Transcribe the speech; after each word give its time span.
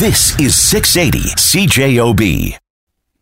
This 0.00 0.36
is 0.40 0.56
680 0.56 1.36
CJOB. 1.36 2.58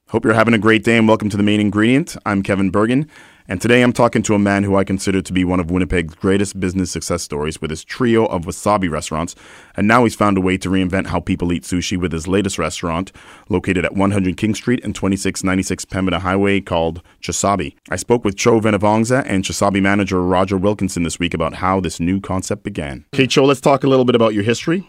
Hope 0.08 0.24
you're 0.24 0.32
having 0.32 0.54
a 0.54 0.58
great 0.58 0.82
day 0.82 0.96
and 0.96 1.06
welcome 1.06 1.28
to 1.28 1.36
the 1.36 1.42
main 1.42 1.60
ingredient. 1.60 2.16
I'm 2.24 2.42
Kevin 2.42 2.72
Burgin, 2.72 3.10
and 3.46 3.60
today 3.60 3.82
I'm 3.82 3.92
talking 3.92 4.22
to 4.22 4.34
a 4.34 4.38
man 4.38 4.64
who 4.64 4.74
I 4.76 4.82
consider 4.82 5.20
to 5.20 5.32
be 5.34 5.44
one 5.44 5.60
of 5.60 5.70
Winnipeg's 5.70 6.14
greatest 6.14 6.58
business 6.58 6.90
success 6.90 7.22
stories 7.22 7.60
with 7.60 7.68
his 7.68 7.84
trio 7.84 8.24
of 8.24 8.46
wasabi 8.46 8.90
restaurants. 8.90 9.34
And 9.76 9.86
now 9.86 10.04
he's 10.04 10.14
found 10.14 10.38
a 10.38 10.40
way 10.40 10.56
to 10.56 10.70
reinvent 10.70 11.08
how 11.08 11.20
people 11.20 11.52
eat 11.52 11.64
sushi 11.64 12.00
with 12.00 12.10
his 12.10 12.26
latest 12.26 12.58
restaurant, 12.58 13.12
located 13.50 13.84
at 13.84 13.94
100 13.94 14.38
King 14.38 14.54
Street 14.54 14.82
and 14.82 14.94
2696 14.94 15.84
Pembina 15.84 16.20
Highway, 16.20 16.62
called 16.62 17.02
Chosabi. 17.20 17.74
I 17.90 17.96
spoke 17.96 18.24
with 18.24 18.38
Cho 18.38 18.58
Venevongsa 18.60 19.24
and 19.26 19.44
Chosabi 19.44 19.82
manager 19.82 20.22
Roger 20.22 20.56
Wilkinson 20.56 21.02
this 21.02 21.18
week 21.18 21.34
about 21.34 21.56
how 21.56 21.80
this 21.80 22.00
new 22.00 22.18
concept 22.18 22.64
began. 22.64 23.04
Okay, 23.14 23.26
Cho, 23.26 23.44
let's 23.44 23.60
talk 23.60 23.84
a 23.84 23.88
little 23.88 24.06
bit 24.06 24.14
about 24.14 24.32
your 24.32 24.44
history 24.44 24.88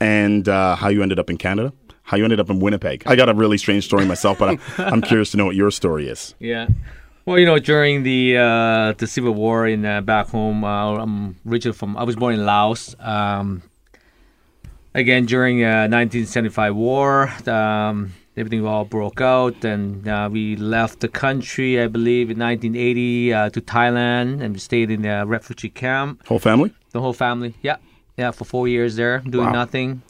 and 0.00 0.48
uh, 0.48 0.76
how 0.76 0.88
you 0.88 1.02
ended 1.02 1.18
up 1.18 1.30
in 1.30 1.36
Canada. 1.36 1.72
How 2.02 2.16
you 2.16 2.22
ended 2.22 2.38
up 2.38 2.48
in 2.50 2.60
Winnipeg. 2.60 3.02
I 3.06 3.16
got 3.16 3.28
a 3.28 3.34
really 3.34 3.58
strange 3.58 3.84
story 3.84 4.04
myself, 4.04 4.38
but 4.38 4.48
I'm, 4.50 4.60
I'm 4.78 5.02
curious 5.02 5.32
to 5.32 5.36
know 5.36 5.46
what 5.46 5.56
your 5.56 5.72
story 5.72 6.08
is. 6.08 6.36
Yeah. 6.38 6.68
Well, 7.24 7.40
you 7.40 7.46
know, 7.46 7.58
during 7.58 8.04
the 8.04 8.36
uh, 8.38 8.92
the 8.92 9.08
civil 9.08 9.34
war 9.34 9.66
in 9.66 9.84
uh, 9.84 10.00
back 10.02 10.28
home, 10.28 10.62
uh, 10.62 10.94
I'm 10.98 11.34
originally 11.44 11.76
from. 11.76 11.96
I 11.96 12.04
was 12.04 12.14
born 12.14 12.34
in 12.34 12.46
Laos. 12.46 12.94
Um, 13.00 13.62
again, 14.94 15.26
during 15.26 15.64
uh, 15.64 15.88
1975 15.90 16.76
war, 16.76 17.28
um, 17.48 18.12
everything 18.36 18.64
all 18.64 18.84
broke 18.84 19.20
out, 19.20 19.64
and 19.64 20.06
uh, 20.06 20.28
we 20.30 20.54
left 20.54 21.00
the 21.00 21.08
country. 21.08 21.80
I 21.80 21.88
believe 21.88 22.30
in 22.30 22.38
1980 22.38 23.32
uh, 23.32 23.50
to 23.50 23.60
Thailand, 23.60 24.40
and 24.40 24.54
we 24.54 24.60
stayed 24.60 24.92
in 24.92 25.04
a 25.04 25.26
refugee 25.26 25.70
camp. 25.70 26.24
Whole 26.28 26.38
family? 26.38 26.72
The 26.92 27.00
whole 27.00 27.12
family. 27.12 27.54
Yeah, 27.60 27.78
yeah, 28.16 28.30
for 28.30 28.44
four 28.44 28.68
years 28.68 28.96
there, 28.96 29.18
doing 29.20 29.46
Wow. 29.46 29.52
nothing, 29.64 30.02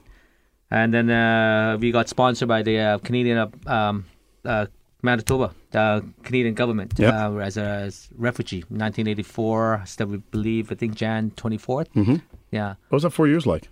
and 0.70 0.92
then 0.94 1.10
uh, 1.10 1.76
we 1.80 1.90
got 1.92 2.08
sponsored 2.08 2.48
by 2.48 2.62
the 2.62 2.78
uh, 2.78 2.98
Canadian 2.98 3.38
uh, 3.38 3.48
um, 3.72 4.04
uh, 4.44 4.66
Manitoba, 5.02 5.54
the 5.70 6.04
Canadian 6.24 6.54
government, 6.54 6.94
Yep. 6.98 7.14
uh, 7.14 7.36
as 7.38 7.56
a 7.56 7.64
as 7.86 8.08
refugee. 8.16 8.62
1984, 8.68 9.82
still 9.86 10.06
we 10.08 10.16
believe, 10.30 10.72
I 10.72 10.74
think 10.74 10.94
Jan 10.94 11.30
24th. 11.36 11.88
Mm-hmm. 11.94 12.16
Yeah. 12.50 12.74
What 12.88 12.96
was 12.96 13.02
that 13.04 13.10
four 13.10 13.28
years 13.28 13.46
like? 13.46 13.68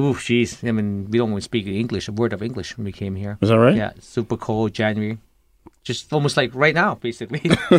Ooh, 0.00 0.14
jeez. 0.14 0.66
I 0.66 0.72
mean, 0.72 1.08
we 1.10 1.18
don't 1.18 1.30
even 1.30 1.40
speak 1.42 1.66
English, 1.66 2.08
a 2.08 2.12
word 2.12 2.32
of 2.32 2.42
English 2.42 2.76
when 2.76 2.84
we 2.86 2.92
came 2.92 3.14
here. 3.14 3.36
Is 3.42 3.50
that 3.50 3.58
right? 3.58 3.76
Yeah, 3.76 3.92
super 4.00 4.36
cold 4.38 4.72
January. 4.72 5.18
Just 5.84 6.12
almost 6.12 6.36
like 6.36 6.54
right 6.54 6.74
now, 6.74 6.94
basically. 6.94 7.40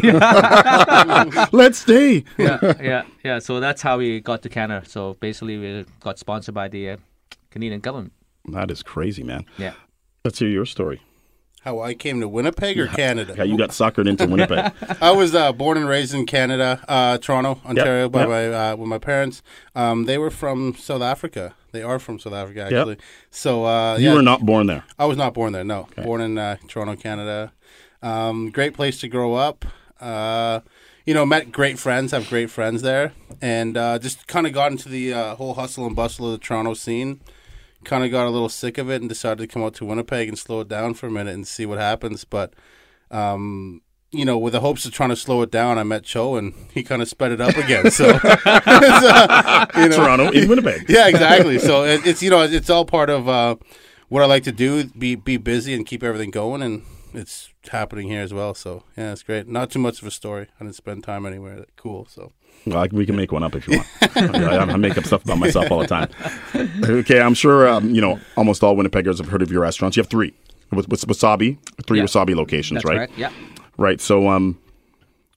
Let's 1.52 1.80
stay. 1.80 2.26
yeah, 2.38 2.74
yeah, 2.82 3.04
yeah. 3.24 3.40
So 3.40 3.62
that's 3.62 3.82
how 3.82 3.98
we 3.98 4.20
got 4.20 4.42
to 4.42 4.50
Canada. 4.50 4.86
So 4.88 5.14
basically, 5.22 5.58
we 5.58 5.86
got 6.02 6.20
sponsored 6.20 6.54
by 6.54 6.68
the 6.68 6.90
uh, 6.92 6.98
Canadian 7.50 7.80
government. 7.80 8.12
That 8.52 8.70
is 8.72 8.84
crazy, 8.84 9.24
man. 9.24 9.46
Yeah. 9.58 9.74
Let's 10.26 10.40
hear 10.40 10.50
your 10.50 10.66
story. 10.66 11.02
How 11.64 11.80
I 11.80 11.94
came 11.94 12.20
to 12.20 12.28
Winnipeg 12.28 12.78
or 12.78 12.88
Canada? 12.88 13.36
Yeah, 13.38 13.46
you 13.46 13.58
got 13.58 13.70
suckered 13.70 14.06
into 14.06 14.28
Winnipeg. 14.28 14.74
I 15.02 15.12
was 15.12 15.34
uh, 15.34 15.54
born 15.54 15.78
and 15.78 15.88
raised 15.88 16.14
in 16.14 16.26
Canada, 16.26 16.84
uh, 16.90 17.18
Toronto, 17.20 17.62
Ontario, 17.66 18.10
by 18.10 18.20
yep. 18.22 18.30
my 18.30 18.48
uh, 18.48 18.76
with 18.76 18.90
my 18.90 18.98
parents. 18.98 19.42
Um, 19.74 20.04
they 20.04 20.18
were 20.18 20.30
from 20.30 20.76
South 20.76 21.02
Africa. 21.02 21.56
They 21.72 21.82
are 21.82 22.00
from 22.00 22.20
South 22.20 22.34
Africa, 22.34 22.64
actually. 22.66 22.98
So 23.32 23.66
uh, 23.66 23.96
You 23.96 24.10
yeah, 24.10 24.14
were 24.14 24.22
not 24.22 24.46
born 24.46 24.68
there. 24.68 24.84
I 25.00 25.06
was 25.06 25.18
not 25.18 25.34
born 25.34 25.54
there. 25.54 25.64
No, 25.64 25.88
born 26.04 26.20
in 26.20 26.38
uh, 26.38 26.58
Toronto, 26.68 26.98
Canada. 26.98 27.54
Um, 28.04 28.52
great 28.52 28.74
place 28.74 29.00
to 29.00 29.08
grow 29.08 29.34
up. 29.34 29.66
Uh, 30.00 30.60
you 31.06 31.14
know, 31.14 31.26
met 31.26 31.52
great 31.52 31.80
friends. 31.80 32.12
Have 32.12 32.30
great 32.30 32.50
friends 32.52 32.82
there, 32.82 33.14
and 33.42 33.76
uh, 33.78 33.98
just 33.98 34.28
kind 34.28 34.46
of 34.46 34.54
got 34.54 34.72
into 34.72 34.90
the 34.90 35.14
uh, 35.14 35.36
whole 35.36 35.56
hustle 35.56 35.88
and 35.88 35.96
bustle 35.96 36.28
of 36.28 36.34
the 36.34 36.38
Toronto 36.38 36.74
scene. 36.74 37.22
Kind 37.84 38.04
of 38.06 38.12
got 38.12 38.28
a 38.28 38.30
little 38.30 38.50
sick 38.50 38.78
of 38.78 38.90
it 38.90 39.02
and 39.02 39.10
decided 39.10 39.40
to 39.40 39.48
come 39.48 39.64
out 39.64 39.74
to 39.76 39.86
Winnipeg 39.86 40.30
and 40.30 40.38
slow 40.38 40.62
it 40.62 40.68
down 40.68 40.94
for 40.94 41.08
a 41.08 41.12
minute 41.12 41.34
and 41.34 41.48
see 41.48 41.66
what 41.66 41.80
happens. 41.80 42.24
But 42.24 42.54
um, 43.12 43.82
you 44.12 44.26
know, 44.26 44.38
with 44.38 44.54
the 44.54 44.60
hopes 44.60 44.86
of 44.86 44.92
trying 44.92 45.10
to 45.10 45.16
slow 45.16 45.42
it 45.42 45.52
down, 45.52 45.78
I 45.78 45.84
met 45.84 46.04
Cho 46.04 46.36
and 46.36 46.54
he 46.74 46.84
kind 46.84 47.02
of 47.02 47.10
sped 47.10 47.32
it 47.32 47.42
up 47.42 47.58
again. 47.58 47.90
So, 47.92 48.18
Toronto 48.18 48.22
and 48.22 48.40
Winnipeg. 48.40 49.16
yeah, 49.68 49.68
exactly. 49.68 49.68
so, 49.68 49.68
it's, 49.68 49.82
you 49.82 49.90
know, 49.90 49.98
Toronto 49.98 50.32
in 50.32 50.48
Winnipeg. 50.50 50.90
yeah, 50.90 51.08
exactly. 51.08 51.60
So 51.60 51.84
it, 51.84 52.06
it's 52.06 52.22
you 52.22 52.30
know 52.30 52.42
it's 57.64 57.74
all 57.74 57.88
part 57.88 57.94
of 57.94 58.00
what 58.00 58.04
I 58.04 58.04
like 58.04 58.04
to 58.04 58.04
do. 58.04 58.04
Be 58.04 58.04
be 58.04 58.04
busy 58.04 58.04
and 58.04 58.04
keep 58.04 58.04
everything 58.04 58.04
going, 58.04 58.04
and 58.04 58.04
it's 58.04 58.04
happening 58.04 58.08
here 58.10 58.22
as 58.22 58.34
well. 58.34 58.54
So 58.54 58.84
yeah, 58.98 59.12
it's 59.12 59.24
great. 59.24 59.48
Not 59.48 59.72
too 59.72 59.80
much 59.80 60.02
of 60.02 60.08
a 60.08 60.12
story. 60.12 60.48
I 60.60 60.64
didn't 60.64 60.76
spend 60.76 61.04
time 61.04 61.26
anywhere. 61.26 61.66
Cool. 61.78 62.06
So 62.10 62.32
Well, 62.66 62.78
I- 62.78 62.90
we 62.92 63.06
can 63.06 63.16
make 63.16 63.32
one 63.32 63.44
up 63.44 63.56
if 63.56 63.68
you 63.68 63.78
want. 63.78 63.88
I, 64.18 64.58
I 64.58 64.76
make 64.78 64.98
up 64.98 65.06
stuff 65.06 65.24
about 65.26 65.38
myself 65.40 65.72
all 65.72 65.80
the 65.80 65.88
time. 65.88 66.10
Okay, 66.84 67.20
I'm 67.22 67.34
sure 67.34 67.68
um, 67.68 67.94
you 67.96 68.02
know 68.02 68.20
almost 68.38 68.64
all 68.64 68.76
Winnipeggers 68.76 69.18
have 69.18 69.30
heard 69.30 69.42
of 69.42 69.52
your 69.52 69.62
restaurants. 69.62 69.98
You 69.98 70.02
have 70.04 70.10
three 70.10 70.34
with, 70.72 70.88
with 70.90 71.02
wasabi, 71.08 71.58
three 71.86 72.00
Yeah. 72.00 72.06
wasabi 72.06 72.36
locations, 72.36 72.78
That's 72.84 72.86
right? 72.86 72.96
correct. 73.10 73.18
Yeah. 73.18 73.32
Right. 73.78 74.00
So, 74.02 74.28
um, 74.30 74.60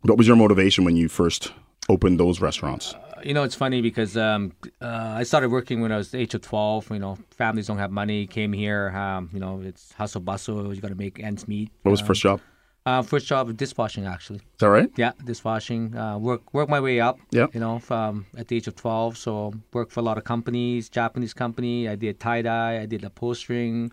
what 0.02 0.18
was 0.18 0.26
your 0.26 0.36
motivation 0.36 0.84
when 0.84 0.96
you 0.96 1.08
first 1.08 1.52
opened 1.88 2.20
those 2.20 2.40
restaurants? 2.40 2.94
You 3.24 3.34
know, 3.34 3.42
it's 3.42 3.54
funny 3.54 3.80
because 3.80 4.16
um, 4.16 4.52
uh, 4.80 5.14
I 5.16 5.22
started 5.22 5.50
working 5.50 5.80
when 5.80 5.92
I 5.92 5.96
was 5.96 6.10
the 6.10 6.18
age 6.18 6.34
of 6.34 6.42
12. 6.42 6.90
You 6.90 6.98
know, 6.98 7.18
families 7.30 7.66
don't 7.66 7.78
have 7.78 7.90
money, 7.90 8.26
came 8.26 8.52
here. 8.52 8.90
Um, 8.90 9.30
you 9.32 9.40
know, 9.40 9.60
it's 9.62 9.92
hustle 9.92 10.20
bustle. 10.20 10.74
You 10.74 10.80
got 10.80 10.88
to 10.88 10.94
make 10.94 11.20
ends 11.20 11.48
meet. 11.48 11.70
What 11.82 11.90
was 11.90 12.00
first 12.00 12.22
job? 12.22 12.40
Uh, 12.84 13.02
first 13.02 13.26
job, 13.26 13.54
dishwashing, 13.56 14.06
actually. 14.06 14.38
Is 14.38 14.60
that 14.60 14.68
right? 14.68 14.88
Yeah, 14.96 15.10
dishwashing. 15.24 15.96
Uh, 15.96 16.18
work 16.18 16.54
work 16.54 16.68
my 16.68 16.78
way 16.78 17.00
up. 17.00 17.18
Yeah. 17.32 17.46
You 17.52 17.58
know, 17.58 17.80
from 17.80 18.26
at 18.36 18.46
the 18.48 18.56
age 18.56 18.68
of 18.68 18.76
12. 18.76 19.16
So 19.16 19.54
worked 19.72 19.92
for 19.92 20.00
a 20.00 20.04
lot 20.04 20.18
of 20.18 20.24
companies, 20.24 20.88
Japanese 20.88 21.34
company. 21.34 21.88
I 21.88 21.96
did 21.96 22.20
tie 22.20 22.42
dye. 22.42 22.80
I 22.80 22.86
did 22.86 23.04
upholstering. 23.04 23.90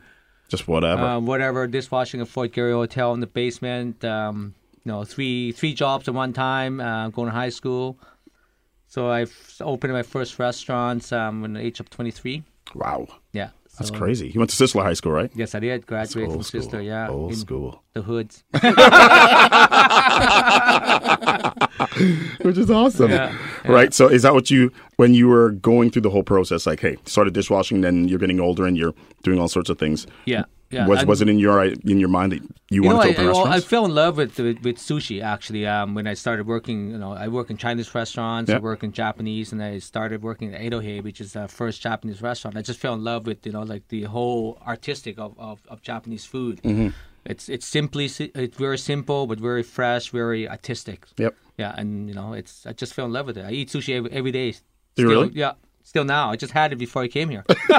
Just 0.48 0.68
whatever. 0.68 1.02
uh, 1.02 1.20
whatever 1.20 1.66
dishwashing 1.66 2.22
at 2.22 2.28
Fort 2.28 2.52
Garry 2.52 2.74
Hotel 2.74 3.14
in 3.14 3.20
the 3.20 3.28
basement. 3.28 4.06
Um, 4.06 4.54
you 4.84 4.92
know, 4.92 5.04
three 5.04 5.54
three 5.54 5.74
jobs 5.74 6.08
at 6.08 6.14
one 6.14 6.34
time. 6.34 6.80
Uh, 6.80 7.10
going 7.10 7.30
to 7.30 7.34
high 7.34 7.50
school, 7.50 7.98
so 8.94 9.10
I 9.10 9.26
opened 9.60 9.92
my 9.92 10.04
first 10.04 10.38
restaurants 10.38 11.12
um, 11.12 11.42
when 11.42 11.54
the 11.54 11.60
age 11.60 11.80
of 11.80 11.90
twenty 11.90 12.12
three. 12.12 12.44
wow, 12.76 13.08
Yeah, 13.32 13.50
that's 13.76 13.90
crazy. 13.90 14.30
You 14.30 14.40
went 14.40 14.52
to 14.52 14.64
Sisler 14.64 14.84
High 14.84 14.94
School, 14.94 15.14
right? 15.14 15.32
Yes, 15.34 15.56
I 15.56 15.60
did. 15.62 15.88
Graduate 15.88 16.32
from 16.32 16.44
school. 16.44 16.62
Sisler. 16.62 16.86
Yeah, 16.86 17.10
Old 17.10 17.32
in 17.32 17.38
school. 17.38 17.82
the 17.94 18.04
hoods. 18.04 18.44
Which 22.46 22.60
is 22.60 22.70
awesome. 22.70 23.10
Yeah, 23.10 23.36
Right. 23.66 23.96
So, 23.96 24.08
is 24.08 24.22
that 24.22 24.36
what 24.36 24.52
you 24.52 24.72
when 24.98 25.16
you 25.16 25.28
were 25.28 25.50
going 25.50 25.90
through 25.90 26.04
the 26.04 26.12
whole 26.12 26.22
process? 26.22 26.68
Like, 26.68 26.82
hey, 26.82 26.98
started 27.06 27.34
dishwashing, 27.34 27.82
then 27.82 28.08
you're 28.08 28.20
getting 28.20 28.40
older 28.40 28.68
and 28.68 28.78
you're 28.78 28.94
doing 29.24 29.40
all 29.40 29.48
sorts 29.48 29.72
of 29.72 29.80
things. 29.80 30.06
Yeah, 30.26 30.44
yeah. 30.74 30.88
Was 30.88 31.00
and- 31.00 31.08
was 31.10 31.22
it 31.22 31.30
in 31.30 31.40
your 31.40 31.64
in 31.64 31.98
your 32.00 32.10
mind 32.10 32.32
that 32.34 32.42
you, 32.42 32.82
You 32.82 32.84
wanted 32.84 32.98
know, 32.98 33.04
to 33.04 33.10
open 33.12 33.24
I, 33.26 33.28
well, 33.28 33.38
I 33.38 33.40
restaurants? 33.44 33.66
fell 33.68 33.86
in 33.86 33.94
love 33.96 34.18
with, 34.18 34.38
with 34.40 34.60
with 34.64 34.78
sushi 34.78 35.22
actually. 35.22 35.66
Um, 35.68 35.94
when 35.96 36.08
I 36.08 36.16
started 36.16 36.46
working, 36.48 36.80
you 36.92 36.98
know, 36.98 37.14
I 37.14 37.28
work 37.28 37.50
in 37.52 37.58
Chinese 37.58 37.94
restaurants, 37.96 38.50
Yeah. 38.50 38.58
I 38.58 38.60
work 38.60 38.84
in 38.84 38.92
Japanese, 38.92 39.52
and 39.54 39.62
I 39.64 39.80
started 39.80 40.24
working 40.24 40.54
at 40.54 40.60
Edohei, 40.62 41.04
which 41.04 41.20
is 41.22 41.34
the 41.34 41.48
first 41.48 41.82
Japanese 41.82 42.22
restaurant. 42.22 42.58
I 42.58 42.62
just 42.62 42.80
fell 42.80 42.94
in 42.96 43.04
love 43.04 43.26
with 43.28 43.46
you 43.46 43.52
know 43.52 43.64
like 43.74 43.88
the 43.90 44.04
whole 44.04 44.58
artistic 44.66 45.20
of, 45.20 45.32
of, 45.40 45.62
of 45.68 45.82
Japanese 45.82 46.26
food. 46.26 46.62
Mm-hmm. 46.64 46.90
It's 47.26 47.48
it's 47.48 47.66
simply 47.68 48.06
it's 48.44 48.58
very 48.58 48.78
simple 48.78 49.28
but 49.28 49.40
very 49.40 49.64
fresh, 49.64 50.10
very 50.10 50.44
artistic. 50.50 51.06
Yep. 51.18 51.34
Yeah, 51.58 51.74
and 51.78 52.10
you 52.10 52.16
know, 52.16 52.34
it's 52.34 52.66
I 52.66 52.74
just 52.74 52.94
fell 52.96 53.06
in 53.06 53.14
love 53.14 53.28
with 53.28 53.38
it. 53.38 53.46
I 53.46 53.52
eat 53.52 53.70
sushi 53.70 53.96
every, 53.98 54.12
every 54.12 54.32
day. 54.32 54.52
Do 54.96 55.04
you 55.04 55.10
really? 55.10 55.32
Yeah. 55.34 55.54
Still 55.84 56.06
now. 56.06 56.32
I 56.32 56.36
just 56.38 56.54
had 56.54 56.72
it 56.74 56.78
before 56.78 57.04
I 57.04 57.08
came 57.08 57.30
here. 57.30 57.44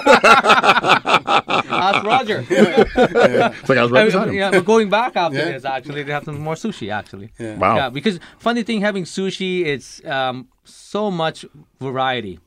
Ask 0.75 2.05
Roger. 2.05 2.45
It's 2.49 3.69
like 3.69 3.79
I 3.79 3.83
was 3.83 3.91
right 3.91 4.05
beside 4.07 4.29
him. 4.29 4.35
yeah, 4.35 4.51
we're 4.51 4.61
going 4.61 4.89
back 4.91 5.17
after 5.17 5.39
Yeah. 5.39 5.53
this 5.53 5.65
actually 5.65 6.05
to 6.05 6.13
have 6.13 6.25
some 6.25 6.41
more 6.41 6.55
sushi 6.55 6.93
actually. 6.93 7.33
Yeah. 7.39 7.57
Wow. 7.57 7.77
Yeah, 7.77 7.89
because 7.91 8.21
funny 8.39 8.63
thing 8.63 8.81
having 8.81 9.05
sushi, 9.05 9.65
it's 9.67 10.05
um, 10.05 10.49
so 10.65 11.11
much 11.11 11.45
variety, 11.81 12.41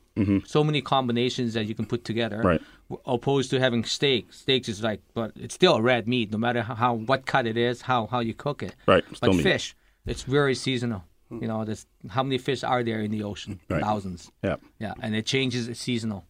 so 0.46 0.64
many 0.64 0.80
combinations 0.82 1.54
that 1.54 1.66
you 1.66 1.74
can 1.74 1.86
put 1.86 2.04
together. 2.04 2.38
Mm-hmm. 2.38 2.46
Right. 2.46 2.60
Opposed 3.04 3.50
to 3.50 3.60
having 3.60 3.84
steak, 3.84 4.32
steaks 4.32 4.66
is 4.68 4.82
like, 4.82 5.02
but 5.12 5.32
it's 5.36 5.54
still 5.54 5.74
a 5.74 5.82
red 5.82 6.08
meat, 6.08 6.32
no 6.32 6.38
matter 6.38 6.62
how, 6.62 6.74
how 6.74 6.94
what 6.94 7.26
cut 7.26 7.46
it 7.46 7.56
is, 7.58 7.82
how 7.82 8.06
how 8.06 8.20
you 8.20 8.32
cook 8.32 8.62
it. 8.62 8.74
Right, 8.86 9.04
still 9.14 9.30
But 9.32 9.36
meat. 9.36 9.42
fish, 9.42 9.76
it's 10.06 10.22
very 10.22 10.54
seasonal. 10.54 11.04
You 11.30 11.46
know, 11.46 11.64
there's 11.64 11.86
how 12.08 12.22
many 12.22 12.38
fish 12.38 12.64
are 12.64 12.82
there 12.82 13.00
in 13.00 13.10
the 13.10 13.22
ocean? 13.22 13.60
Right. 13.68 13.82
Thousands. 13.82 14.30
Yeah. 14.42 14.56
Yeah, 14.78 14.94
and 15.02 15.14
it 15.14 15.26
changes 15.26 15.68
it's 15.68 15.80
seasonal, 15.80 16.24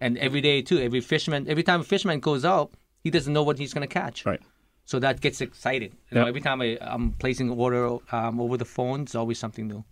and 0.00 0.16
every 0.18 0.40
day 0.40 0.62
too. 0.62 0.78
Every 0.78 1.00
fisherman, 1.00 1.46
every 1.48 1.62
time 1.62 1.80
a 1.80 1.84
fisherman 1.84 2.20
goes 2.20 2.44
out, 2.44 2.72
he 3.04 3.10
doesn't 3.10 3.32
know 3.32 3.42
what 3.42 3.58
he's 3.58 3.74
gonna 3.74 3.86
catch. 3.86 4.24
Right. 4.24 4.40
So 4.84 4.98
that 5.00 5.20
gets 5.20 5.42
excited. 5.42 5.92
You 6.10 6.18
know, 6.18 6.26
every 6.26 6.40
time 6.40 6.62
I, 6.62 6.78
I'm 6.80 7.12
placing 7.12 7.50
order 7.50 7.98
um, 8.10 8.40
over 8.40 8.56
the 8.56 8.64
phone, 8.64 9.02
it's 9.02 9.14
always 9.14 9.38
something 9.38 9.68
new. 9.68 9.84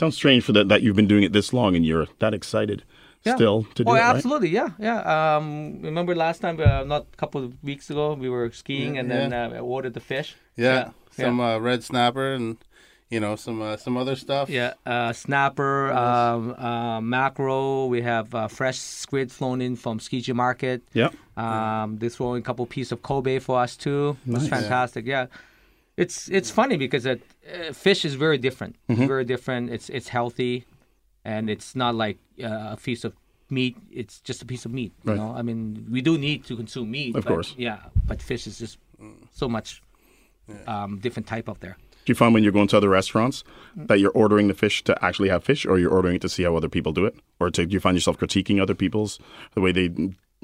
Sounds 0.00 0.16
strange 0.16 0.42
for 0.42 0.52
that 0.52 0.68
that 0.68 0.82
you've 0.82 0.96
been 0.96 1.06
doing 1.06 1.22
it 1.22 1.32
this 1.32 1.52
long 1.52 1.76
and 1.76 1.86
you're 1.86 2.08
that 2.18 2.34
excited 2.34 2.82
still 3.20 3.64
to 3.74 3.84
do 3.84 3.90
oh, 3.90 3.94
it, 3.94 3.98
right? 3.98 4.14
absolutely, 4.14 4.48
yeah, 4.48 4.70
yeah. 4.78 5.36
Um, 5.36 5.80
remember 5.82 6.14
last 6.14 6.40
time, 6.40 6.60
uh, 6.60 6.84
not 6.84 7.06
a 7.12 7.16
couple 7.16 7.44
of 7.44 7.62
weeks 7.62 7.90
ago, 7.90 8.14
we 8.14 8.28
were 8.28 8.50
skiing 8.50 8.98
and 8.98 9.10
then 9.10 9.32
uh, 9.32 9.50
I 9.54 9.58
ordered 9.58 9.94
the 9.94 10.00
fish. 10.00 10.36
Yeah, 10.56 10.90
some 11.10 11.40
Uh, 11.40 11.58
red 11.58 11.82
snapper, 11.82 12.32
and 12.34 12.56
you 13.10 13.20
know, 13.20 13.36
some 13.36 13.62
uh, 13.62 13.76
some 13.76 13.96
other 13.96 14.16
stuff. 14.16 14.48
Yeah, 14.50 14.74
uh, 14.84 15.12
snapper, 15.12 15.92
um, 15.92 16.54
uh, 16.58 17.00
mackerel. 17.00 17.88
We 17.88 18.02
have 18.02 18.34
uh, 18.34 18.48
fresh 18.48 18.78
squid 18.78 19.30
flown 19.30 19.60
in 19.60 19.76
from 19.76 19.98
Tsukiji 19.98 20.34
Market. 20.34 20.82
Yeah. 20.92 21.10
Um, 21.36 21.98
they 21.98 22.08
throw 22.08 22.34
in 22.34 22.40
a 22.40 22.44
couple 22.44 22.66
pieces 22.66 22.92
of 22.92 23.02
Kobe 23.02 23.38
for 23.38 23.60
us 23.60 23.76
too. 23.76 24.16
It's 24.26 24.48
fantastic. 24.48 25.06
Yeah, 25.06 25.26
it's 25.96 26.28
it's 26.28 26.50
funny 26.50 26.76
because 26.76 27.06
it, 27.06 27.22
uh, 27.46 27.72
fish 27.72 28.04
is 28.04 28.14
very 28.14 28.38
different. 28.38 28.76
Mm-hmm. 28.88 29.06
Very 29.06 29.24
different. 29.24 29.70
It's 29.70 29.88
it's 29.88 30.08
healthy, 30.08 30.64
and 31.24 31.48
it's 31.48 31.76
not 31.76 31.94
like 31.94 32.18
uh, 32.42 32.74
a 32.74 32.76
piece 32.82 33.04
of 33.04 33.12
meat. 33.50 33.76
It's 33.92 34.20
just 34.20 34.42
a 34.42 34.46
piece 34.46 34.64
of 34.64 34.72
meat. 34.72 34.92
You 35.04 35.10
Right. 35.12 35.18
know, 35.18 35.32
I 35.36 35.42
mean, 35.42 35.86
we 35.90 36.00
do 36.02 36.18
need 36.18 36.44
to 36.46 36.56
consume 36.56 36.90
meat. 36.90 37.14
Of 37.14 37.22
but, 37.24 37.30
course. 37.30 37.54
Yeah, 37.56 37.78
but 38.06 38.20
fish 38.20 38.46
is 38.48 38.58
just 38.58 38.78
so 39.32 39.48
much 39.48 39.82
um, 40.66 40.98
different 40.98 41.28
type 41.28 41.48
up 41.48 41.60
there. 41.60 41.76
Do 42.06 42.12
you 42.12 42.14
find 42.14 42.32
when 42.32 42.42
you're 42.42 42.52
going 42.52 42.68
to 42.68 42.76
other 42.76 42.88
restaurants 42.88 43.44
that 43.74 44.00
you're 44.00 44.12
ordering 44.12 44.48
the 44.48 44.54
fish 44.54 44.82
to 44.84 45.04
actually 45.04 45.28
have 45.28 45.44
fish, 45.44 45.66
or 45.66 45.78
you're 45.78 45.90
ordering 45.90 46.16
it 46.16 46.22
to 46.22 46.28
see 46.28 46.44
how 46.44 46.56
other 46.56 46.68
people 46.68 46.92
do 46.92 47.04
it, 47.04 47.16
or 47.40 47.50
to, 47.50 47.66
do 47.66 47.74
you 47.74 47.80
find 47.80 47.96
yourself 47.96 48.18
critiquing 48.18 48.62
other 48.62 48.74
people's 48.74 49.18
the 49.54 49.60
way 49.60 49.72
they, 49.72 49.90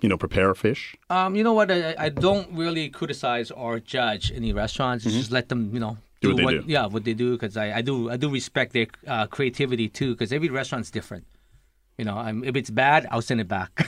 you 0.02 0.08
know, 0.08 0.18
prepare 0.18 0.54
fish? 0.54 0.96
Um, 1.08 1.36
you 1.36 1.44
know 1.44 1.54
what? 1.54 1.70
I, 1.70 1.94
I 1.96 2.08
don't 2.10 2.52
really 2.52 2.88
criticize 2.90 3.50
or 3.50 3.78
judge 3.78 4.32
any 4.32 4.52
restaurants. 4.52 5.04
Just 5.04 5.30
let 5.30 5.48
them, 5.48 5.72
you 5.72 5.80
know, 5.80 5.96
Mm-hmm. 6.22 6.36
Do 6.36 6.44
what 6.44 6.50
they 6.52 6.58
do. 6.58 6.64
Yeah, 6.66 6.86
what 6.86 7.04
they 7.04 7.14
do 7.14 7.32
because 7.32 7.56
I, 7.56 7.78
I 7.78 7.82
do 7.82 8.10
I 8.10 8.16
do 8.16 8.30
respect 8.30 8.72
their 8.72 8.86
uh, 9.06 9.26
creativity 9.26 9.88
too 9.88 10.12
because 10.12 10.32
every 10.32 10.48
restaurant's 10.48 10.90
different. 10.90 11.24
You 11.98 12.06
know, 12.06 12.16
I'm, 12.16 12.42
if 12.42 12.56
it's 12.56 12.70
bad, 12.70 13.06
I'll 13.10 13.20
send 13.20 13.38
it 13.40 13.48
back. 13.48 13.70
if 13.78 13.86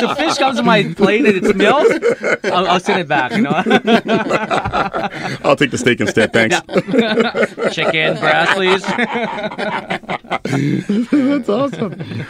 the 0.00 0.14
fish 0.18 0.38
comes 0.38 0.56
to 0.58 0.64
my 0.64 0.92
plate 0.94 1.24
and 1.24 1.36
it 1.36 1.44
smells, 1.52 1.86
I'll, 2.44 2.66
I'll 2.66 2.80
send 2.80 3.00
it 3.00 3.06
back. 3.08 3.30
You 3.32 3.42
know, 3.42 3.50
I'll 5.44 5.56
take 5.56 5.70
the 5.70 5.78
steak 5.78 6.00
instead, 6.00 6.32
thanks. 6.32 6.60
chicken 7.74 8.18
breast, 8.18 8.52
please. 8.54 8.82
That's 11.30 11.48
awesome. 11.48 12.26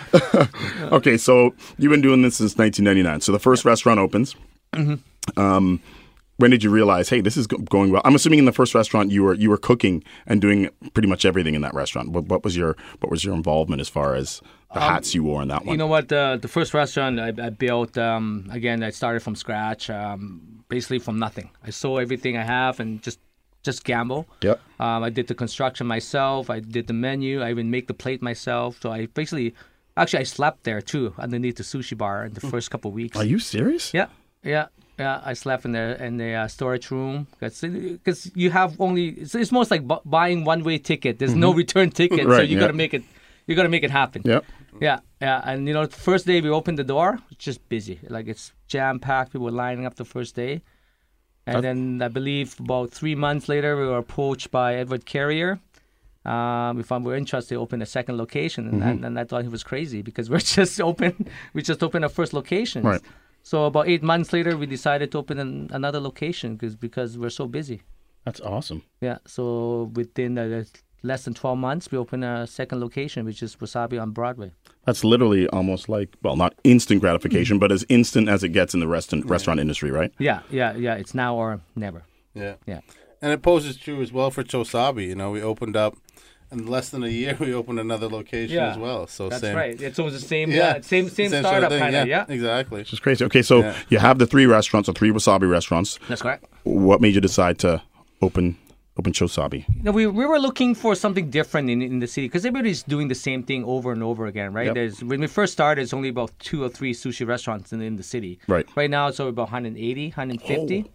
okay, 0.92 1.16
so 1.16 1.54
you've 1.78 1.90
been 1.90 2.02
doing 2.02 2.20
this 2.22 2.36
since 2.36 2.56
1999. 2.56 3.22
So 3.22 3.32
the 3.32 3.38
first 3.38 3.64
restaurant 3.64 3.98
opens. 3.98 4.36
Mm-hmm. 4.74 5.40
Um, 5.40 5.80
when 6.36 6.50
did 6.50 6.62
you 6.64 6.70
realize, 6.70 7.08
hey, 7.08 7.20
this 7.20 7.36
is 7.36 7.46
going 7.46 7.90
well? 7.90 8.02
I'm 8.04 8.14
assuming 8.14 8.40
in 8.40 8.44
the 8.44 8.52
first 8.52 8.74
restaurant 8.74 9.10
you 9.10 9.22
were 9.22 9.34
you 9.34 9.50
were 9.50 9.56
cooking 9.56 10.02
and 10.26 10.40
doing 10.40 10.68
pretty 10.92 11.08
much 11.08 11.24
everything 11.24 11.54
in 11.54 11.62
that 11.62 11.74
restaurant. 11.74 12.10
What, 12.10 12.24
what 12.26 12.42
was 12.44 12.56
your 12.56 12.76
what 13.00 13.10
was 13.10 13.24
your 13.24 13.34
involvement 13.34 13.80
as 13.80 13.88
far 13.88 14.14
as 14.14 14.42
the 14.72 14.80
hats 14.80 15.14
you 15.14 15.22
wore 15.22 15.42
in 15.42 15.48
that 15.48 15.60
one? 15.60 15.68
Um, 15.68 15.72
You 15.74 15.78
know 15.78 15.86
what? 15.86 16.08
The 16.08 16.38
the 16.40 16.48
first 16.48 16.74
restaurant 16.74 17.20
I, 17.20 17.28
I 17.28 17.50
built, 17.50 17.96
um, 17.96 18.48
again, 18.50 18.82
I 18.82 18.90
started 18.90 19.22
from 19.22 19.36
scratch, 19.36 19.88
um, 19.90 20.64
basically 20.68 20.98
from 20.98 21.18
nothing. 21.18 21.50
I 21.62 21.70
sold 21.70 22.00
everything 22.00 22.36
I 22.36 22.42
have 22.42 22.80
and 22.80 23.00
just 23.02 23.20
just 23.62 23.84
gamble. 23.84 24.26
Yep. 24.42 24.60
Um, 24.80 25.04
I 25.04 25.10
did 25.10 25.26
the 25.28 25.34
construction 25.34 25.86
myself. 25.86 26.50
I 26.50 26.60
did 26.60 26.86
the 26.86 26.92
menu. 26.92 27.40
I 27.40 27.50
even 27.50 27.70
make 27.70 27.86
the 27.86 27.94
plate 27.94 28.20
myself. 28.22 28.78
So 28.82 28.92
I 28.92 29.06
basically, 29.06 29.54
actually, 29.96 30.20
I 30.20 30.24
slept 30.24 30.64
there 30.64 30.82
too, 30.82 31.14
underneath 31.18 31.56
the 31.56 31.62
sushi 31.62 31.96
bar 31.96 32.26
in 32.26 32.34
the 32.34 32.40
first 32.40 32.70
couple 32.70 32.90
of 32.90 32.94
weeks. 32.94 33.16
Are 33.16 33.24
you 33.24 33.38
serious? 33.38 33.94
Yeah, 33.94 34.08
yeah, 34.42 34.66
yeah. 34.98 35.20
I 35.24 35.32
slept 35.34 35.64
in 35.64 35.72
the 35.72 36.02
in 36.04 36.16
the 36.16 36.32
uh, 36.34 36.48
storage 36.48 36.90
room 36.90 37.26
because 37.40 38.30
you 38.34 38.50
have 38.50 38.80
only. 38.80 39.08
It's, 39.08 39.34
it's 39.34 39.52
most 39.52 39.70
like 39.70 39.86
bu- 39.86 40.04
buying 40.04 40.44
one 40.44 40.62
way 40.64 40.78
ticket. 40.78 41.18
There's 41.18 41.34
no 41.34 41.52
return 41.52 41.90
ticket, 42.00 42.20
so 42.20 42.26
Mm-hmm. 42.28 42.50
You 42.50 42.56
yeah. 42.56 42.60
got 42.60 42.66
to 42.68 42.72
make 42.74 42.94
it. 42.94 43.02
You 43.46 43.54
got 43.54 43.64
to 43.64 43.68
make 43.68 43.84
it 43.84 43.90
happen. 43.90 44.22
Yep. 44.24 44.44
Yeah, 44.80 44.98
yeah, 45.20 45.40
and 45.44 45.68
you 45.68 45.74
know, 45.74 45.86
the 45.86 45.94
first 45.96 46.26
day 46.26 46.40
we 46.40 46.48
opened 46.50 46.78
the 46.78 46.84
door, 46.84 47.20
it's 47.30 47.44
just 47.44 47.68
busy. 47.68 48.00
Like 48.08 48.26
it's 48.26 48.52
jam 48.66 48.98
packed. 48.98 49.30
People 49.32 49.44
were 49.44 49.52
lining 49.52 49.86
up 49.86 49.94
the 49.94 50.04
first 50.04 50.34
day, 50.34 50.62
and 51.46 51.62
then 51.62 52.00
I 52.02 52.08
believe 52.08 52.58
about 52.58 52.90
three 52.90 53.14
months 53.14 53.48
later, 53.48 53.76
we 53.76 53.86
were 53.86 53.98
approached 53.98 54.50
by 54.50 54.74
Edward 54.74 55.04
Carrier. 55.06 55.60
Um, 56.24 56.80
if 56.80 56.90
we 56.90 56.98
were 57.00 57.14
interested, 57.16 57.54
to 57.54 57.60
open 57.60 57.82
a 57.82 57.86
second 57.86 58.16
location, 58.16 58.66
and, 58.68 58.82
Mm-hmm. 58.82 59.04
and 59.04 59.18
I 59.20 59.24
thought 59.24 59.42
he 59.42 59.48
was 59.48 59.62
crazy 59.62 60.02
because 60.02 60.28
we're 60.32 60.38
just 60.38 60.80
open. 60.80 61.28
We 61.52 61.62
just 61.62 61.82
opened 61.82 62.04
our 62.04 62.10
first 62.10 62.32
location. 62.32 62.82
Right. 62.82 63.02
So 63.44 63.66
about 63.66 63.88
eight 63.88 64.02
months 64.02 64.32
later, 64.32 64.56
we 64.56 64.64
decided 64.64 65.12
to 65.12 65.18
open 65.18 65.38
an, 65.38 65.68
another 65.70 66.00
location 66.00 66.56
because 66.56 66.74
because 66.74 67.18
we're 67.18 67.28
so 67.30 67.46
busy. 67.46 67.82
That's 68.24 68.40
awesome. 68.40 68.82
Yeah. 69.02 69.18
So 69.26 69.92
within 69.94 70.38
uh, 70.38 70.64
less 71.02 71.24
than 71.24 71.34
twelve 71.34 71.58
months, 71.58 71.92
we 71.92 71.98
opened 71.98 72.24
a 72.24 72.46
second 72.46 72.80
location, 72.80 73.26
which 73.26 73.42
is 73.42 73.54
Wasabi 73.56 74.00
on 74.00 74.12
Broadway. 74.12 74.52
That's 74.86 75.04
literally 75.04 75.46
almost 75.48 75.90
like 75.90 76.16
well, 76.22 76.36
not 76.36 76.54
instant 76.64 77.02
gratification, 77.02 77.58
but 77.58 77.70
as 77.70 77.84
instant 77.90 78.30
as 78.30 78.42
it 78.42 78.48
gets 78.48 78.72
in 78.72 78.80
the 78.80 78.88
restaurant 78.88 79.26
restaurant 79.26 79.60
industry, 79.60 79.90
right? 79.90 80.10
Yeah, 80.18 80.40
yeah, 80.50 80.74
yeah. 80.74 80.94
It's 80.94 81.14
now 81.14 81.36
or 81.36 81.60
never. 81.76 82.04
Yeah. 82.32 82.54
Yeah. 82.66 82.80
And 83.20 83.30
it 83.30 83.42
poses 83.42 83.76
true 83.76 84.00
as 84.00 84.10
well 84.10 84.30
for 84.30 84.42
Chosabi. 84.42 85.06
You 85.06 85.16
know, 85.16 85.30
we 85.30 85.42
opened 85.42 85.76
up 85.76 85.96
in 86.54 86.66
less 86.66 86.88
than 86.90 87.02
a 87.04 87.08
year. 87.08 87.36
We 87.40 87.52
opened 87.54 87.80
another 87.80 88.08
location 88.08 88.56
Yeah. 88.56 88.70
as 88.72 88.78
well. 88.78 89.06
So 89.06 89.24
same 89.24 89.30
That's 89.30 89.40
same. 89.42 89.56
right. 89.56 89.80
It's 89.82 89.98
almost 89.98 90.20
the 90.20 90.26
same. 90.26 90.50
Yeah, 90.50 90.56
Yeah, 90.76 90.80
same 90.80 91.08
same, 91.08 91.30
sort 91.30 91.44
of 91.44 91.46
startup 91.48 91.70
kind 91.78 91.96
of. 91.96 92.08
Yeah. 92.08 92.24
exactly. 92.28 92.80
It's 92.82 92.90
just 92.90 93.02
crazy. 93.02 93.24
Okay, 93.26 93.42
so 93.42 93.60
Yeah. 93.60 93.76
you 93.88 93.98
have 93.98 94.18
the 94.18 94.26
three 94.26 94.46
restaurants, 94.46 94.86
the 94.86 94.92
three 94.92 95.10
wasabi 95.10 95.50
restaurants. 95.50 95.98
That's 96.08 96.22
correct. 96.22 96.44
What 96.64 97.00
made 97.00 97.14
you 97.14 97.20
decide 97.20 97.58
to 97.60 97.82
open 98.22 98.56
open 98.96 99.12
Chosabi? 99.12 99.64
No, 99.82 99.90
we, 99.90 100.06
we 100.06 100.24
were 100.24 100.38
looking 100.38 100.72
for 100.74 100.94
something 100.94 101.28
different 101.28 101.68
in, 101.68 101.82
in 101.82 101.98
the 101.98 102.06
city 102.06 102.28
because 102.28 102.46
everybody's 102.46 102.82
doing 102.84 103.08
the 103.08 103.14
same 103.14 103.42
thing 103.42 103.64
over 103.64 103.90
and 103.90 104.02
over 104.04 104.26
again, 104.26 104.52
right? 104.52 104.66
Yep. 104.66 104.74
There's 104.74 105.02
when 105.02 105.20
we 105.20 105.26
first 105.26 105.52
started, 105.52 105.82
it's 105.82 105.92
only 105.92 106.08
about 106.10 106.30
two 106.38 106.62
or 106.62 106.68
three 106.68 106.94
sushi 106.94 107.26
restaurants 107.26 107.72
in, 107.72 107.80
in 107.82 107.96
the 107.96 108.04
city. 108.04 108.38
Right. 108.46 108.66
Right 108.76 108.88
now, 108.90 109.08
it's 109.08 109.18
over 109.18 109.30
about 109.30 109.48
180, 109.50 110.10
150. 110.10 110.90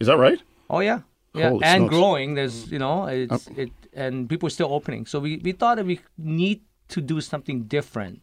Is 0.00 0.06
that 0.08 0.16
right? 0.18 0.40
Oh 0.68 0.80
yeah, 0.80 1.00
yeah, 1.34 1.50
Holy 1.50 1.64
and 1.64 1.82
smokes. 1.82 1.94
growing. 1.94 2.34
There's 2.34 2.70
you 2.72 2.78
know 2.80 3.06
it's 3.06 3.46
it 3.56 3.70
and 3.96 4.28
people 4.28 4.46
are 4.46 4.50
still 4.50 4.72
opening. 4.72 5.06
So 5.06 5.18
we, 5.20 5.38
we 5.38 5.52
thought 5.52 5.76
that 5.76 5.86
we 5.86 6.00
need 6.18 6.62
to 6.88 7.00
do 7.00 7.20
something 7.20 7.64
different. 7.64 8.22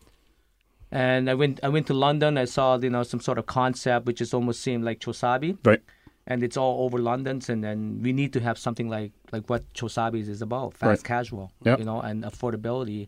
And 0.92 1.30
I 1.30 1.34
went 1.36 1.60
I 1.64 1.70
went 1.70 1.88
to 1.88 1.94
London. 1.94 2.38
I 2.38 2.46
saw 2.46 2.78
you 2.78 2.90
know 2.90 3.04
some 3.04 3.20
sort 3.22 3.38
of 3.38 3.46
concept 3.46 4.06
which 4.06 4.22
is 4.22 4.34
almost 4.34 4.62
seemed 4.62 4.84
like 4.84 5.00
Chosabi, 5.00 5.58
Right. 5.66 5.82
and 6.28 6.44
it's 6.44 6.58
all 6.58 6.84
over 6.84 6.98
London's. 6.98 7.50
And 7.50 7.64
then 7.64 8.00
we 8.02 8.12
need 8.12 8.34
to 8.34 8.40
have 8.42 8.58
something 8.58 8.90
like 8.90 9.12
like 9.32 9.50
what 9.50 9.64
Chosabi's 9.74 10.28
is 10.28 10.42
about, 10.42 10.74
fast 10.74 10.90
Right. 11.04 11.08
casual, 11.08 11.52
Yep. 11.64 11.80
you 11.80 11.86
know, 11.86 12.02
and 12.02 12.24
affordability. 12.24 13.08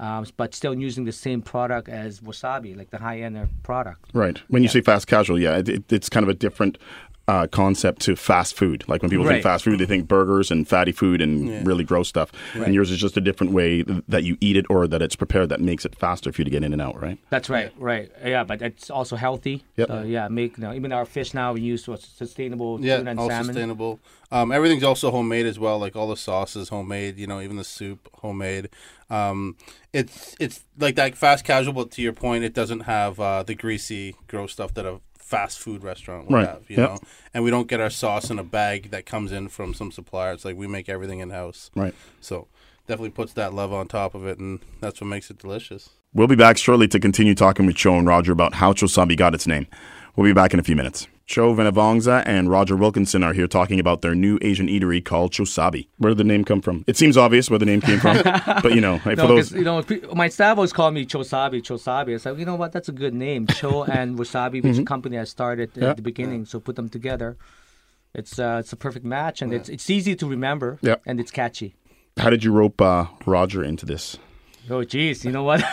Um, 0.00 0.26
but 0.36 0.52
still 0.54 0.74
using 0.74 1.04
the 1.04 1.12
same 1.12 1.42
product 1.42 1.88
as 1.88 2.20
wasabi, 2.20 2.76
like 2.76 2.90
the 2.90 2.98
high 2.98 3.20
end 3.20 3.38
product. 3.62 4.10
Right. 4.12 4.38
When 4.48 4.62
you 4.64 4.68
say 4.68 4.80
fast 4.80 5.06
casual, 5.06 5.38
yeah, 5.40 5.58
it, 5.58 5.68
it, 5.68 5.92
it's 5.92 6.08
kind 6.08 6.24
of 6.24 6.28
a 6.28 6.34
different 6.34 6.76
uh, 7.28 7.46
concept 7.46 8.02
to 8.02 8.16
fast 8.16 8.54
food. 8.56 8.84
Like 8.88 9.02
when 9.02 9.10
people 9.10 9.26
think 9.26 9.42
fast 9.42 9.64
food, 9.64 9.78
they 9.78 9.86
think 9.86 10.08
burgers 10.08 10.50
and 10.50 10.66
fatty 10.66 10.92
food 10.92 11.20
and 11.22 11.66
really 11.66 11.84
gross 11.84 12.08
stuff. 12.08 12.32
And 12.54 12.74
yours 12.74 12.90
is 12.90 12.98
just 12.98 13.16
a 13.16 13.20
different 13.20 13.52
way 13.52 13.82
that 13.82 14.24
you 14.24 14.36
eat 14.40 14.56
it 14.56 14.66
or 14.68 14.86
that 14.88 15.02
it's 15.02 15.16
prepared 15.16 15.48
that 15.50 15.60
makes 15.60 15.84
it 15.84 15.94
faster 15.94 16.32
for 16.32 16.40
you 16.40 16.44
to 16.44 16.50
get 16.50 16.64
in 16.64 16.72
and 16.72 16.82
out, 16.82 17.00
right? 17.00 17.18
That's 17.30 17.48
right, 17.48 17.72
right. 17.78 18.10
Yeah, 18.24 18.44
but 18.44 18.60
it's 18.60 18.90
also 18.90 19.16
healthy. 19.16 19.64
Yep. 19.76 19.88
So, 19.88 20.02
yeah, 20.02 20.28
make 20.28 20.58
you 20.58 20.64
know, 20.64 20.72
even 20.72 20.92
our 20.92 21.04
fish 21.04 21.32
now 21.32 21.52
we 21.52 21.60
use 21.60 21.84
for 21.84 21.96
sustainable 21.96 22.80
Yeah, 22.80 22.98
tuna 22.98 23.10
and 23.12 23.20
all 23.20 23.28
salmon. 23.28 23.46
sustainable. 23.46 24.00
Um, 24.30 24.50
everything's 24.50 24.82
also 24.82 25.10
homemade 25.10 25.46
as 25.46 25.58
well. 25.58 25.78
Like 25.78 25.94
all 25.94 26.08
the 26.08 26.16
sauces 26.16 26.70
homemade. 26.70 27.18
You 27.18 27.26
know, 27.26 27.40
even 27.40 27.56
the 27.56 27.64
soup 27.64 28.08
homemade. 28.14 28.68
Um, 29.10 29.56
it's 29.92 30.34
it's 30.40 30.64
like 30.78 30.96
that 30.96 31.16
fast 31.16 31.44
casual, 31.44 31.74
but 31.74 31.90
to 31.92 32.02
your 32.02 32.14
point, 32.14 32.42
it 32.44 32.54
doesn't 32.54 32.80
have 32.80 33.20
uh, 33.20 33.42
the 33.42 33.54
greasy, 33.54 34.16
gross 34.26 34.52
stuff 34.52 34.72
that 34.74 34.86
a 34.86 35.00
fast 35.32 35.58
food 35.58 35.82
restaurant 35.82 36.28
would 36.28 36.34
Right, 36.34 36.46
have. 36.46 36.62
You 36.68 36.76
yep. 36.76 36.90
know, 36.90 36.98
and 37.32 37.42
we 37.42 37.50
don't 37.50 37.66
get 37.66 37.80
our 37.80 37.88
sauce 37.88 38.30
in 38.30 38.38
a 38.38 38.44
bag 38.44 38.90
that 38.90 39.06
comes 39.06 39.32
in 39.32 39.48
from 39.48 39.72
some 39.72 39.90
supplier. 39.90 40.32
It's 40.32 40.44
like 40.44 40.56
we 40.56 40.66
make 40.66 40.90
everything 40.90 41.20
in 41.20 41.30
house. 41.30 41.70
Right. 41.74 41.94
So 42.20 42.48
definitely 42.86 43.10
puts 43.10 43.32
that 43.32 43.54
love 43.54 43.72
on 43.72 43.88
top 43.88 44.14
of 44.14 44.26
it, 44.26 44.38
and 44.38 44.60
that's 44.80 45.00
what 45.00 45.06
makes 45.06 45.30
it 45.30 45.38
delicious. 45.38 45.88
We'll 46.12 46.26
be 46.28 46.36
back 46.36 46.58
shortly 46.58 46.86
to 46.88 47.00
continue 47.00 47.34
talking 47.34 47.64
with 47.64 47.76
Cho 47.76 47.96
and 47.96 48.06
Roger 48.06 48.32
about 48.32 48.54
how 48.54 48.74
Chosabi 48.74 49.16
got 49.16 49.34
its 49.34 49.46
name. 49.46 49.66
We'll 50.14 50.28
be 50.28 50.34
back 50.34 50.52
in 50.52 50.60
a 50.60 50.62
few 50.62 50.76
minutes. 50.76 51.08
Cho 51.26 51.54
Venevongsa 51.54 52.22
and 52.26 52.50
Roger 52.50 52.76
Wilkinson 52.76 53.22
are 53.22 53.32
here 53.32 53.46
talking 53.46 53.78
about 53.80 54.02
their 54.02 54.14
new 54.14 54.38
Asian 54.42 54.66
eatery 54.68 55.02
called 55.04 55.32
Chosabi. 55.32 55.86
Where 55.98 56.10
did 56.10 56.18
the 56.18 56.24
name 56.24 56.44
come 56.44 56.60
from? 56.60 56.84
It 56.86 56.96
seems 56.96 57.16
obvious 57.16 57.48
where 57.48 57.58
the 57.58 57.64
name 57.66 57.80
came 57.80 58.00
from, 58.00 58.16
but 58.62 58.74
you 58.74 58.80
know, 58.80 58.98
hey, 58.98 59.14
for 59.14 59.26
those. 59.28 59.52
you 59.52 59.62
know, 59.64 59.82
my 60.14 60.28
staff 60.28 60.56
always 60.58 60.72
call 60.72 60.90
me 60.90 61.06
Chosabi, 61.06 61.62
Chosabi. 61.62 62.14
It's 62.14 62.26
like 62.26 62.38
you 62.38 62.44
know 62.44 62.56
what? 62.56 62.72
That's 62.72 62.88
a 62.88 62.92
good 62.92 63.14
name, 63.14 63.46
Cho 63.46 63.84
and 63.98 64.18
Wasabi, 64.18 64.62
which 64.62 64.78
a 64.78 64.84
company 64.84 65.18
I 65.18 65.24
started 65.24 65.70
Mm-hmm. 65.72 65.82
Yeah. 65.82 65.90
at 65.90 65.96
the 65.96 66.02
beginning. 66.02 66.44
So 66.44 66.58
put 66.60 66.76
them 66.76 66.88
together. 66.88 67.36
It's 68.14 68.38
uh, 68.38 68.56
it's 68.60 68.72
a 68.72 68.76
perfect 68.76 69.04
match, 69.06 69.40
and 69.42 69.54
it's 69.54 69.68
it's 69.68 69.88
easy 69.88 70.14
to 70.16 70.26
remember. 70.26 70.78
Yeah. 70.82 70.96
and 71.06 71.18
it's 71.20 71.30
catchy. 71.30 71.74
How 72.18 72.28
did 72.30 72.44
you 72.44 72.52
rope 72.52 72.80
uh, 72.80 73.06
Roger 73.24 73.64
into 73.64 73.86
this? 73.86 74.18
Oh, 74.70 74.84
geez, 74.84 75.24
you 75.24 75.32
know 75.32 75.42
what? 75.42 75.62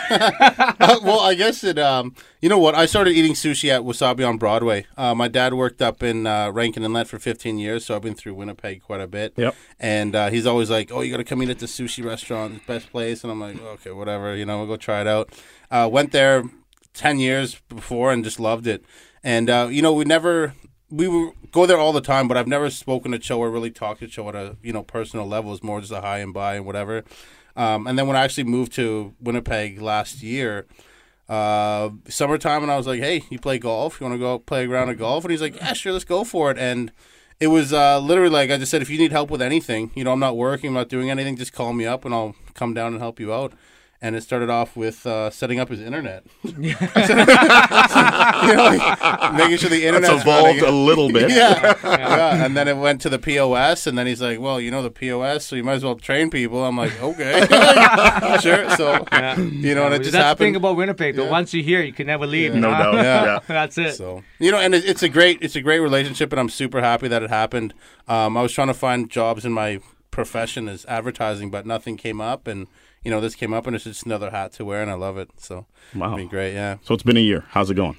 Uh, 0.82 0.98
well, 1.04 1.20
I 1.20 1.34
guess 1.34 1.62
it. 1.62 1.78
Um, 1.78 2.16
you 2.40 2.48
know 2.48 2.58
what? 2.58 2.74
I 2.74 2.86
started 2.86 3.12
eating 3.12 3.34
sushi 3.34 3.68
at 3.68 3.82
Wasabi 3.82 4.26
on 4.26 4.38
Broadway. 4.38 4.86
Uh, 4.96 5.14
my 5.14 5.28
dad 5.28 5.54
worked 5.54 5.80
up 5.82 6.02
in 6.02 6.26
uh, 6.26 6.50
Rankin 6.50 6.82
Inlet 6.82 7.06
for 7.06 7.18
15 7.18 7.58
years, 7.58 7.84
so 7.84 7.94
I've 7.94 8.02
been 8.02 8.14
through 8.14 8.34
Winnipeg 8.34 8.82
quite 8.82 9.00
a 9.00 9.06
bit. 9.06 9.34
Yep. 9.36 9.54
And 9.78 10.16
uh, 10.16 10.30
he's 10.30 10.46
always 10.46 10.70
like, 10.70 10.90
"Oh, 10.90 11.02
you 11.02 11.10
got 11.12 11.18
to 11.18 11.24
come 11.24 11.42
eat 11.42 11.50
at 11.50 11.58
the 11.60 11.66
sushi 11.66 12.04
restaurant, 12.04 12.66
best 12.66 12.90
place." 12.90 13.22
And 13.22 13.30
I'm 13.30 13.38
like, 13.38 13.60
"Okay, 13.60 13.92
whatever. 13.92 14.34
You 14.34 14.46
know, 14.46 14.58
we'll 14.58 14.66
go 14.66 14.76
try 14.76 15.02
it 15.02 15.06
out." 15.06 15.30
Uh, 15.70 15.88
went 15.92 16.12
there 16.12 16.44
10 16.94 17.20
years 17.20 17.60
before 17.68 18.10
and 18.12 18.24
just 18.24 18.40
loved 18.40 18.66
it. 18.66 18.84
And 19.22 19.50
uh, 19.50 19.68
you 19.70 19.82
know, 19.82 19.92
we 19.92 20.04
never 20.04 20.54
we 20.90 21.30
go 21.52 21.66
there 21.66 21.78
all 21.78 21.92
the 21.92 22.00
time, 22.00 22.26
but 22.26 22.36
I've 22.36 22.48
never 22.48 22.70
spoken 22.70 23.12
to 23.12 23.18
Cho 23.18 23.38
or 23.38 23.50
really 23.50 23.70
talked 23.70 24.00
to 24.00 24.08
Cho 24.08 24.28
at 24.28 24.34
a 24.34 24.56
you 24.62 24.72
know 24.72 24.82
personal 24.82 25.26
level. 25.26 25.52
It's 25.52 25.62
more 25.62 25.80
just 25.80 25.92
a 25.92 26.00
hi 26.00 26.18
and 26.18 26.32
bye 26.34 26.56
and 26.56 26.66
whatever. 26.66 27.04
Um, 27.56 27.86
and 27.86 27.98
then 27.98 28.06
when 28.06 28.16
I 28.16 28.24
actually 28.24 28.44
moved 28.44 28.72
to 28.72 29.14
Winnipeg 29.20 29.80
last 29.80 30.22
year, 30.22 30.66
uh, 31.28 31.90
summertime, 32.08 32.62
and 32.62 32.72
I 32.72 32.76
was 32.76 32.86
like, 32.86 33.00
"Hey, 33.00 33.22
you 33.30 33.38
play 33.38 33.58
golf? 33.58 34.00
You 34.00 34.06
want 34.06 34.14
to 34.14 34.18
go 34.18 34.38
play 34.38 34.64
a 34.64 34.68
round 34.68 34.90
of 34.90 34.98
golf?" 34.98 35.24
And 35.24 35.30
he's 35.30 35.42
like, 35.42 35.56
"Yeah, 35.56 35.72
sure, 35.72 35.92
let's 35.92 36.04
go 36.04 36.24
for 36.24 36.50
it." 36.50 36.58
And 36.58 36.92
it 37.40 37.46
was 37.46 37.72
uh, 37.72 37.98
literally 37.98 38.30
like 38.30 38.50
I 38.50 38.58
just 38.58 38.70
said, 38.70 38.82
if 38.82 38.90
you 38.90 38.98
need 38.98 39.12
help 39.12 39.30
with 39.30 39.40
anything, 39.40 39.90
you 39.94 40.04
know, 40.04 40.12
I'm 40.12 40.20
not 40.20 40.36
working, 40.36 40.68
I'm 40.68 40.74
not 40.74 40.90
doing 40.90 41.10
anything, 41.10 41.36
just 41.36 41.54
call 41.54 41.72
me 41.72 41.86
up 41.86 42.04
and 42.04 42.14
I'll 42.14 42.36
come 42.52 42.74
down 42.74 42.92
and 42.92 43.00
help 43.00 43.18
you 43.18 43.32
out. 43.32 43.54
And 44.02 44.16
it 44.16 44.22
started 44.22 44.48
off 44.48 44.76
with 44.76 45.06
uh, 45.06 45.28
setting 45.28 45.60
up 45.60 45.68
his 45.68 45.80
internet. 45.80 46.24
you 46.44 46.72
know, 46.72 46.76
like, 48.56 49.34
making 49.34 49.58
sure 49.58 49.68
the 49.68 49.84
internet 49.86 50.10
evolved 50.10 50.26
running. 50.62 50.64
a 50.64 50.70
little 50.70 51.12
bit. 51.12 51.30
yeah, 51.30 51.74
yeah. 51.84 52.44
And 52.44 52.56
then 52.56 52.66
it 52.68 52.76
went 52.76 53.00
to 53.02 53.08
the 53.10 53.18
POS, 53.18 53.86
and 53.86 53.98
then 53.98 54.06
he's 54.06 54.22
like, 54.22 54.40
"Well, 54.40 54.60
you 54.60 54.70
know 54.70 54.82
the 54.82 54.90
POS, 54.90 55.44
so 55.46 55.56
you 55.56 55.64
might 55.64 55.74
as 55.74 55.84
well 55.84 55.96
train 55.96 56.30
people." 56.30 56.64
I'm 56.64 56.76
like, 56.76 56.98
"Okay, 57.02 57.40
sure." 58.40 58.70
So 58.76 59.04
Yeah. 59.12 59.38
you 59.38 59.74
know, 59.74 59.84
and 59.86 59.94
it 59.94 59.98
That's 59.98 60.08
just 60.08 60.12
the 60.12 60.18
happened. 60.18 60.38
thing 60.38 60.56
about 60.56 60.76
Winnipeg. 60.76 61.16
Though 61.16 61.24
Yeah. 61.24 61.30
once 61.30 61.52
you're 61.52 61.64
here, 61.64 61.82
you 61.82 61.92
can 61.92 62.06
never 62.06 62.26
leave. 62.26 62.54
No 62.54 62.70
doubt. 62.70 62.94
Yeah. 62.94 63.24
Yeah. 63.24 63.38
That's 63.46 63.76
it. 63.78 63.94
So 63.96 64.22
you 64.38 64.50
know, 64.50 64.58
and 64.58 64.74
it, 64.74 64.84
it's 64.84 65.02
a 65.02 65.08
great 65.08 65.38
it's 65.42 65.56
a 65.56 65.60
great 65.60 65.80
relationship, 65.80 66.32
and 66.32 66.40
I'm 66.40 66.48
super 66.48 66.80
happy 66.80 67.08
that 67.08 67.22
it 67.22 67.30
happened. 67.30 67.74
Um, 68.08 68.36
I 68.36 68.42
was 68.42 68.52
trying 68.52 68.68
to 68.68 68.74
find 68.74 69.10
jobs 69.10 69.44
in 69.44 69.52
my 69.52 69.80
profession 70.10 70.68
as 70.68 70.84
advertising, 70.86 71.50
but 71.50 71.66
nothing 71.66 71.96
came 71.96 72.20
up, 72.20 72.46
and 72.46 72.66
you 73.04 73.10
know 73.10 73.20
this 73.20 73.34
came 73.34 73.52
up, 73.52 73.66
and 73.66 73.74
it's 73.76 73.84
just 73.84 74.04
another 74.06 74.30
hat 74.30 74.52
to 74.54 74.64
wear, 74.64 74.82
and 74.82 74.90
I 74.90 74.94
love 74.94 75.16
it. 75.18 75.30
So 75.38 75.66
Wow. 75.94 76.10
it's 76.12 76.16
been 76.16 76.28
great. 76.28 76.54
Yeah, 76.54 76.76
So 76.82 76.94
it's 76.94 77.02
been 77.02 77.16
a 77.16 77.20
year. 77.20 77.44
How's 77.50 77.70
it 77.70 77.74
going? 77.74 77.96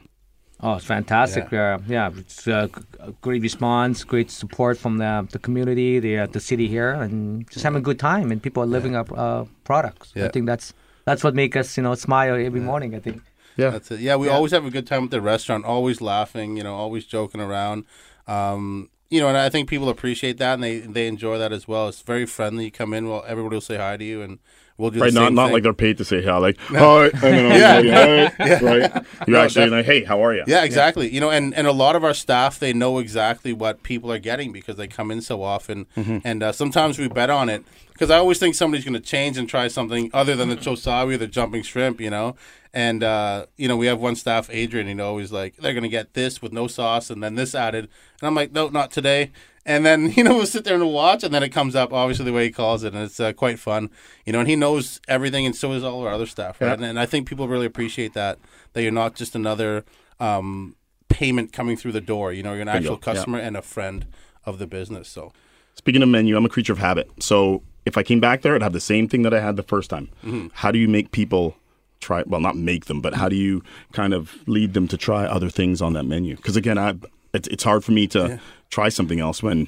Oh, 0.63 0.75
it's 0.75 0.85
fantastic. 0.85 1.49
Yeah, 1.51 1.79
yeah 1.87 2.11
it's 2.15 2.47
uh, 2.47 2.67
g- 2.67 2.83
a 2.99 3.11
great 3.21 3.41
response, 3.41 4.03
great 4.03 4.29
support 4.29 4.77
from 4.77 4.99
the, 4.99 5.27
the 5.31 5.39
community, 5.39 5.99
the 5.99 6.19
uh, 6.19 6.27
the 6.27 6.39
city 6.39 6.67
here, 6.67 6.91
and 6.91 7.49
just 7.49 7.63
having 7.63 7.79
a 7.79 7.81
good 7.81 7.97
time. 7.99 8.31
And 8.31 8.41
people 8.43 8.61
are 8.61 8.67
living 8.67 8.95
up 8.95 9.11
uh, 9.11 9.45
products. 9.63 10.13
I 10.15 10.27
think 10.27 10.45
that's 10.45 10.73
that's 11.05 11.23
what 11.23 11.33
makes 11.33 11.57
us, 11.57 11.77
you 11.77 11.83
know, 11.83 11.95
smile 11.95 12.35
every 12.35 12.59
morning. 12.61 12.93
I 12.95 12.99
think. 12.99 13.21
Yeah. 13.57 13.71
that's 13.71 13.89
it. 13.91 13.99
Yeah, 13.99 14.15
we 14.15 14.29
always 14.29 14.51
have 14.53 14.65
a 14.65 14.69
good 14.71 14.87
time 14.87 15.03
at 15.05 15.11
the 15.11 15.19
restaurant, 15.19 15.65
always 15.65 15.99
laughing, 15.99 16.55
you 16.57 16.63
know, 16.63 16.75
always 16.75 17.05
joking 17.05 17.41
around. 17.41 17.83
Um, 18.27 18.89
you 19.09 19.19
know, 19.19 19.27
and 19.27 19.37
I 19.37 19.49
think 19.49 19.67
people 19.67 19.89
appreciate 19.89 20.37
that, 20.37 20.53
and 20.53 20.63
they 20.63 20.77
they 20.79 21.07
enjoy 21.07 21.39
that 21.39 21.51
as 21.51 21.67
well. 21.67 21.87
It's 21.89 22.01
very 22.03 22.27
friendly. 22.27 22.65
You 22.65 22.71
come 22.71 22.93
in, 22.93 23.09
well, 23.09 23.23
everybody 23.27 23.55
will 23.55 23.61
say 23.61 23.77
hi 23.77 23.97
to 23.97 24.03
you, 24.05 24.21
and 24.21 24.37
we'll 24.81 24.89
do 24.91 24.99
Right, 24.99 25.13
not 25.13 25.31
not 25.33 25.45
thing. 25.47 25.53
like 25.53 25.63
they're 25.63 25.73
paid 25.73 25.97
to 25.99 26.05
say 26.05 26.21
hi, 26.23 26.37
like 26.37 26.57
hi, 26.59 27.05
and 27.05 27.13
then 27.21 27.59
Yeah. 27.59 27.79
yeah, 28.39 28.59
hi, 28.59 28.65
right. 28.65 29.05
You're 29.27 29.37
No, 29.37 29.41
actually 29.43 29.69
like, 29.69 29.85
hey, 29.85 30.03
how 30.03 30.23
are 30.25 30.33
you? 30.35 30.43
Yeah, 30.47 30.63
exactly. 30.63 31.09
You 31.13 31.21
know, 31.21 31.29
and, 31.31 31.53
and 31.53 31.67
a 31.67 31.71
lot 31.71 31.95
of 31.95 32.03
our 32.03 32.13
staff 32.13 32.59
they 32.59 32.73
know 32.73 32.99
exactly 32.99 33.53
what 33.53 33.83
people 33.83 34.11
are 34.11 34.19
getting 34.19 34.51
because 34.51 34.75
they 34.75 34.87
come 34.87 35.11
in 35.11 35.21
so 35.21 35.43
often, 35.43 35.85
Mm-hmm. 35.95 36.17
and 36.25 36.43
uh, 36.43 36.51
sometimes 36.51 36.97
we 36.99 37.07
bet 37.07 37.29
on 37.29 37.47
it 37.49 37.63
because 37.93 38.09
I 38.09 38.17
always 38.17 38.39
think 38.39 38.55
somebody's 38.55 38.83
going 38.85 38.93
to 38.95 38.99
change 38.99 39.37
and 39.37 39.47
try 39.47 39.67
something 39.67 40.09
other 40.13 40.35
than 40.35 40.49
the 40.49 40.55
chosabi 40.57 41.13
or 41.13 41.17
the 41.17 41.27
jumping 41.27 41.61
shrimp. 41.63 42.01
You 42.01 42.09
know, 42.09 42.35
and 42.73 43.03
uh, 43.03 43.45
you 43.57 43.67
know 43.67 43.77
we 43.77 43.85
have 43.85 43.99
one 43.99 44.15
staff, 44.15 44.49
Adrian. 44.51 44.87
You 44.87 44.95
know, 44.95 45.17
he's 45.19 45.31
like 45.31 45.57
they're 45.57 45.73
going 45.73 45.83
to 45.83 45.89
get 45.89 46.13
this 46.15 46.41
with 46.41 46.51
no 46.51 46.67
sauce 46.67 47.09
and 47.11 47.21
then 47.21 47.35
this 47.35 47.53
added, 47.53 47.87
and 48.19 48.27
I'm 48.27 48.33
like, 48.35 48.51
no, 48.51 48.69
not 48.69 48.89
today. 48.91 49.31
And 49.65 49.85
then 49.85 50.11
you 50.15 50.23
know 50.23 50.35
we'll 50.35 50.45
sit 50.45 50.63
there 50.63 50.75
and 50.75 50.91
watch, 50.91 51.23
and 51.23 51.33
then 51.33 51.43
it 51.43 51.49
comes 51.49 51.75
up 51.75 51.93
obviously 51.93 52.25
the 52.25 52.33
way 52.33 52.45
he 52.45 52.51
calls 52.51 52.83
it, 52.83 52.93
and 52.93 53.03
it's 53.03 53.19
uh, 53.19 53.33
quite 53.33 53.59
fun. 53.59 53.89
You 54.25 54.33
know, 54.33 54.39
and 54.39 54.49
he 54.49 54.55
knows 54.55 54.99
everything, 55.07 55.45
and 55.45 55.55
so 55.55 55.71
does 55.73 55.83
all 55.83 56.05
our 56.05 56.13
other 56.13 56.25
staff, 56.25 56.59
right? 56.61 56.67
Yeah. 56.67 56.73
And, 56.73 56.85
and 56.85 56.99
I 56.99 57.05
think 57.05 57.27
people 57.27 57.47
really 57.47 57.65
appreciate 57.65 58.13
that 58.13 58.39
that 58.73 58.83
you're 58.83 58.91
not 58.91 59.15
just 59.15 59.35
another 59.35 59.85
um, 60.19 60.75
payment 61.09 61.53
coming 61.53 61.77
through 61.77 61.91
the 61.91 62.01
door. 62.01 62.33
You 62.33 62.43
know, 62.43 62.53
you're 62.53 62.61
an 62.61 62.67
actual 62.67 62.93
yeah. 62.93 63.13
customer 63.13 63.39
and 63.39 63.57
a 63.57 63.61
friend 63.61 64.07
of 64.45 64.57
the 64.57 64.67
business. 64.67 65.07
So 65.07 65.33
Speaking 65.75 66.03
of 66.03 66.09
menu, 66.09 66.37
I'm 66.37 66.45
a 66.45 66.49
creature 66.49 66.73
of 66.73 66.79
habit. 66.79 67.09
So 67.19 67.63
if 67.85 67.97
I 67.97 68.03
came 68.03 68.19
back 68.19 68.41
there, 68.41 68.55
I'd 68.55 68.61
have 68.61 68.73
the 68.73 68.79
same 68.79 69.07
thing 69.07 69.23
that 69.23 69.33
I 69.33 69.39
had 69.39 69.55
the 69.55 69.63
first 69.63 69.89
time. 69.89 70.09
Mm-hmm. 70.23 70.47
How 70.53 70.71
do 70.71 70.79
you 70.79 70.87
make 70.87 71.11
people 71.11 71.55
try? 71.99 72.23
Well, 72.25 72.41
not 72.41 72.55
make 72.55 72.85
them, 72.85 73.01
but 73.01 73.15
how 73.15 73.29
do 73.29 73.35
you 73.35 73.63
kind 73.93 74.13
of 74.13 74.35
lead 74.47 74.73
them 74.73 74.87
to 74.89 74.97
try 74.97 75.25
other 75.25 75.49
things 75.49 75.81
on 75.81 75.93
that 75.93 76.03
menu? 76.03 76.35
Because 76.35 76.55
again, 76.55 76.77
I 76.77 76.95
it's 77.33 77.47
it's 77.47 77.63
hard 77.63 77.83
for 77.83 77.93
me 77.93 78.07
to 78.07 78.39
try 78.71 78.89
something 78.89 79.19
else 79.19 79.43
when 79.43 79.67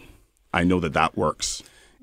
I 0.53 0.63
know 0.63 0.79
that 0.79 0.93
that 0.93 1.15
works. 1.15 1.61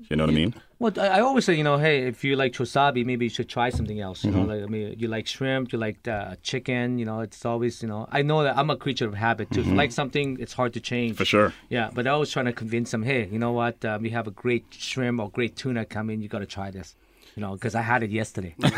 You 0.09 0.15
know 0.15 0.23
what 0.23 0.31
I 0.31 0.35
mean? 0.35 0.53
Well, 0.79 0.91
I, 0.97 1.07
I 1.07 1.19
always 1.21 1.45
say, 1.45 1.53
you 1.53 1.63
know, 1.63 1.77
hey, 1.77 2.07
if 2.07 2.23
you 2.23 2.35
like 2.35 2.53
chosabi, 2.53 3.05
maybe 3.05 3.25
you 3.25 3.29
should 3.29 3.47
try 3.47 3.69
something 3.69 3.99
else. 3.99 4.23
You 4.23 4.31
Mm-hmm. 4.31 4.39
know, 4.47 4.53
like 4.55 4.63
I 4.63 4.65
mean, 4.65 4.95
you 4.97 5.07
like 5.07 5.27
shrimp, 5.27 5.71
you 5.71 5.77
like 5.77 6.07
uh, 6.07 6.35
chicken. 6.41 6.97
You 6.97 7.05
know, 7.05 7.19
it's 7.21 7.45
always, 7.45 7.81
you 7.83 7.87
know, 7.87 8.07
I 8.11 8.23
know 8.23 8.41
that 8.43 8.57
I'm 8.57 8.69
a 8.71 8.75
creature 8.75 9.07
of 9.07 9.13
habit 9.13 9.51
too. 9.51 9.61
If 9.61 9.67
you 9.67 9.75
like 9.75 9.91
something, 9.91 10.37
it's 10.39 10.53
hard 10.53 10.73
to 10.73 10.79
change. 10.79 11.11
Mm-hmm. 11.13 11.17
For 11.17 11.25
sure. 11.25 11.53
Yeah, 11.69 11.91
but 11.93 12.07
I 12.07 12.15
was 12.15 12.31
trying 12.31 12.45
to 12.47 12.53
convince 12.53 12.89
them, 12.91 13.03
hey, 13.03 13.27
you 13.31 13.37
know 13.39 13.51
what? 13.51 13.85
Um, 13.85 14.01
we 14.01 14.09
have 14.09 14.25
a 14.27 14.31
great 14.31 14.65
shrimp 14.71 15.19
or 15.21 15.29
great 15.29 15.55
tuna 15.55 15.85
coming. 15.85 16.19
You 16.21 16.27
got 16.29 16.39
to 16.39 16.45
try 16.47 16.71
this. 16.71 16.95
You 17.35 17.41
know, 17.43 17.53
because 17.53 17.75
I 17.75 17.81
had 17.81 18.03
it 18.03 18.09
yesterday, 18.09 18.55
you 18.59 18.69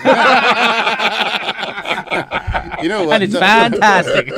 know 2.90 3.04
what? 3.06 3.16
and 3.16 3.24
it's 3.24 3.36
fantastic. 3.36 4.28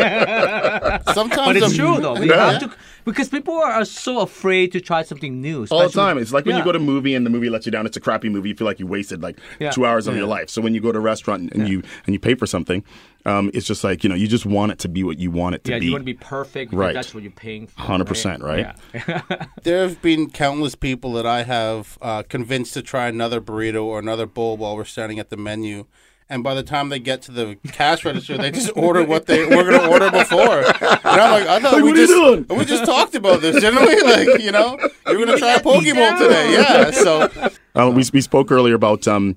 Sometimes 1.13 1.47
but 1.47 1.55
it's 1.57 1.65
I'm- 1.67 1.75
true 1.75 2.01
though. 2.01 2.19
We 2.19 2.27
have 2.29 2.59
to 2.62 2.71
because 3.05 3.29
people 3.29 3.53
are 3.55 3.85
so 3.85 4.21
afraid 4.21 4.71
to 4.71 4.81
try 4.81 5.03
something 5.03 5.39
new. 5.39 5.67
All 5.69 5.83
the 5.83 5.89
time. 5.89 6.17
It's 6.17 6.33
like 6.33 6.45
when 6.45 6.57
you 6.57 6.63
go 6.63 6.71
to 6.71 6.79
a 6.79 6.81
movie 6.81 7.13
and 7.13 7.24
the 7.25 7.29
movie 7.29 7.50
lets 7.50 7.65
you 7.67 7.71
down. 7.71 7.85
It's 7.85 7.97
a 7.97 8.00
crappy 8.01 8.29
movie. 8.29 8.50
You 8.50 8.55
feel 8.55 8.65
like 8.65 8.79
you 8.79 8.88
wasted 8.88 9.21
like 9.21 9.38
Yeah. 9.59 9.69
two 9.71 9.85
hours 9.85 10.07
of 10.07 10.15
your 10.15 10.25
life. 10.25 10.50
So 10.50 10.62
when 10.62 10.74
you 10.74 10.81
go 10.81 10.91
to 10.91 10.97
a 10.97 11.01
restaurant 11.01 11.43
and, 11.43 11.53
and 11.55 11.69
you 11.69 11.83
and 12.05 12.13
you 12.15 12.19
pay 12.19 12.33
for 12.35 12.47
something, 12.47 12.83
um, 13.25 13.51
it's 13.53 13.67
just 13.67 13.83
like 13.83 14.03
you 14.03 14.09
know 14.09 14.15
you 14.15 14.27
just 14.27 14.45
want 14.45 14.71
it 14.71 14.79
to 14.79 14.89
be 14.89 15.03
what 15.03 15.19
you 15.19 15.29
want 15.31 15.53
it 15.55 15.63
to 15.65 15.71
Yeah, 15.71 15.79
be. 15.79 15.85
Yeah, 15.85 15.89
you 15.89 15.93
want 15.93 16.01
to 16.01 16.05
be 16.05 16.13
perfect. 16.15 16.74
Right. 16.74 16.93
That's 16.93 17.13
what 17.13 17.21
you're 17.24 17.31
paying 17.31 17.67
for. 17.67 17.81
100%, 17.83 18.41
right? 18.41 18.75
Yeah. 18.93 19.21
There 19.63 19.81
have 19.88 20.01
been 20.01 20.29
countless 20.29 20.75
people 20.75 21.13
that 21.13 21.25
I 21.25 21.43
have 21.43 21.97
uh, 22.01 22.24
convinced 22.24 22.74
to 22.75 22.81
try 22.83 23.07
another 23.07 23.41
burrito 23.41 23.83
or 23.83 23.97
another 24.00 24.25
bowl 24.27 24.57
while 24.57 24.75
we're 24.75 24.83
standing 24.85 25.19
at 25.19 25.29
the 25.29 25.38
menu. 25.38 25.85
And 26.27 26.44
by 26.44 26.55
the 26.55 26.63
time 26.63 26.89
they 26.89 26.98
get 26.98 27.22
to 27.24 27.32
the 27.32 27.55
cash 27.72 28.03
register, 28.03 28.36
they 28.36 28.50
just 28.50 28.72
order 28.75 29.03
what 29.03 29.27
they 29.27 29.46
were 29.46 29.63
going 29.63 29.79
to 29.79 29.88
order 29.88 30.10
before. 30.10 30.65
And 30.65 31.05
I'm 31.05 31.32
like, 31.32 31.48
I 31.48 31.60
thought 31.60 31.74
Like, 31.74 31.84
we 31.84 31.89
what 31.91 31.98
are 31.98 32.01
you 32.01 32.38
just 32.38 32.50
we 32.50 32.65
just 32.65 32.86
talked 32.86 33.13
about 33.13 33.41
this, 33.41 33.62
didn't 33.62 33.79
we? 33.86 34.01
Like, 34.05 34.41
you 34.41 34.51
know, 34.51 34.77
you're 35.05 35.15
going 35.24 35.27
to 35.27 35.38
try 35.38 35.53
a 35.53 35.60
poke 35.62 35.84
bowl 35.84 36.17
today, 36.17 36.53
yeah. 36.53 36.89
So 36.91 37.29
Uh, 37.75 37.91
we, 37.91 38.03
we 38.12 38.22
spoke 38.22 38.51
earlier 38.51 38.74
about 38.74 39.08
um, 39.08 39.36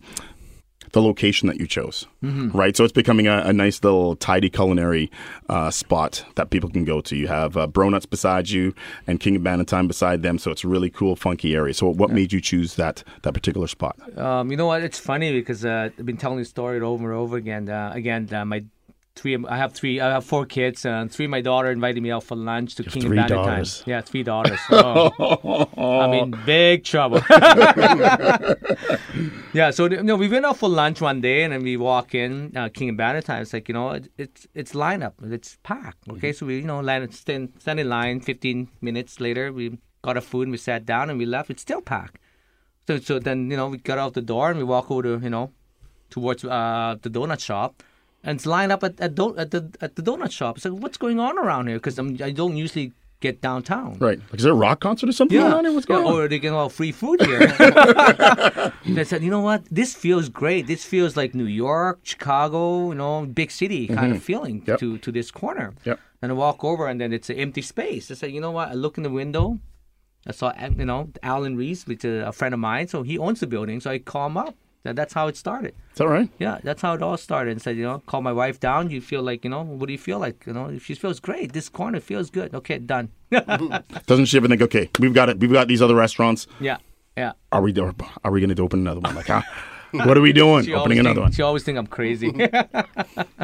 the 0.93 1.03
location 1.03 1.49
that 1.49 1.59
you 1.61 1.67
chose, 1.67 2.07
Mm-hmm. 2.23 2.57
right? 2.57 2.77
So 2.77 2.83
it's 2.85 2.93
becoming 2.93 3.27
a, 3.29 3.39
a 3.45 3.53
nice 3.53 3.83
little 3.85 4.17
tidy 4.17 4.51
culinary 4.51 5.11
uh, 5.49 5.71
spot 5.71 6.25
that 6.35 6.51
people 6.51 6.69
can 6.69 6.85
go 6.85 7.01
to. 7.03 7.17
You 7.17 7.29
have 7.29 7.57
uh, 7.57 7.67
Bronuts 7.69 8.09
beside 8.09 8.49
you 8.51 8.75
and 9.07 9.21
King 9.21 9.37
of 9.37 9.43
Bannatyne 9.43 9.87
beside 9.87 10.23
them, 10.23 10.39
so 10.39 10.51
it's 10.51 10.65
a 10.65 10.69
really 10.69 10.91
cool, 10.91 11.15
funky 11.17 11.55
area. 11.55 11.75
So 11.75 11.89
what 11.89 12.11
made 12.11 12.33
you 12.33 12.41
choose 12.41 12.75
that 12.77 13.05
that 13.23 13.35
particular 13.35 13.67
spot? 13.69 13.97
Um, 14.19 14.51
you 14.51 14.57
know 14.57 14.67
what? 14.67 14.83
It's 14.83 14.99
funny 14.99 15.33
because 15.33 15.65
uh, 15.65 15.91
I've 15.99 16.07
been 16.07 16.17
telling 16.17 16.39
the 16.39 16.45
story 16.45 16.81
over 16.81 17.11
and 17.13 17.19
over 17.21 17.37
again. 17.37 17.69
Uh, 17.69 17.93
again, 17.95 18.29
uh, 18.33 18.45
my 18.45 18.65
three. 19.19 19.37
I 19.49 19.57
have 19.57 19.73
three. 19.73 20.01
I 20.01 20.11
have 20.13 20.25
four 20.25 20.47
kids, 20.47 20.87
and 20.87 21.11
three. 21.11 21.27
of 21.27 21.31
My 21.31 21.41
daughter 21.41 21.71
invited 21.71 22.03
me 22.03 22.11
out 22.11 22.25
for 22.25 22.37
lunch 22.37 22.75
to 22.77 22.85
King 22.85 23.03
three 23.03 23.19
and 23.19 23.29
Bannatyne. 23.29 23.45
daughters. 23.45 23.83
Yeah, 23.87 24.01
three 24.01 24.23
daughters. 24.23 24.61
Oh, 24.71 25.69
I'm 26.03 26.13
in 26.15 26.31
big 26.47 26.85
trouble. 26.85 27.21
yeah, 29.53 29.71
so 29.71 29.87
you 29.91 30.03
know, 30.03 30.17
we 30.17 30.29
went 30.29 30.45
out 30.47 30.57
for 30.57 30.69
lunch 30.69 31.01
one 31.01 31.21
day, 31.21 31.43
and 31.43 31.53
then 31.53 31.63
we 31.63 31.77
walk 31.77 32.15
in 32.15 32.57
uh, 32.57 32.69
King 32.69 32.91
and 32.91 32.99
Bannatyne. 32.99 33.43
It's 33.43 33.53
like 33.53 33.69
you 33.69 33.75
know, 33.75 33.91
it, 33.91 34.11
it's 34.17 34.47
it's 34.55 34.73
lineup, 34.73 35.15
it's 35.23 35.59
packed. 35.63 36.09
Okay, 36.11 36.33
so 36.33 36.47
we 36.47 36.57
you 36.57 36.63
know 36.67 36.81
line 36.81 37.11
stand, 37.13 37.53
stand 37.59 37.81
in 37.81 37.89
line. 37.89 38.21
Fifteen 38.21 38.69
minutes 38.81 39.21
later, 39.21 39.53
we 39.53 39.79
got 40.03 40.17
our 40.17 40.23
food 40.23 40.43
and 40.43 40.53
we 40.53 40.59
sat 40.59 40.85
down 40.87 41.11
and 41.11 41.19
we 41.19 41.27
left. 41.27 41.51
It's 41.51 41.63
still 41.63 41.81
packed. 41.81 42.19
So, 42.87 42.99
so 42.99 43.19
then 43.19 43.51
you 43.51 43.57
know 43.57 43.69
we 43.69 43.79
got 43.79 43.99
out 43.99 44.15
the 44.15 44.23
door 44.23 44.51
and 44.51 44.59
we 44.59 44.65
walk 44.65 44.91
over 44.91 45.03
to 45.03 45.21
you 45.23 45.31
know 45.31 45.53
towards 46.11 46.45
uh, 46.45 46.97
the 47.03 47.11
donut 47.11 47.41
shop, 47.41 47.83
and 48.29 48.37
it's 48.39 48.47
lined 48.47 48.73
up 48.77 48.83
at 48.89 48.95
at, 49.07 49.19
at 49.43 49.51
the 49.55 49.63
at 49.87 49.97
the 49.97 50.03
donut 50.09 50.31
shop. 50.39 50.57
It's 50.57 50.65
like, 50.69 50.79
what's 50.83 50.99
going 51.05 51.19
on 51.27 51.39
around 51.45 51.67
here? 51.69 51.79
Because 51.81 51.99
I 52.29 52.31
don't 52.41 52.57
usually 52.65 52.93
get 53.27 53.41
downtown. 53.47 53.97
Right? 53.99 54.21
Like, 54.31 54.39
is 54.41 54.45
there 54.45 54.53
a 54.53 54.63
rock 54.67 54.79
concert 54.87 55.09
or 55.09 55.13
something 55.19 55.35
Yeah, 55.37 55.45
going 55.51 55.55
on 55.59 55.65
here? 55.65 55.75
What's 55.75 55.87
going 55.93 56.05
yeah, 56.07 56.13
on? 56.13 56.21
or 56.21 56.29
they 56.29 56.39
get 56.39 56.53
all 56.53 56.69
free 56.69 56.93
food 56.93 57.19
here. 57.31 57.47
they 58.99 59.05
said, 59.11 59.23
you 59.27 59.31
know 59.31 59.41
what? 59.41 59.65
This 59.81 59.91
feels 60.05 60.29
great. 60.29 60.67
This 60.73 60.85
feels 60.85 61.17
like 61.17 61.35
New 61.35 61.51
York, 61.67 61.99
Chicago, 62.05 62.91
you 62.91 62.95
know, 63.03 63.27
big 63.27 63.51
city 63.51 63.83
kind 63.89 64.13
of 64.15 64.23
feeling 64.23 64.57
Mm-hmm. 64.61 64.71
Yep. 64.71 64.79
to 64.81 64.89
to 65.07 65.11
this 65.19 65.31
corner. 65.43 65.69
Yep. 65.85 65.99
And 66.23 66.33
I 66.33 66.35
walk 66.35 66.65
over, 66.71 66.85
and 66.91 67.01
then 67.01 67.11
it's 67.13 67.31
an 67.31 67.37
empty 67.47 67.63
space. 67.63 68.05
I 68.11 68.15
said, 68.15 68.31
you 68.37 68.41
know 68.41 68.51
what? 68.59 68.69
I 68.75 68.75
look 68.85 68.95
in 68.99 69.05
the 69.09 69.15
window. 69.23 69.59
I 70.27 70.33
saw, 70.33 70.53
you 70.83 70.85
know, 70.85 71.01
Alan 71.23 71.57
Reese, 71.57 71.87
which 71.91 72.05
is 72.05 72.23
a 72.27 72.33
friend 72.33 72.53
of 72.55 72.61
mine. 72.61 72.87
So 72.89 73.03
he 73.11 73.17
owns 73.19 73.39
the 73.41 73.47
building. 73.47 73.81
So 73.81 73.91
I 73.91 73.99
call 73.99 74.27
him 74.27 74.37
up. 74.37 74.55
That- 74.85 74.97
That's 74.97 75.13
how 75.13 75.27
it 75.29 75.37
started. 75.37 75.75
Is 75.93 75.99
that 75.99 76.09
right? 76.09 76.31
Yeah, 76.39 76.59
that's 76.63 76.83
how 76.83 76.95
it 76.95 77.03
all 77.03 77.17
started. 77.17 77.51
And 77.53 77.63
said, 77.63 77.77
you 77.77 77.83
know, 77.83 77.99
call 78.07 78.23
my 78.23 78.33
wife 78.33 78.59
down. 78.61 78.91
You 78.91 79.01
feel 79.01 79.23
like, 79.23 79.45
you 79.45 79.51
know, 79.51 79.63
what 79.63 79.87
do 79.87 79.93
you 79.93 79.99
feel 79.99 80.19
like? 80.19 80.45
You 80.47 80.53
know, 80.53 80.67
if 80.67 80.85
she 80.87 80.95
feels 80.95 81.21
great, 81.21 81.53
this 81.53 81.69
corner 81.69 82.01
feels 82.01 82.31
good. 82.31 82.55
Okay, 82.55 82.79
done. 82.79 83.11
Doesn't 84.07 84.27
she 84.27 84.37
ever 84.37 84.49
think, 84.49 84.63
okay, 84.63 84.89
we've 84.99 85.15
got 85.15 85.29
it, 85.29 85.39
we've 85.41 85.53
got 85.53 85.69
these 85.69 85.83
other 85.83 85.95
restaurants. 85.95 86.47
yeah, 86.61 86.79
yeah. 87.17 87.33
Are 87.53 87.61
we 87.63 87.75
are 88.25 88.31
we 88.31 88.41
going 88.41 88.55
to 88.55 88.63
open 88.63 88.81
another 88.81 89.01
one? 89.01 89.15
Like, 89.15 89.27
how, 89.27 89.43
What 89.93 90.17
are 90.19 90.21
we 90.21 90.33
doing? 90.33 90.65
She 90.65 90.75
Opening 90.75 90.99
another 90.99 91.15
think, 91.15 91.25
one. 91.25 91.33
She 91.33 91.43
always 91.43 91.65
think 91.65 91.79
I'm 91.79 91.87
crazy. 91.87 92.31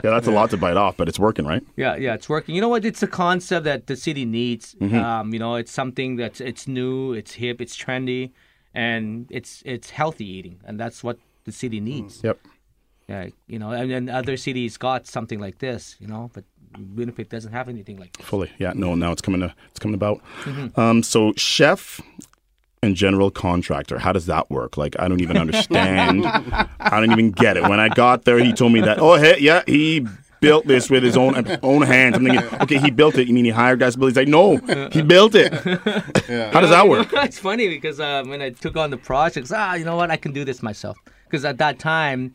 Yeah, 0.04 0.10
that's 0.10 0.26
a 0.26 0.30
lot 0.30 0.50
to 0.50 0.58
bite 0.58 0.76
off, 0.76 0.98
but 0.98 1.08
it's 1.08 1.18
working, 1.18 1.46
right? 1.46 1.62
Yeah, 1.76 1.96
yeah, 1.96 2.12
it's 2.14 2.28
working. 2.28 2.54
You 2.54 2.60
know 2.60 2.68
what? 2.68 2.84
It's 2.84 3.02
a 3.02 3.06
concept 3.06 3.64
that 3.64 3.86
the 3.86 3.96
city 3.96 4.26
needs. 4.26 4.74
Mm-hmm. 4.74 4.98
Um, 4.98 5.32
you 5.32 5.38
know, 5.38 5.54
it's 5.54 5.72
something 5.72 6.16
that's 6.16 6.40
it's 6.42 6.68
new, 6.68 7.14
it's 7.14 7.32
hip, 7.32 7.60
it's 7.62 7.74
trendy, 7.74 8.32
and 8.74 9.26
it's 9.30 9.62
it's 9.64 9.90
healthy 9.90 10.26
eating, 10.26 10.60
and 10.64 10.78
that's 10.78 11.02
what 11.04 11.18
the 11.44 11.52
city 11.52 11.80
needs. 11.80 12.22
Yep. 12.22 12.38
Yeah, 13.08 13.28
you 13.46 13.58
know, 13.58 13.70
and, 13.70 13.92
and 13.92 14.08
other 14.10 14.36
cities 14.36 14.78
got 14.78 15.06
something 15.06 15.38
like 15.38 15.58
this, 15.58 15.94
you 16.00 16.06
know, 16.06 16.30
but 16.32 16.44
Winnipeg 16.78 17.28
doesn't 17.28 17.52
have 17.52 17.68
anything 17.68 17.98
like 17.98 18.16
this. 18.16 18.26
Fully. 18.26 18.50
Yeah. 18.58 18.72
No. 18.74 18.94
Now 18.94 19.12
it's 19.12 19.22
coming. 19.22 19.40
To, 19.40 19.54
it's 19.70 19.78
coming 19.78 19.94
about. 19.94 20.20
Mm-hmm. 20.42 20.78
Um. 20.78 21.02
So 21.02 21.32
chef 21.36 22.00
and 22.82 22.96
general 22.96 23.30
contractor. 23.30 23.98
How 23.98 24.12
does 24.12 24.26
that 24.26 24.50
work? 24.50 24.76
Like 24.76 24.98
I 24.98 25.08
don't 25.08 25.20
even 25.20 25.36
understand. 25.44 26.26
I 26.26 27.00
don't 27.00 27.12
even 27.12 27.30
get 27.30 27.56
it. 27.56 27.64
When 27.64 27.80
I 27.80 27.88
got 27.88 28.24
there, 28.24 28.38
he 28.38 28.52
told 28.52 28.72
me 28.72 28.80
that. 28.80 28.98
Oh, 28.98 29.16
hey, 29.16 29.38
yeah, 29.38 29.62
he 29.66 30.06
built 30.44 30.66
this 30.66 30.90
with 30.90 31.02
his 31.02 31.16
own 31.16 31.32
own 31.62 31.82
hands. 31.82 32.16
I'm 32.16 32.24
thinking, 32.24 32.60
okay, 32.62 32.78
he 32.78 32.90
built 32.90 33.16
it. 33.18 33.26
You 33.28 33.34
mean 33.34 33.44
he 33.44 33.50
hired 33.50 33.78
guys 33.80 33.94
to 33.94 33.98
build? 33.98 34.08
it? 34.16 34.20
He's 34.20 34.22
like, 34.24 34.28
no, 34.28 34.88
he 34.90 35.02
built 35.02 35.34
it. 35.34 35.52
How 36.52 36.60
does 36.60 36.70
that 36.70 36.88
work? 36.88 37.08
it's 37.12 37.38
funny 37.38 37.68
because 37.68 37.98
uh, 38.00 38.22
when 38.26 38.40
I 38.42 38.50
took 38.50 38.76
on 38.76 38.90
the 38.90 38.96
projects, 38.96 39.50
ah, 39.52 39.74
you 39.74 39.84
know 39.84 39.96
what, 39.96 40.10
I 40.10 40.16
can 40.16 40.32
do 40.32 40.44
this 40.44 40.62
myself. 40.62 40.96
Because 41.26 41.44
at 41.44 41.58
that 41.58 41.78
time, 41.78 42.34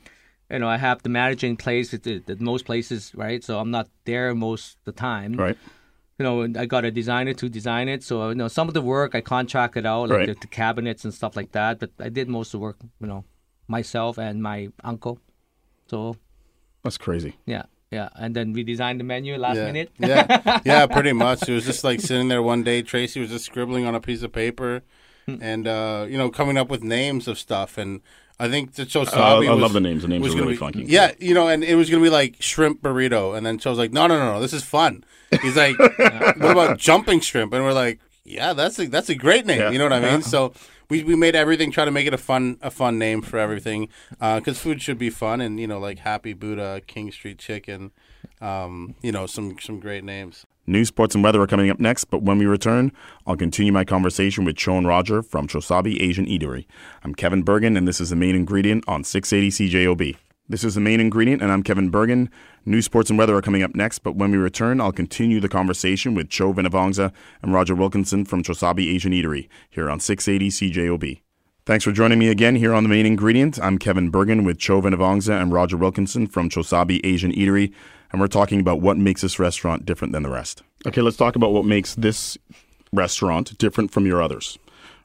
you 0.52 0.60
know, 0.60 0.68
I 0.68 0.78
have 0.78 1.02
the 1.04 1.10
managing 1.10 1.56
place 1.58 1.94
at, 1.94 2.04
the, 2.04 2.24
at 2.28 2.40
most 2.42 2.66
places, 2.66 3.12
right? 3.16 3.44
So 3.44 3.60
I'm 3.60 3.72
not 3.72 3.88
there 4.06 4.34
most 4.36 4.78
of 4.80 4.86
the 4.86 4.92
time. 4.92 5.34
Right. 5.34 5.58
You 6.18 6.24
know, 6.26 6.44
I 6.60 6.66
got 6.66 6.84
a 6.84 6.92
designer 6.92 7.34
to 7.36 7.48
design 7.48 7.88
it. 7.88 8.04
So, 8.04 8.30
you 8.30 8.36
know, 8.36 8.50
some 8.50 8.68
of 8.68 8.74
the 8.74 8.82
work 8.82 9.16
I 9.16 9.22
contracted 9.22 9.86
out, 9.86 10.10
like 10.10 10.18
Right. 10.18 10.28
the, 10.28 10.34
the 10.42 10.48
cabinets 10.48 11.06
and 11.06 11.14
stuff 11.14 11.36
like 11.38 11.52
that. 11.54 11.80
But 11.80 11.92
I 12.00 12.10
did 12.10 12.28
most 12.28 12.48
of 12.50 12.60
the 12.60 12.64
work, 12.68 12.78
you 13.00 13.08
know, 13.08 13.24
myself 13.68 14.18
and 14.18 14.42
my 14.44 14.70
uncle. 14.84 15.20
So, 15.88 16.18
That's 16.84 16.98
crazy. 16.98 17.38
yeah, 17.46 17.64
yeah. 17.92 18.10
And 18.16 18.36
then 18.36 18.54
we 18.54 18.64
designed 18.64 19.00
the 19.00 19.04
menu 19.04 19.38
last 19.38 19.58
yeah. 19.58 19.66
minute. 19.66 19.92
yeah, 19.98 20.60
yeah, 20.66 20.86
pretty 20.86 21.14
much. 21.14 21.48
It 21.48 21.54
was 21.54 21.66
just 21.66 21.84
like 21.84 22.00
sitting 22.02 22.28
there 22.28 22.42
one 22.42 22.64
day. 22.64 22.82
Tracy 22.82 23.20
was 23.20 23.30
just 23.30 23.46
scribbling 23.46 23.86
on 23.86 23.96
a 23.96 24.02
piece 24.02 24.22
of 24.24 24.32
paper, 24.32 24.82
Hmm. 25.28 25.38
and 25.42 25.68
uh, 25.68 26.06
you 26.10 26.18
know, 26.18 26.30
coming 26.30 26.58
up 26.58 26.70
with 26.70 26.84
names 26.84 27.28
of 27.28 27.38
stuff. 27.38 27.78
And 27.78 28.02
I 28.40 28.48
think 28.48 28.74
the 28.74 28.84
Chosabi. 28.86 29.18
Uh, 29.18 29.52
I 29.52 29.54
was, 29.54 29.62
love 29.62 29.74
the 29.74 29.82
names. 29.82 30.02
The 30.04 30.08
names 30.08 30.26
are 30.26 30.30
gonna 30.30 30.42
really 30.42 30.54
be- 30.54 30.58
funky. 30.58 30.84
Yeah, 30.84 31.12
you 31.20 31.34
know, 31.34 31.48
and 31.48 31.64
it 31.64 31.76
was 31.76 31.90
gonna 31.90 32.04
be 32.04 32.10
like 32.10 32.36
shrimp 32.40 32.82
burrito, 32.82 33.36
and 33.36 33.46
then 33.46 33.58
Cho's 33.60 33.78
like, 33.78 33.92
no, 33.92 34.08
no, 34.08 34.18
no, 34.18 34.34
no, 34.34 34.40
this 34.40 34.54
is 34.54 34.64
fun. 34.64 35.04
He's 35.42 35.56
like, 35.58 35.78
what 35.98 36.52
about 36.52 36.78
jumping 36.78 37.20
shrimp? 37.20 37.54
And 37.54 37.64
we're 37.64 37.74
like, 37.74 38.00
yeah, 38.24 38.54
that's 38.54 38.80
a 38.80 38.88
that's 38.88 39.10
a 39.10 39.16
great 39.16 39.46
name. 39.46 39.60
Yeah. 39.60 39.70
You 39.72 39.78
know 39.78 39.86
what 39.86 39.94
I 39.94 40.00
mean? 40.00 40.22
So. 40.22 40.54
We, 40.90 41.04
we 41.04 41.16
made 41.16 41.36
everything 41.36 41.72
try 41.72 41.86
to 41.86 41.92
make 41.92 42.08
it 42.08 42.14
a 42.14 42.18
fun 42.18 42.58
a 42.62 42.72
fun 42.72 42.98
name 42.98 43.22
for 43.22 43.38
everything 43.38 43.90
because 44.20 44.60
food 44.60 44.82
should 44.82 44.98
be 44.98 45.10
fun 45.10 45.40
and 45.40 45.60
you 45.60 45.68
know 45.68 45.80
like 45.80 46.00
Happy 46.00 46.34
Buddha 46.34 46.82
King 46.88 47.12
Street 47.12 47.38
Chicken 47.38 47.92
um, 48.42 48.96
you 49.02 49.12
know 49.12 49.28
some 49.28 49.58
some 49.60 49.80
great 49.80 50.04
names 50.04 50.46
News, 50.70 50.90
sports, 50.90 51.16
and 51.16 51.24
weather 51.24 51.42
are 51.42 51.48
coming 51.48 51.72
up 51.72 51.80
next, 51.80 52.04
but 52.06 52.22
when 52.22 52.38
we 52.38 52.46
return, 52.46 52.92
I'll 53.26 53.36
continue 53.36 53.74
my 53.74 53.84
conversation 53.84 54.46
with 54.46 54.56
Cho 54.56 54.78
and 54.78 54.86
Roger 54.86 55.24
from 55.24 55.48
Chosabi 55.48 56.00
Asian 56.00 56.28
Eatery. 56.28 56.68
I'm 57.04 57.16
Kevin 57.16 57.44
Burgin, 57.44 57.76
and 57.76 57.88
this 57.88 58.00
is 58.00 58.12
the 58.12 58.16
main 58.16 58.36
ingredient 58.36 58.84
on 58.88 59.04
680 59.04 59.68
CJOB. 59.72 60.16
This 60.52 60.64
is 60.64 60.74
the 60.74 60.82
main 60.82 61.00
ingredient, 61.00 61.44
and 61.44 61.52
I'm 61.52 61.62
Kevin 61.62 61.92
Burgin. 61.92 62.28
News, 62.66 62.86
sports, 62.86 63.12
and 63.12 63.20
weather 63.20 63.36
are 63.36 63.42
coming 63.42 63.62
up 63.62 63.76
next, 63.76 64.00
but 64.00 64.16
when 64.16 64.32
we 64.32 64.38
return, 64.40 64.82
I'll 64.82 64.92
continue 64.92 65.40
the 65.40 65.48
conversation 65.48 66.16
with 66.16 66.32
Cho 66.32 66.52
Venevongsa 66.52 67.14
and 67.44 67.54
Roger 67.54 67.76
Wilkinson 67.76 68.26
from 68.26 68.42
Chosabi 68.42 68.92
Asian 68.92 69.12
Eatery 69.12 69.48
here 69.70 69.92
on 69.92 70.00
680 70.00 70.50
CJOB. 70.50 71.22
Thanks 71.68 71.84
for 71.84 71.92
joining 71.92 72.18
me 72.18 72.30
again 72.30 72.56
here 72.56 72.74
on 72.74 72.82
The 72.82 72.90
Main 72.90 73.06
Ingredient. 73.06 73.60
I'm 73.62 73.78
Kevin 73.78 74.12
Burgin 74.12 74.44
with 74.44 74.58
Cho 74.58 74.82
Venevongsa 74.82 75.40
and 75.40 75.54
Roger 75.54 75.78
Wilkinson 75.78 76.26
from 76.26 76.50
Chosabi 76.50 77.00
Asian 77.04 77.32
Eatery, 77.32 77.72
and 78.12 78.20
we're 78.20 78.26
talking 78.26 78.60
about 78.60 78.82
what 78.82 78.98
makes 78.98 79.22
this 79.22 79.38
restaurant 79.38 79.86
different 79.86 80.14
than 80.14 80.24
the 80.24 80.32
rest. 80.32 80.64
Okay, 80.88 81.02
let's 81.02 81.16
talk 81.16 81.36
about 81.36 81.52
what 81.52 81.66
makes 81.66 81.94
this 81.94 82.40
restaurant 82.92 83.56
different 83.60 83.92
from 83.92 84.08
your 84.08 84.20
others, 84.20 84.58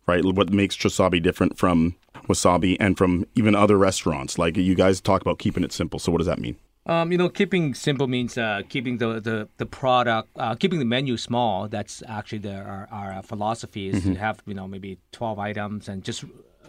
right? 0.06 0.24
What 0.24 0.54
makes 0.54 0.74
Chosabi 0.74 1.22
different 1.22 1.58
from 1.58 1.96
Wasabi 2.26 2.76
and 2.80 2.96
from 2.96 3.26
even 3.34 3.54
other 3.54 3.76
restaurants? 3.76 4.38
Like 4.38 4.56
you 4.56 4.74
guys 4.74 5.00
talk 5.00 5.22
about 5.22 5.38
keeping 5.38 5.64
it 5.64 5.72
simple. 5.72 5.98
So 5.98 6.10
what 6.12 6.18
does 6.18 6.26
that 6.26 6.38
mean? 6.38 6.56
Um, 6.86 7.10
you 7.10 7.16
know, 7.16 7.30
keeping 7.30 7.72
simple 7.74 8.06
means 8.08 8.36
uh, 8.36 8.60
keeping 8.68 8.98
the, 8.98 9.18
the, 9.18 9.48
the 9.56 9.64
product, 9.64 10.28
uh, 10.36 10.54
keeping 10.54 10.78
the 10.78 10.84
menu 10.84 11.16
small. 11.16 11.66
That's 11.66 12.02
actually 12.06 12.38
the, 12.38 12.56
our, 12.56 12.88
our 12.90 13.22
philosophy 13.22 13.88
is 13.88 14.02
Mm-hmm. 14.02 14.12
to 14.14 14.18
have, 14.18 14.42
you 14.46 14.52
know, 14.54 14.68
maybe 14.68 14.98
12 15.12 15.38
items 15.38 15.88
and 15.88 16.04
just 16.04 16.24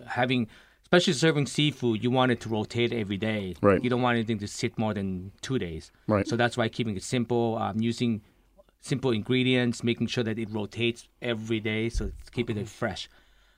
having, 0.07 0.47
especially 0.83 1.13
serving 1.13 1.47
seafood, 1.47 2.01
you 2.01 2.11
want 2.11 2.31
it 2.31 2.39
to 2.41 2.49
rotate 2.49 2.93
every 2.93 3.17
day. 3.17 3.55
Right. 3.61 3.83
You 3.83 3.89
don't 3.89 4.01
want 4.01 4.15
anything 4.15 4.39
to 4.39 4.47
sit 4.47 4.77
more 4.77 4.93
than 4.93 5.33
two 5.41 5.59
days. 5.59 5.91
Right. 6.07 6.25
So 6.25 6.37
that's 6.37 6.55
why 6.55 6.69
keeping 6.69 6.95
it 6.95 7.03
simple, 7.03 7.57
um, 7.57 7.81
using 7.81 8.21
simple 8.79 9.11
ingredients, 9.11 9.83
making 9.83 10.07
sure 10.07 10.23
that 10.23 10.37
it 10.39 10.49
rotates 10.49 11.09
every 11.21 11.59
day, 11.59 11.89
so 11.89 12.11
keeping 12.31 12.55
it 12.57 12.69
fresh. 12.69 13.09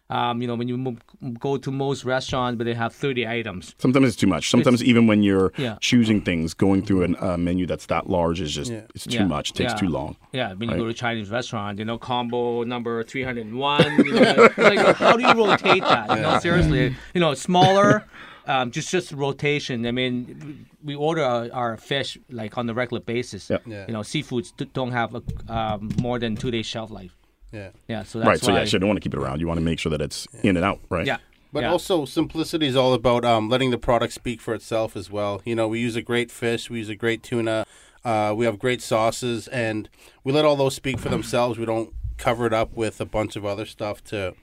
Um, 0.09 0.41
you 0.41 0.47
know, 0.47 0.55
when 0.55 0.69
you 0.69 0.77
mo- 0.77 0.95
go 1.37 1.57
to 1.57 1.69
most 1.69 2.05
restaurants, 2.05 2.57
but 2.57 2.63
they 2.63 2.73
have 2.73 2.95
30 2.95 3.27
items. 3.27 3.75
Sometimes 3.77 4.07
it's 4.07 4.15
too 4.15 4.25
much. 4.27 4.49
Sometimes 4.49 4.81
even 4.81 5.05
when 5.05 5.21
you're 5.21 5.51
Yeah. 5.57 5.75
choosing 5.81 6.21
things, 6.21 6.53
going 6.53 6.81
through 6.85 7.03
a 7.03 7.33
uh, 7.33 7.37
menu 7.37 7.65
that's 7.65 7.87
that 7.87 8.09
large 8.09 8.39
is 8.39 8.53
just 8.55 8.71
it's 8.95 9.03
too 9.05 9.15
Yeah, 9.17 9.25
much. 9.25 9.49
It 9.51 9.55
takes 9.57 9.73
yeah. 9.73 9.79
too 9.79 9.89
long. 9.89 10.15
Yeah, 10.31 10.53
when 10.53 10.69
you 10.69 10.75
Right. 10.75 10.77
go 10.77 10.83
to 10.85 10.91
a 10.91 10.93
Chinese 10.93 11.29
restaurant, 11.29 11.77
you 11.79 11.83
know, 11.83 11.97
combo 11.97 12.63
number 12.63 13.03
301. 13.03 14.05
You 14.05 14.13
know, 14.13 14.47
like, 14.57 14.95
how 14.95 15.17
do 15.17 15.23
you 15.23 15.33
rotate 15.33 15.81
that? 15.83 16.09
You 16.09 16.21
know, 16.21 16.39
seriously, 16.39 16.95
you 17.13 17.19
know, 17.19 17.33
smaller, 17.33 18.05
um, 18.45 18.71
just 18.71 18.89
just 18.89 19.11
rotation. 19.11 19.85
I 19.85 19.91
mean, 19.91 20.67
we 20.85 20.95
order 20.95 21.21
our, 21.23 21.49
our 21.51 21.75
fish 21.75 22.17
like 22.31 22.57
on 22.57 22.65
the 22.65 22.73
regular 22.73 23.01
basis. 23.01 23.49
Yeah. 23.49 23.57
Yeah. 23.65 23.85
You 23.87 23.93
know, 23.93 24.01
seafoods 24.01 24.53
don't 24.71 24.91
have 24.91 25.15
a, 25.15 25.21
um, 25.53 25.89
more 25.99 26.17
than 26.17 26.37
two 26.37 26.49
days 26.51 26.65
shelf 26.65 26.91
life. 26.91 27.13
Yeah 27.57 27.69
Yeah, 27.87 28.03
so 28.03 28.19
that's 28.19 28.27
right. 28.27 28.39
So 28.39 28.51
why. 28.51 28.59
yeah, 28.59 28.65
so 28.65 28.75
you 28.75 28.79
don't 28.79 28.89
want 28.89 28.97
to 28.97 29.09
keep 29.09 29.13
it 29.13 29.19
around. 29.19 29.39
You 29.39 29.47
want 29.47 29.59
to 29.59 29.63
make 29.63 29.79
sure 29.79 29.89
that 29.89 30.01
it's 30.01 30.27
in 30.43 30.55
and 30.55 30.65
out. 30.65 30.79
Right. 30.89 31.05
yeah. 31.05 31.17
But 31.53 31.63
yeah. 31.63 31.71
also, 31.71 32.05
simplicity 32.05 32.67
is 32.67 32.75
all 32.75 32.93
about 32.93 33.23
um, 33.23 33.49
letting 33.49 33.71
the 33.71 33.77
product 33.77 34.13
speak 34.13 34.41
for 34.41 34.53
itself 34.53 34.95
as 34.95 35.09
well. 35.09 35.41
You 35.45 35.55
know, 35.55 35.67
we 35.67 35.79
use 35.79 35.95
a 35.95 36.01
great 36.01 36.29
fish, 36.29 36.69
we 36.69 36.79
use 36.79 36.89
a 36.89 36.95
great 36.95 37.23
tuna, 37.23 37.65
uh, 38.03 38.33
we 38.35 38.45
have 38.45 38.59
great 38.59 38.81
sauces, 38.81 39.47
and 39.47 39.89
we 40.23 40.33
let 40.33 40.45
all 40.45 40.55
those 40.55 40.75
speak 40.75 40.99
for 40.99 41.09
themselves. 41.09 41.57
We 41.57 41.65
don't 41.65 41.93
cover 42.17 42.45
it 42.45 42.53
up 42.53 42.75
with 42.75 42.99
a 42.99 43.05
bunch 43.05 43.35
of 43.35 43.45
other 43.45 43.65
stuff 43.65 44.03
to 44.05 44.33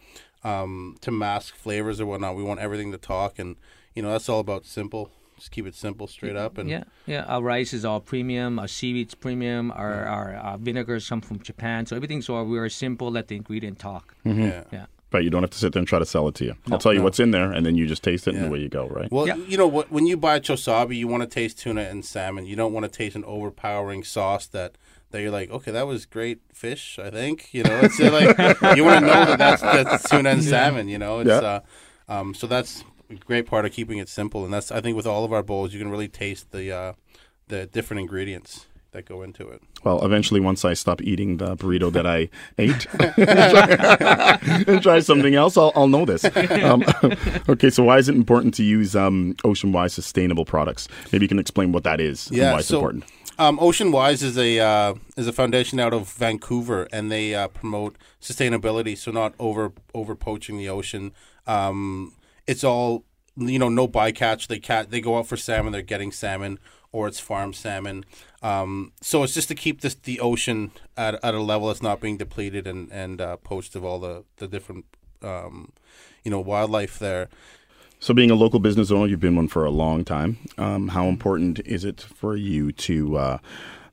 um, 0.43 0.97
to 1.01 1.11
mask 1.11 1.55
flavors 1.55 2.01
or 2.01 2.07
whatnot. 2.07 2.37
We 2.37 2.43
want 2.43 2.61
everything 2.61 2.93
to 2.93 2.99
talk, 2.99 3.39
and 3.39 3.57
you 3.95 4.03
know, 4.03 4.11
that's 4.11 4.29
all 4.29 4.41
about 4.41 4.65
simple. 4.65 5.11
Just 5.45 5.53
keep 5.53 5.67
it 5.67 5.75
simple, 5.75 6.07
straight 6.07 6.37
up, 6.37 6.57
and 6.57 6.71
Yeah, 6.71 6.85
yeah. 7.07 7.25
Our 7.25 7.43
rice 7.43 7.75
is 7.75 7.85
all 7.85 8.01
premium. 8.01 8.59
Our 8.59 8.67
seaweed's 8.67 9.15
premium. 9.15 9.71
Our 9.73 10.07
our 10.07 10.35
uh, 10.37 10.57
vinegars 10.57 11.07
come 11.07 11.21
from 11.21 11.39
Japan. 11.41 11.85
So 11.85 11.95
everything's 11.97 12.31
all 12.31 12.47
we 12.47 12.59
are 12.59 12.71
simple. 12.71 13.11
Let 13.11 13.29
the 13.29 13.37
ingredient 13.37 13.79
talk. 13.79 14.15
yeah. 14.25 14.65
Yeah. 14.73 14.87
Right. 15.13 15.23
You 15.23 15.29
don't 15.29 15.43
have 15.43 15.51
to 15.51 15.59
sit 15.59 15.75
there 15.75 15.81
and 15.81 15.87
try 15.87 15.99
to 15.99 16.07
sell 16.07 16.27
it 16.29 16.35
to 16.37 16.47
you. 16.47 16.55
I'll 16.73 16.79
tell 16.79 16.95
you 16.95 17.03
what's 17.03 17.21
in 17.21 17.31
there, 17.31 17.53
and 17.53 17.67
then 17.67 17.77
you 17.77 17.87
just 17.87 18.03
taste 18.03 18.27
it, 18.27 18.35
and 18.37 18.47
away 18.47 18.61
you 18.61 18.71
go. 18.71 18.87
Right. 18.89 19.13
Well, 19.13 19.27
Yeah. 19.29 19.37
you 19.37 19.59
know 19.59 19.67
what? 19.69 19.93
When 19.93 20.07
you 20.07 20.17
buy 20.17 20.41
chosabi, 20.41 20.97
you 20.97 21.09
want 21.09 21.23
to 21.25 21.29
taste 21.29 21.59
tuna 21.59 21.83
and 21.83 22.03
salmon. 22.07 22.47
You 22.47 22.57
don't 22.57 22.73
want 22.73 22.85
to 22.85 22.91
taste 22.91 23.15
an 23.15 23.25
overpowering 23.27 24.03
sauce 24.03 24.47
that 24.47 24.79
that 25.11 25.21
you're 25.21 25.31
like, 25.31 25.51
okay, 25.51 25.73
that 25.73 25.87
was 25.87 26.07
great 26.07 26.39
fish. 26.55 26.99
I 26.99 27.11
think 27.11 27.53
you 27.53 27.65
know. 27.65 27.81
It's 27.83 28.01
like 28.01 28.39
you 28.79 28.85
want 28.85 29.01
to 29.01 29.07
know 29.13 29.25
that 29.27 29.39
that's, 29.39 29.61
that's 29.61 30.09
tuna 30.09 30.31
and 30.31 30.43
salmon. 30.55 30.89
You 30.89 30.97
know, 30.97 31.21
it's 31.21 31.29
Yeah. 31.29 31.61
uh, 32.09 32.13
um, 32.15 32.33
so 32.33 32.47
that's 32.47 32.83
a 32.94 32.94
great 33.27 33.47
part 33.47 33.65
of 33.65 33.73
keeping 33.73 33.99
it 33.99 34.09
simple, 34.09 34.45
and 34.45 34.53
that's 34.53 34.71
I 34.71 34.81
think 34.81 34.97
with 34.97 35.07
all 35.07 35.25
of 35.25 35.33
our 35.33 35.43
bowls, 35.43 35.73
you 35.73 35.79
can 35.79 35.91
really 35.91 36.09
taste 36.09 36.51
the 36.51 36.73
uh, 36.73 36.93
the 37.49 37.67
different 37.67 38.01
ingredients 38.01 38.67
that 38.95 39.05
go 39.05 39.23
into 39.23 39.49
it. 39.49 39.61
Well, 39.83 40.03
eventually, 40.05 40.41
once 40.41 40.65
I 40.65 40.73
stop 40.73 41.03
eating 41.03 41.37
the 41.37 41.57
burrito 41.57 41.93
that 41.93 42.07
I 42.07 42.31
ate 42.59 42.87
and 44.69 44.83
try 44.83 45.01
something 45.01 45.35
else, 45.35 45.59
I'll, 45.59 45.73
I'll 45.77 45.89
know 45.89 46.07
this. 46.07 46.25
Um, 46.25 46.85
okay, 47.49 47.69
so 47.69 47.85
why 47.85 47.99
is 47.99 48.09
it 48.09 48.15
important 48.15 48.55
to 48.55 48.63
use 48.63 48.97
um, 48.97 49.37
Ocean 49.45 49.73
Wise 49.73 49.93
sustainable 49.93 50.45
products? 50.45 50.89
Maybe 51.13 51.25
you 51.25 51.29
can 51.29 51.39
explain 51.39 51.73
what 51.73 51.85
that 51.85 52.01
is 52.01 52.31
and 52.31 52.41
why 52.41 52.59
it's 52.61 52.69
so, 52.69 52.79
important. 52.79 53.05
Um, 53.39 53.59
Ocean 53.61 53.91
Wise 53.91 54.23
is 54.23 54.39
a 54.39 54.61
uh, 54.61 54.95
is 55.17 55.27
a 55.27 55.33
foundation 55.33 55.81
out 55.81 55.93
of 55.93 56.09
Vancouver, 56.13 56.89
and 56.93 57.11
they 57.11 57.35
uh, 57.35 57.49
promote 57.49 57.97
sustainability. 58.21 58.97
So 58.97 59.11
not 59.11 59.35
over 59.39 59.73
over 59.93 60.15
poaching 60.15 60.57
the 60.57 60.69
ocean. 60.69 61.13
Um, 61.47 62.13
it's 62.47 62.65
all 62.65 63.05
you 63.37 63.59
know, 63.59 63.69
no 63.69 63.89
bycatch. 63.89 64.47
They 64.47 64.59
cat 64.59 64.91
they 64.91 65.01
go 65.01 65.19
out 65.19 65.27
for 65.27 65.37
salmon. 65.37 65.73
They're 65.73 65.83
getting 65.83 66.13
salmon, 66.13 66.59
or 66.93 67.09
it's 67.09 67.21
farm 67.21 67.53
salmon. 67.53 68.05
Um, 68.43 68.93
so 69.01 69.23
it's 69.23 69.35
just 69.35 69.49
to 69.49 69.55
keep 69.55 69.81
this 69.81 69.95
the 69.95 70.21
ocean 70.21 70.73
at, 70.97 71.23
at 71.25 71.35
a 71.35 71.41
level 71.41 71.69
that's 71.69 71.83
not 71.83 72.01
being 72.01 72.17
depleted 72.17 72.67
and 72.67 72.91
and 72.93 73.21
uh, 73.21 73.37
poached 73.39 73.75
of 73.75 73.85
all 73.85 73.99
the 73.99 74.25
the 74.37 74.47
different 74.47 74.85
um, 75.23 75.73
you 76.23 76.31
know 76.31 76.41
wildlife 76.41 76.99
there. 76.99 77.29
So, 78.01 78.13
being 78.13 78.31
a 78.31 78.35
local 78.35 78.61
business 78.61 78.91
owner, 78.91 79.07
you've 79.07 79.21
been 79.21 79.37
one 79.37 79.49
for 79.49 79.65
a 79.65 79.71
long 79.71 80.05
time. 80.05 80.37
Um, 80.59 80.89
how 80.89 81.07
important 81.07 81.61
is 81.61 81.85
it 81.85 82.03
for 82.03 82.37
you 82.37 82.71
to 82.73 83.17
uh, 83.17 83.39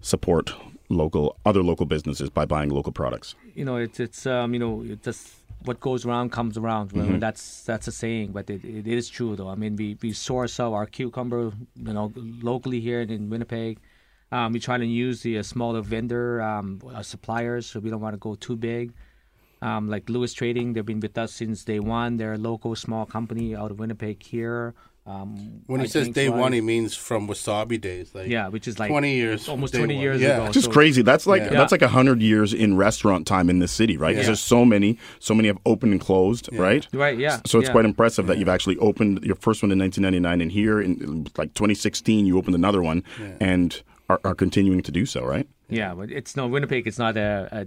support 0.02 0.54
local 0.90 1.38
other 1.46 1.64
local 1.64 1.86
businesses 1.86 2.30
by 2.30 2.46
buying 2.46 2.70
local 2.70 2.92
products? 2.92 3.36
you 3.56 3.66
know, 3.66 3.78
it's 3.78 4.00
it's 4.00 4.26
um, 4.26 4.54
you 4.54 4.60
know, 4.60 4.84
it 4.84 5.04
just 5.04 5.40
what 5.65 5.80
goes 5.80 6.06
around 6.06 6.32
comes 6.32 6.58
around. 6.58 6.91
Well, 6.91 7.06
Mm-hmm. 7.06 7.19
That's 7.19 7.63
that's 7.63 7.88
a 7.88 7.91
saying, 7.91 8.32
but 8.32 8.50
it, 8.50 8.63
it 8.63 8.88
is 8.88 9.10
true 9.10 9.36
though. 9.36 9.50
I 9.50 9.56
mean, 9.56 9.76
we, 9.76 9.97
we 10.02 10.13
source 10.13 10.60
out 10.60 10.74
our 10.74 10.86
cucumber, 10.86 11.52
you 11.76 11.93
know, 11.93 12.12
locally 12.15 12.80
here 12.80 13.02
in 13.02 13.30
Winnipeg. 13.30 13.80
Um, 14.32 14.54
we 14.54 14.60
try 14.60 14.78
to 14.78 14.86
use 14.86 15.21
the 15.24 15.39
uh, 15.39 15.43
smaller 15.43 15.82
vendor 15.82 16.41
um, 16.41 16.82
uh, 16.93 17.04
suppliers, 17.04 17.65
so 17.65 17.80
we 17.80 17.89
don't 17.89 18.00
want 18.02 18.13
to 18.13 18.19
go 18.19 18.36
too 18.36 18.56
big. 18.56 18.93
Um, 19.62 19.89
like 19.89 20.10
Lewis 20.10 20.34
Trading, 20.34 20.74
they've 20.74 20.86
been 20.86 21.02
with 21.02 21.17
us 21.17 21.34
since 21.34 21.63
day 21.65 21.80
one. 21.80 22.17
They're 22.17 22.34
a 22.34 22.38
local 22.38 22.76
small 22.76 23.06
company 23.06 23.56
out 23.56 23.71
of 23.71 23.78
Winnipeg 23.80 24.24
here. 24.24 24.74
Um, 25.04 25.62
When 25.66 25.80
he 25.80 25.86
I 25.86 25.90
says 25.90 26.10
day 26.10 26.30
was- 26.30 26.40
one, 26.40 26.54
he 26.54 26.62
means 26.62 26.96
from 26.96 27.28
wasabi 27.28 27.82
days. 27.82 28.14
Like 28.14 28.28
yeah, 28.28 28.50
which 28.50 28.68
is 28.68 28.78
like 28.78 28.90
20 28.92 29.16
years, 29.16 29.50
almost 29.50 29.74
day 29.74 29.80
twenty 29.80 29.96
one. 29.96 30.02
years 30.04 30.22
Yeah. 30.22 30.44
ago. 30.44 30.52
Just 30.52 30.68
so- 30.68 30.72
crazy. 30.72 31.02
That's 31.02 31.26
like 31.26 31.42
Yeah. 31.42 31.50
that's 31.50 31.72
like 31.72 31.82
a 31.82 31.88
hundred 31.88 32.22
years 32.22 32.54
in 32.54 32.78
restaurant 32.78 33.26
time 33.26 33.50
in 33.50 33.58
this 33.60 33.72
city, 33.72 33.98
right? 33.98 34.16
'Cause 34.16 34.24
Yeah. 34.24 34.28
there's 34.28 34.40
so 34.42 34.64
many, 34.64 35.00
so 35.20 35.34
many 35.34 35.48
have 35.48 35.58
opened 35.66 35.94
and 35.94 36.02
closed, 36.02 36.50
right? 36.54 36.88
Right? 36.94 37.18
Yeah. 37.18 37.40
So 37.48 37.58
it's 37.58 37.68
yeah. 37.70 37.72
quite 37.74 37.86
impressive 37.86 38.28
that 38.28 38.38
you've 38.38 38.48
actually 38.50 38.78
opened 38.78 39.24
your 39.24 39.36
first 39.38 39.64
one 39.64 39.72
in 39.72 39.80
1999, 39.80 40.40
and 40.40 40.52
here 40.52 40.80
in 40.80 41.26
like 41.36 41.54
2016 41.56 42.28
you 42.28 42.38
opened 42.38 42.56
another 42.56 42.82
one, 42.84 43.04
and 43.40 43.82
are, 44.08 44.22
are 44.24 44.36
continuing 44.36 44.82
to 44.84 44.92
do 44.92 45.06
so, 45.08 45.26
right? 45.26 45.48
Yeah, 45.68 45.96
but 45.96 46.12
it's 46.12 46.36
no 46.36 46.46
Winnipeg. 46.48 46.86
It's 46.86 47.00
not 47.00 47.18
a, 47.18 47.48
a 47.52 47.66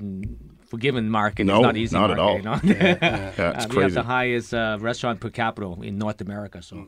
forgiven 0.68 1.09
market. 1.11 1.47
No, 1.47 1.57
it's 1.57 1.62
not 1.62 1.77
easy. 1.77 1.97
not 1.97 2.11
at 2.11 2.18
all. 2.18 2.37
You 2.37 2.42
know? 2.42 2.61
Yeah, 2.62 2.75
it's 2.75 3.38
Uh, 3.38 3.40
we 3.40 3.59
have 3.59 3.68
crazy. 3.70 3.94
the 3.94 4.03
highest 4.03 4.55
uh, 4.55 4.79
restaurant 4.81 5.20
per 5.20 5.31
capita 5.31 5.75
in 5.83 5.99
North 5.99 6.20
America. 6.20 6.62
So 6.62 6.87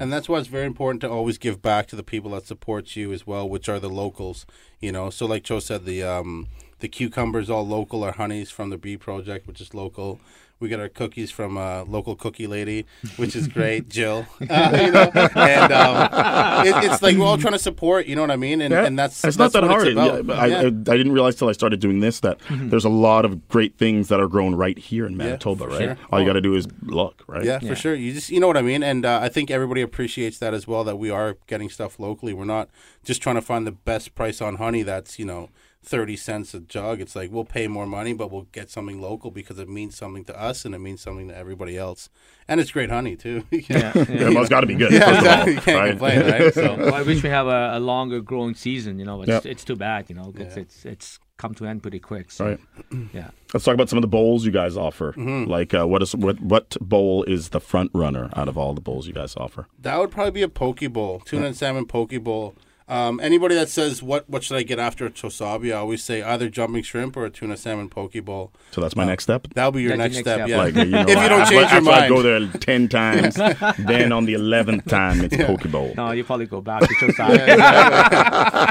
And 0.00 0.12
that's 0.12 0.28
why 0.28 0.38
it's 0.38 0.48
very 0.48 0.66
important 0.66 1.00
to 1.02 1.10
always 1.10 1.38
give 1.38 1.62
back 1.62 1.86
to 1.88 1.96
the 1.96 2.02
people 2.02 2.32
that 2.32 2.46
support 2.46 2.96
you 2.96 3.12
as 3.12 3.26
well, 3.26 3.48
which 3.48 3.68
are 3.68 3.78
the 3.78 3.88
locals. 3.88 4.46
You 4.80 4.92
know, 4.92 5.10
so 5.10 5.26
like 5.26 5.44
Cho 5.44 5.60
said, 5.60 5.84
the 5.84 6.02
um, 6.02 6.48
the 6.80 6.88
cucumbers 6.88 7.50
all 7.50 7.66
local. 7.66 8.04
Our 8.04 8.12
honeys 8.12 8.50
from 8.50 8.70
the 8.70 8.78
Bee 8.78 8.96
Project, 8.96 9.46
which 9.46 9.60
is 9.60 9.74
local. 9.74 10.20
We 10.60 10.68
get 10.68 10.80
our 10.80 10.88
cookies 10.88 11.30
from 11.30 11.56
a 11.56 11.82
local 11.84 12.14
cookie 12.16 12.46
lady, 12.46 12.86
which 13.16 13.36
is 13.36 13.48
great, 13.48 13.88
Jill. 13.90 14.24
Uh, 14.40 14.78
you 14.80 14.90
know, 14.92 15.10
and 15.36 15.72
um, 15.72 16.66
it, 16.66 16.84
it's 16.90 17.02
like 17.02 17.16
we're 17.16 17.26
all 17.26 17.36
trying 17.36 17.52
to 17.52 17.58
support. 17.58 18.06
You 18.06 18.16
know 18.16 18.22
what 18.22 18.30
I 18.30 18.36
mean? 18.36 18.60
And, 18.62 18.72
and 18.72 18.98
that's 18.98 19.24
it's 19.24 19.36
that's 19.36 19.52
not 19.52 19.52
that 19.52 19.62
what 19.62 19.70
hard. 19.70 19.88
It's 19.88 19.92
about. 19.92 20.14
Yeah, 20.14 20.22
but 20.22 20.38
I, 20.38 20.46
Yeah. 20.46 20.58
I, 20.60 20.66
I 20.66 20.96
didn't 20.96 21.12
realize 21.12 21.34
till 21.36 21.48
I 21.48 21.52
started 21.52 21.80
doing 21.80 22.00
this 22.00 22.20
that 22.20 22.38
there's 22.50 22.84
a 22.84 22.88
lot 22.88 23.24
of 23.24 23.48
great 23.48 23.76
things 23.76 24.08
that 24.08 24.20
are 24.20 24.28
grown 24.28 24.54
right 24.54 24.78
here 24.78 25.06
in 25.06 25.16
Manitoba, 25.16 25.66
right? 25.66 25.78
sure. 25.78 25.98
All 26.10 26.20
you 26.20 26.26
got 26.26 26.34
to 26.34 26.40
do 26.40 26.54
is 26.54 26.66
look, 26.82 27.22
right? 27.26 27.44
Yeah, 27.44 27.58
for 27.58 27.74
sure. 27.74 27.94
You 27.94 28.12
just 28.12 28.30
you 28.30 28.40
know 28.40 28.46
what 28.46 28.56
I 28.56 28.62
mean, 28.62 28.82
and 28.82 29.04
uh, 29.04 29.20
I 29.22 29.28
think 29.28 29.50
everybody 29.50 29.82
appreciates 29.82 30.38
that 30.38 30.54
as 30.54 30.66
well. 30.66 30.84
That 30.84 30.96
we 30.96 31.10
are 31.10 31.36
getting 31.46 31.68
stuff 31.68 31.98
locally. 31.98 32.32
We're 32.32 32.44
not 32.44 32.68
just 33.04 33.20
trying 33.20 33.36
to 33.36 33.42
find 33.42 33.66
the 33.66 33.72
best 33.72 34.14
price 34.14 34.40
on 34.40 34.56
honey. 34.56 34.82
That's 34.82 35.18
you 35.18 35.24
know 35.26 35.50
thirty 35.84 36.16
cents 36.16 36.54
a 36.54 36.60
jug. 36.60 37.00
It's 37.00 37.14
like 37.14 37.30
we'll 37.30 37.44
pay 37.44 37.68
more 37.68 37.86
money, 37.86 38.12
but 38.12 38.30
we'll 38.30 38.46
get 38.52 38.70
something 38.70 39.00
local 39.00 39.30
because 39.30 39.58
it 39.58 39.68
means 39.68 39.96
something 39.96 40.24
to 40.24 40.40
us 40.40 40.64
and 40.64 40.74
it 40.74 40.78
means 40.78 41.00
something 41.00 41.28
to 41.28 41.36
everybody 41.36 41.76
else. 41.76 42.08
And 42.48 42.60
it's 42.60 42.70
great 42.70 42.90
honey 42.90 43.16
too. 43.16 43.44
yeah, 43.50 43.60
Yeah, 43.94 44.04
yeah. 44.08 44.28
well, 44.30 44.40
it's 44.40 44.50
got 44.50 44.60
to 44.62 44.66
be 44.66 44.74
good. 44.74 44.92
Yeah, 44.92 45.04
first 45.04 45.26
of 45.26 45.38
all. 45.40 45.48
You 45.48 45.60
can't 45.60 45.78
right? 45.78 45.90
complain, 45.90 46.20
right? 46.30 46.54
So 46.60 46.76
Well, 46.76 46.94
I 46.94 47.02
wish 47.02 47.22
we 47.22 47.28
have 47.30 47.46
a, 47.46 47.72
a 47.74 47.80
longer 47.80 48.20
growing 48.20 48.54
season. 48.54 48.98
You 48.98 49.04
know, 49.04 49.22
it's 49.22 49.28
Yep. 49.28 49.46
it's 49.46 49.64
too 49.64 49.76
bad. 49.76 50.08
You 50.08 50.16
know, 50.16 50.32
it's 50.36 50.56
it's 50.56 50.84
it's 50.84 51.18
come 51.36 51.52
to 51.54 51.66
end 51.66 51.82
pretty 51.82 51.98
quick. 51.98 52.30
So, 52.30 52.44
Right. 52.46 52.60
Yeah. 53.14 53.30
Let's 53.52 53.64
talk 53.64 53.74
about 53.74 53.88
some 53.88 53.96
of 53.98 54.02
the 54.02 54.08
bowls 54.08 54.44
you 54.44 54.52
guys 54.52 54.76
offer. 54.76 55.12
Mm-hmm. 55.12 55.50
Like, 55.50 55.74
uh, 55.74 55.86
what 55.86 56.02
is 56.02 56.14
what 56.14 56.40
what 56.40 56.76
bowl 56.80 57.24
is 57.24 57.48
the 57.50 57.60
front 57.60 57.90
runner 57.94 58.30
out 58.36 58.48
of 58.48 58.56
all 58.58 58.74
the 58.74 58.80
bowls 58.80 59.06
you 59.06 59.12
guys 59.12 59.34
offer? 59.36 59.66
that 59.80 59.98
would 59.98 60.10
probably 60.10 60.30
be 60.32 60.42
a 60.42 60.48
poke 60.48 60.80
bowl, 60.92 61.20
tuna 61.20 61.46
and 61.46 61.56
salmon 61.56 61.86
poke 61.86 62.12
bowl. 62.22 62.54
Um, 62.86 63.18
anybody 63.20 63.54
that 63.54 63.70
says 63.70 64.02
what 64.02 64.28
what 64.28 64.44
should 64.44 64.58
I 64.58 64.62
get 64.62 64.78
after 64.78 65.06
a 65.06 65.10
chosabi, 65.10 65.72
I 65.72 65.78
always 65.78 66.04
say 66.04 66.22
either 66.22 66.50
jumping 66.50 66.82
shrimp 66.82 67.16
or 67.16 67.24
a 67.24 67.30
tuna 67.30 67.56
salmon 67.56 67.88
poke 67.88 68.12
bowl. 68.24 68.52
So 68.72 68.82
that's 68.82 68.94
my 68.94 69.04
next 69.06 69.24
step. 69.24 69.48
That'll 69.54 69.72
be 69.72 69.82
your 69.82 69.96
next, 69.96 70.16
next 70.16 70.24
step. 70.26 70.36
step. 70.40 70.48
Yeah. 70.48 70.58
Like, 70.58 70.74
you 70.74 70.84
know, 70.90 71.00
if 71.00 71.08
you 71.08 71.14
don't 71.14 71.40
after- 71.40 71.54
change 71.54 71.70
your 71.70 71.78
after 71.78 71.90
I 71.90 72.00
mind. 72.00 72.14
go 72.14 72.22
there 72.22 72.46
ten 72.60 72.88
times, 73.00 73.36
then 73.78 74.12
on 74.12 74.26
the 74.26 74.34
eleventh 74.34 74.84
time 74.86 75.22
it's 75.22 75.34
poke 75.36 75.62
bowl. 75.70 75.94
No, 75.96 76.10
you 76.10 76.24
probably 76.24 76.44
go 76.46 76.60
back 76.60 76.82
to 76.82 76.86
Chosabi. 76.94 77.38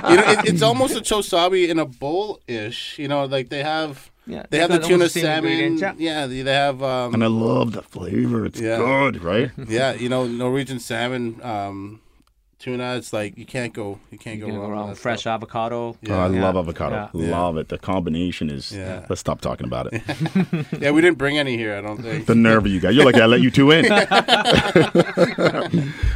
you 0.10 0.16
know, 0.16 0.32
it, 0.32 0.46
it's 0.54 0.62
almost 0.62 0.96
a 0.96 1.02
chosabi 1.02 1.70
in 1.70 1.80
a 1.80 1.86
bowl 1.86 2.40
ish. 2.48 3.00
You 3.00 3.08
know, 3.08 3.26
like 3.26 3.50
they 3.50 3.64
have 3.64 4.12
Yeah, 4.28 4.44
they 4.44 4.58
they 4.58 4.60
have 4.60 4.70
the 4.72 4.80
tuna 4.80 5.06
the 5.06 5.10
salmon. 5.10 5.78
yeah. 5.80 5.94
Yeah, 5.98 6.28
they, 6.28 6.42
they 6.44 6.54
have 6.54 6.84
um, 6.84 7.16
And 7.16 7.24
I 7.24 7.28
love 7.28 7.72
the 7.74 7.82
flavor. 7.82 8.46
It's 8.46 8.60
Yeah. 8.62 8.78
good, 8.78 9.24
right? 9.24 9.50
yeah, 9.68 9.94
you 9.94 10.08
know, 10.10 10.28
Norwegian 10.28 10.80
salmon 10.80 11.40
um, 11.44 12.00
tuna. 12.64 12.96
It's 12.96 13.12
like 13.14 13.38
you 13.38 13.46
can't 13.46 13.74
go 13.74 14.00
you 14.12 14.18
can't 14.18 14.38
You 14.40 14.46
go 14.46 14.52
can 14.52 14.60
wrong. 14.60 14.70
go 14.70 14.76
wrong. 14.88 14.96
Fresh 14.96 15.22
stuff. 15.22 15.36
avocado. 15.36 15.98
Oh, 16.10 16.14
I 16.14 16.30
Yeah. 16.30 16.42
love 16.42 16.56
avocado. 16.58 17.10
Yeah. 17.14 17.32
Love 17.38 17.58
it. 17.58 17.68
The 17.70 17.78
combination 17.78 18.50
is. 18.50 18.72
Yeah. 18.72 19.06
Let's 19.10 19.20
stop 19.22 19.42
talking 19.42 19.68
about 19.68 19.92
it. 19.92 20.02
Yeah, 20.80 20.92
we 20.92 21.02
didn't 21.02 21.18
bring 21.18 21.38
any 21.38 21.56
here. 21.58 21.76
I 21.76 21.82
don't 21.82 22.02
think. 22.02 22.26
the 22.26 22.36
nerve 22.36 22.66
of 22.66 22.72
you 22.72 22.80
guys. 22.80 22.96
You're 22.96 23.06
like, 23.06 23.16
I 23.16 23.26
let 23.26 23.42
you 23.42 23.52
two 23.52 23.72
in. 23.72 23.86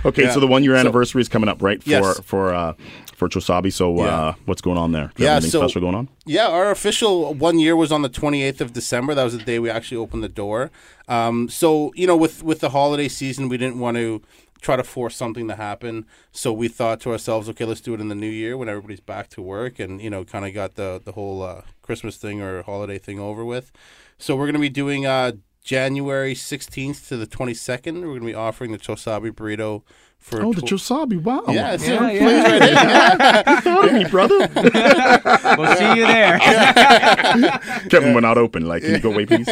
okay, 0.06 0.24
Yeah. 0.24 0.32
so 0.34 0.40
the 0.40 0.48
one 0.48 0.64
year 0.64 0.76
anniversary 0.76 1.22
is 1.22 1.30
coming 1.30 1.50
up, 1.50 1.62
right? 1.62 1.82
For 1.84 1.90
Yes. 1.90 2.20
for 2.22 2.54
uh, 2.54 2.74
for 3.16 3.28
Chosabi. 3.30 3.72
So 3.72 4.00
uh, 4.00 4.34
what's 4.46 4.62
going 4.62 4.78
on 4.78 4.92
there? 4.92 5.12
Do 5.16 5.24
you 5.24 5.28
Yeah, 5.28 5.34
have 5.36 5.44
anything 5.44 5.52
so- 5.62 5.68
special 5.68 5.82
going 5.82 5.96
on? 5.96 6.08
Yeah, 6.26 6.48
our 6.48 6.72
official 6.72 7.34
one 7.34 7.58
year 7.60 7.76
was 7.76 7.92
on 7.92 8.02
the 8.02 8.10
28th 8.10 8.60
of 8.62 8.74
December. 8.74 9.16
That 9.16 9.24
was 9.24 9.38
the 9.38 9.44
day 9.44 9.60
we 9.60 9.70
actually 9.70 9.98
opened 9.98 10.24
the 10.24 10.30
door. 10.30 10.72
Um, 11.08 11.48
so, 11.48 11.94
you 11.96 12.06
know, 12.06 12.18
with, 12.18 12.44
with 12.44 12.60
the 12.60 12.70
holiday 12.72 13.08
season, 13.08 13.48
we 13.48 13.58
didn't 13.58 13.80
want 13.80 13.96
to 13.96 14.22
try 14.62 14.76
to 14.76 14.84
force 14.84 15.16
something 15.16 15.48
to 15.48 15.56
happen. 15.56 16.06
So 16.32 16.52
we 16.54 16.68
thought 16.68 17.00
to 17.02 17.12
ourselves, 17.12 17.50
okay, 17.50 17.66
let's 17.66 17.82
do 17.82 17.94
it 17.94 18.02
in 18.02 18.10
the 18.10 18.16
new 18.16 18.30
year 18.30 18.58
when 18.58 18.70
everybody's 18.70 19.00
back 19.00 19.30
to 19.30 19.42
work 19.42 19.80
and, 19.80 20.02
you 20.02 20.10
know, 20.10 20.24
kind 20.24 20.46
of 20.46 20.54
got 20.54 20.76
the, 20.76 21.02
the 21.04 21.14
whole 21.14 21.42
uh, 21.42 21.62
Christmas 21.82 22.18
thing 22.18 22.42
or 22.42 22.64
holiday 22.64 22.98
thing 22.98 23.20
over 23.20 23.46
with. 23.46 23.72
So 24.18 24.36
we're 24.36 24.46
going 24.46 24.54
to 24.54 24.60
be 24.60 24.70
doing 24.70 25.06
uh, 25.06 25.34
January 25.64 26.34
16th 26.34 27.08
to 27.10 27.18
the 27.18 27.28
22nd. 27.28 27.96
We're 27.96 28.08
going 28.08 28.22
to 28.22 28.26
be 28.26 28.34
offering 28.34 28.72
the 28.72 28.78
Chosabi 28.78 29.32
burrito 29.32 29.84
for. 30.28 30.44
Oh, 30.44 30.54
the 30.54 30.62
tw- 30.62 30.66
Chosabi. 30.74 31.22
Wow. 31.22 31.44
Yeah, 31.50 31.74
it's 31.74 31.88
Yeah, 31.88 32.10
yeah, 32.12 32.22
yeah. 32.30 32.44
right 32.44 32.62
in. 32.62 32.68
Yeah. 32.78 33.52
You 33.56 33.62
thought 33.62 33.86
of 33.88 33.94
me, 33.94 34.06
brother. 34.06 34.38
We'll 35.58 35.76
see 35.76 35.96
you 36.00 36.06
there. 36.08 36.38
Kevin, 37.90 38.14
we're 38.14 38.22
not 38.22 38.38
open. 38.38 38.66
Like, 38.68 38.84
can 38.84 38.92
you 38.94 39.00
go 39.00 39.12
away, 39.12 39.26
please? 39.26 39.48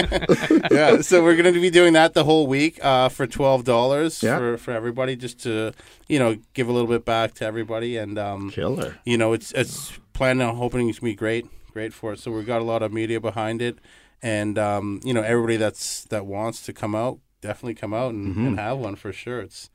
yeah, 0.71 1.01
so 1.01 1.23
we're 1.23 1.35
going 1.35 1.53
to 1.53 1.59
be 1.59 1.69
doing 1.69 1.93
that 1.93 2.13
the 2.13 2.23
whole 2.23 2.47
week 2.47 2.79
uh, 2.83 3.09
for 3.09 3.25
twelve 3.27 3.63
dollars 3.63 4.21
Yeah. 4.21 4.37
for 4.37 4.57
for 4.57 4.71
everybody, 4.71 5.15
just 5.15 5.39
to 5.43 5.71
you 6.07 6.19
know 6.19 6.37
give 6.53 6.67
a 6.69 6.71
little 6.71 6.87
bit 6.87 7.05
back 7.05 7.33
to 7.35 7.45
everybody, 7.45 7.97
and 7.97 8.17
um, 8.19 8.49
Killer. 8.51 8.97
you 9.05 9.17
know 9.17 9.33
it's 9.33 9.51
it's 9.53 9.93
planning 10.13 10.45
on 10.47 10.55
hoping 10.55 10.89
it's 10.89 10.99
gonna 10.99 11.11
be 11.11 11.15
great, 11.15 11.45
great 11.73 11.93
for 11.93 12.13
it. 12.13 12.19
So 12.19 12.31
we've 12.31 12.45
got 12.45 12.61
a 12.61 12.65
lot 12.65 12.81
of 12.83 12.91
media 12.93 13.19
behind 13.19 13.61
it, 13.61 13.77
and 14.21 14.57
um, 14.59 14.99
you 15.03 15.13
know 15.13 15.21
everybody 15.21 15.57
that's 15.57 16.03
that 16.05 16.25
wants 16.25 16.61
to 16.63 16.73
come 16.73 16.93
out, 16.95 17.19
definitely 17.47 17.75
come 17.75 17.93
out 17.93 18.13
and, 18.13 18.35
and 18.35 18.59
have 18.59 18.77
one 18.77 18.95
for 18.95 19.11
sure. 19.13 19.41
It's 19.41 19.69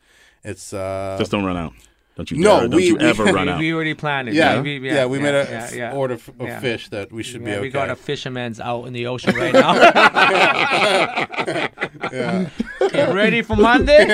it's 0.44 0.72
uh, 0.72 0.78
Mm-hmm. 0.78 1.18
Just 1.20 1.30
don't 1.30 1.44
run 1.44 1.56
out. 1.56 1.72
Don't 2.16 2.28
you 2.30 2.38
No, 2.38 2.58
dare. 2.60 2.68
Don't 2.68 2.76
we- 2.76 2.86
you 2.86 2.96
we- 2.96 3.04
ever 3.04 3.24
run 3.24 3.48
out. 3.48 3.58
we 3.60 3.72
already 3.72 3.94
planned 3.94 4.28
it. 4.28 4.34
yeah, 4.34 4.60
we, 4.60 4.78
yeah, 4.78 5.06
we 5.06 5.18
made 5.20 5.34
a 5.34 5.46
yeah, 5.48 5.64
f- 5.64 5.74
yeah. 5.74 5.92
order 5.92 6.14
of 6.14 6.30
Yeah. 6.40 6.60
fish 6.60 6.88
that 6.90 7.12
we 7.12 7.22
should 7.22 7.42
be 7.44 7.50
Yeah, 7.50 7.56
okay. 7.58 7.62
We 7.62 7.70
got 7.70 7.88
a 7.88 7.96
fisherman's 7.96 8.58
out 8.60 8.84
in 8.86 8.92
the 8.92 9.06
ocean 9.06 9.34
right 9.36 9.54
now. 9.54 9.72
Get 12.90 13.14
ready 13.14 13.42
for 13.42 13.56
Monday. 13.56 14.06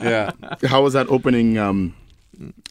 yeah. 0.00 0.32
How 0.64 0.82
was 0.82 0.92
that 0.94 1.06
opening? 1.08 1.58
Um, 1.58 1.94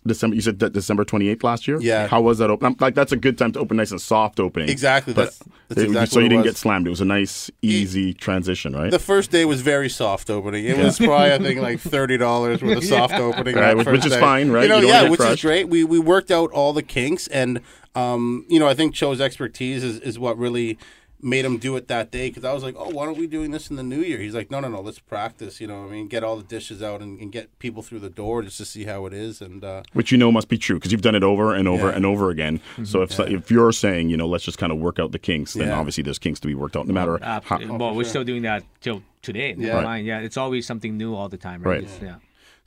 December. 0.07 0.35
You 0.35 0.41
said 0.41 0.59
that 0.59 0.73
December 0.73 1.03
twenty 1.05 1.27
eighth 1.29 1.43
last 1.43 1.67
year. 1.67 1.79
Yeah. 1.81 2.07
How 2.07 2.21
was 2.21 2.37
that 2.37 2.49
open? 2.49 2.65
I'm- 2.65 2.75
Like 2.79 2.95
that's 2.95 3.11
a 3.11 3.17
good 3.17 3.37
time 3.37 3.51
to 3.53 3.59
open 3.59 3.77
nice 3.77 3.91
and 3.91 3.99
soft 4.01 4.39
opening. 4.39 4.69
Exactly, 4.69 5.13
But 5.13 5.31
that's- 5.31 5.39
that's 5.69 5.81
it- 5.81 5.85
exactly 5.87 6.07
so 6.13 6.19
you 6.19 6.29
didn't 6.29 6.43
was. 6.43 6.51
get 6.53 6.57
slammed. 6.57 6.87
It 6.87 6.91
was 6.91 7.01
a 7.01 7.05
nice, 7.05 7.49
easy 7.61 8.13
transition, 8.13 8.73
right? 8.73 8.91
The 8.91 8.99
first 8.99 9.31
day 9.31 9.45
was 9.45 9.61
very 9.61 9.89
soft 9.89 10.29
opening. 10.29 10.65
It 10.65 10.77
was 10.77 10.97
probably 10.97 11.31
I 11.33 11.37
think 11.39 11.59
like 11.61 11.79
thirty 11.95 12.17
dollars 12.17 12.61
worth 12.61 12.77
of 12.77 12.83
soft 12.83 13.13
opening. 13.15 13.55
Right, 13.55 13.75
which- 13.75 13.87
which 13.87 14.05
is 14.05 14.15
fine, 14.15 14.49
right? 14.51 14.63
You 14.63 14.69
know, 14.69 14.79
You 14.79 14.87
yeah, 14.87 15.09
which 15.09 15.19
crushed. 15.19 15.33
is 15.35 15.41
great. 15.41 15.69
We 15.69 15.83
we 15.83 15.99
worked 15.99 16.31
out 16.31 16.51
all 16.51 16.73
the 16.73 16.83
kinks, 16.83 17.27
and 17.27 17.61
um, 17.95 18.45
you 18.49 18.59
know, 18.59 18.67
I 18.67 18.73
think 18.73 18.93
Cho's 18.93 19.21
expertise 19.21 19.83
is, 19.83 19.99
is 20.01 20.19
what 20.19 20.37
really 20.37 20.77
made 21.25 21.43
him 21.43 21.57
do 21.57 21.75
it 21.75 21.87
that 21.87 22.11
day. 22.11 22.29
Because 22.29 22.45
I 22.45 22.53
was 22.53 22.63
like, 22.63 22.75
oh, 22.77 22.89
why 22.91 23.05
aren't 23.05 23.17
we 23.17 23.25
doing 23.27 23.51
this 23.51 23.69
in 23.69 23.75
the 23.75 23.83
new 23.83 23.99
year? 23.99 24.19
He's 24.19 24.35
like, 24.35 24.51
no, 24.51 24.59
no, 24.59 24.67
no, 24.69 24.79
let's 24.79 24.99
practice. 24.99 25.59
You 25.59 25.67
know, 25.67 25.81
what 25.81 25.87
I 25.87 25.91
mean, 25.91 26.07
get 26.07 26.23
all 26.23 26.37
the 26.37 26.43
dishes 26.43 26.83
out 26.83 27.01
and, 27.01 27.19
and 27.19 27.31
get 27.31 27.57
people 27.59 27.81
through 27.81 27.99
the 27.99 28.09
door 28.09 28.43
just 28.43 28.57
to 28.57 28.65
see 28.65 28.85
how 28.85 29.05
it 29.07 29.13
is. 29.13 29.41
And 29.41 29.63
uh, 29.63 29.81
which 29.93 30.11
you 30.11 30.17
know 30.17 30.31
must 30.31 30.47
be 30.47 30.57
true 30.57 30.77
because 30.77 30.91
you've 30.91 31.01
done 31.01 31.15
it 31.15 31.23
over 31.23 31.53
and 31.55 31.67
over 31.67 31.83
Yeah. 31.85 31.87
Mm-hmm. 31.89 31.97
and 31.97 32.05
over 32.05 32.29
again. 32.29 32.61
So 32.83 33.01
if 33.01 33.19
if 33.19 33.49
you're 33.49 33.71
saying 33.71 34.09
you 34.09 34.17
know 34.17 34.27
let's 34.27 34.45
just 34.45 34.57
kind 34.59 34.71
of 34.71 34.77
work 34.77 34.99
out 34.99 35.11
the 35.11 35.19
kinks, 35.19 35.53
then 35.53 35.67
Yeah. 35.69 35.79
obviously 35.79 36.03
there's 36.03 36.19
kinks 36.19 36.39
to 36.41 36.47
be 36.47 36.55
worked 36.55 36.77
out 36.77 36.87
no 36.87 36.93
matter 36.93 37.17
how. 37.21 37.37
Absolutely. 37.37 37.77
well, 37.77 37.95
we're 37.95 38.03
still 38.03 38.23
doing 38.23 38.43
that 38.43 38.63
till 38.81 39.01
today. 39.21 39.55
Yeah. 39.57 39.81
mind. 39.81 40.05
Yeah, 40.05 40.19
it's 40.19 40.37
always 40.37 40.65
something 40.67 40.95
new 40.95 41.15
all 41.15 41.27
the 41.29 41.37
time, 41.37 41.63
right? 41.63 41.71
Right. 41.71 41.83
It's- 41.83 41.99
Yeah. 42.01 42.15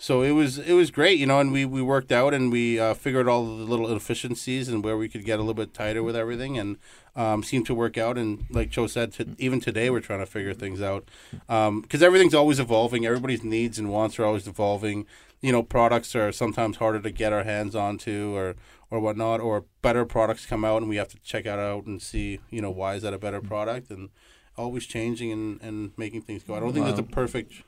So 0.01 0.23
it 0.23 0.31
was 0.31 0.59
it 0.59 0.75
was 0.75 0.93
great, 0.93 1.19
you 1.19 1.27
know, 1.27 1.41
and 1.41 1.51
we, 1.51 1.65
we 1.65 1.83
worked 1.83 2.13
out 2.13 2.33
and 2.33 2.53
we 2.53 2.79
uh, 2.79 2.95
figured 2.95 3.27
all 3.27 3.45
the 3.45 3.65
little 3.65 3.95
efficiencies 3.95 4.69
and 4.69 4.85
where 4.85 4.97
we 4.97 5.09
could 5.09 5.25
get 5.25 5.41
a 5.41 5.43
little 5.43 5.55
bit 5.55 5.75
tighter 5.75 6.05
with 6.05 6.15
everything, 6.15 6.57
and 6.57 6.77
um, 7.17 7.43
seemed 7.43 7.67
to 7.67 7.75
work 7.75 7.99
out. 7.99 8.17
And 8.17 8.47
like 8.49 8.71
Cho 8.71 8.87
said, 8.87 9.13
to, 9.15 9.35
even 9.39 9.59
today 9.61 9.91
we're 9.91 9.99
trying 9.99 10.21
to 10.21 10.27
figure 10.27 10.55
things 10.55 10.81
out 10.81 11.09
because 11.49 12.01
everything's 12.01 12.35
always 12.35 12.61
evolving. 12.61 13.07
Everybody's 13.07 13.43
needs 13.43 13.77
and 13.77 13.91
wants 13.91 14.21
are 14.21 14.25
always 14.25 14.47
evolving. 14.47 15.05
You 15.41 15.51
know, 15.51 15.65
products 15.65 16.15
are 16.15 16.31
sometimes 16.31 16.77
harder 16.77 17.01
to 17.01 17.11
get 17.11 17.33
our 17.33 17.43
hands 17.43 17.75
onto 17.75 18.37
or 18.37 18.55
or 18.93 19.01
whatnot, 19.01 19.41
or 19.41 19.65
better 19.83 20.05
products 20.05 20.47
come 20.47 20.65
out 20.65 20.81
and 20.81 20.89
we 20.89 20.97
have 20.97 21.09
to 21.09 21.19
check 21.25 21.45
it 21.45 21.59
out 21.59 21.87
and 21.87 22.01
see, 22.01 22.39
you 22.51 22.63
know, 22.63 22.71
why 22.71 22.95
is 22.95 23.03
that 23.03 23.13
a 23.15 23.19
better 23.19 23.41
product 23.41 23.91
and 23.91 24.11
always 24.57 24.87
changing 24.87 25.33
and, 25.33 25.61
and 25.61 25.91
making 25.97 26.23
things 26.23 26.45
go. 26.45 26.55
I 26.55 26.61
don't 26.61 26.73
think 26.73 26.87
there's 26.87 26.99
a 26.99 27.03
perfect. 27.03 27.65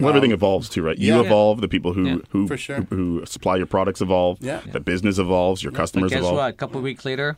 Well, 0.00 0.08
everything 0.10 0.32
evolves 0.32 0.68
too, 0.68 0.82
right? 0.82 0.98
You 0.98 1.14
yeah. 1.14 1.20
evolve. 1.20 1.60
The 1.60 1.68
people 1.68 1.92
who 1.92 2.04
Yeah. 2.06 2.16
who, 2.30 2.46
For 2.48 2.56
sure. 2.56 2.76
who 2.90 2.96
who 3.20 3.26
supply 3.26 3.56
your 3.56 3.66
products 3.66 4.00
evolve. 4.00 4.38
Yeah. 4.40 4.60
The 4.70 4.80
business 4.80 5.18
evolves. 5.18 5.62
Your 5.62 5.72
But 5.72 5.78
customers 5.78 6.10
guess 6.10 6.18
evolve. 6.20 6.36
what? 6.36 6.50
A 6.50 6.52
couple 6.52 6.78
of 6.78 6.84
weeks 6.84 7.04
later, 7.04 7.36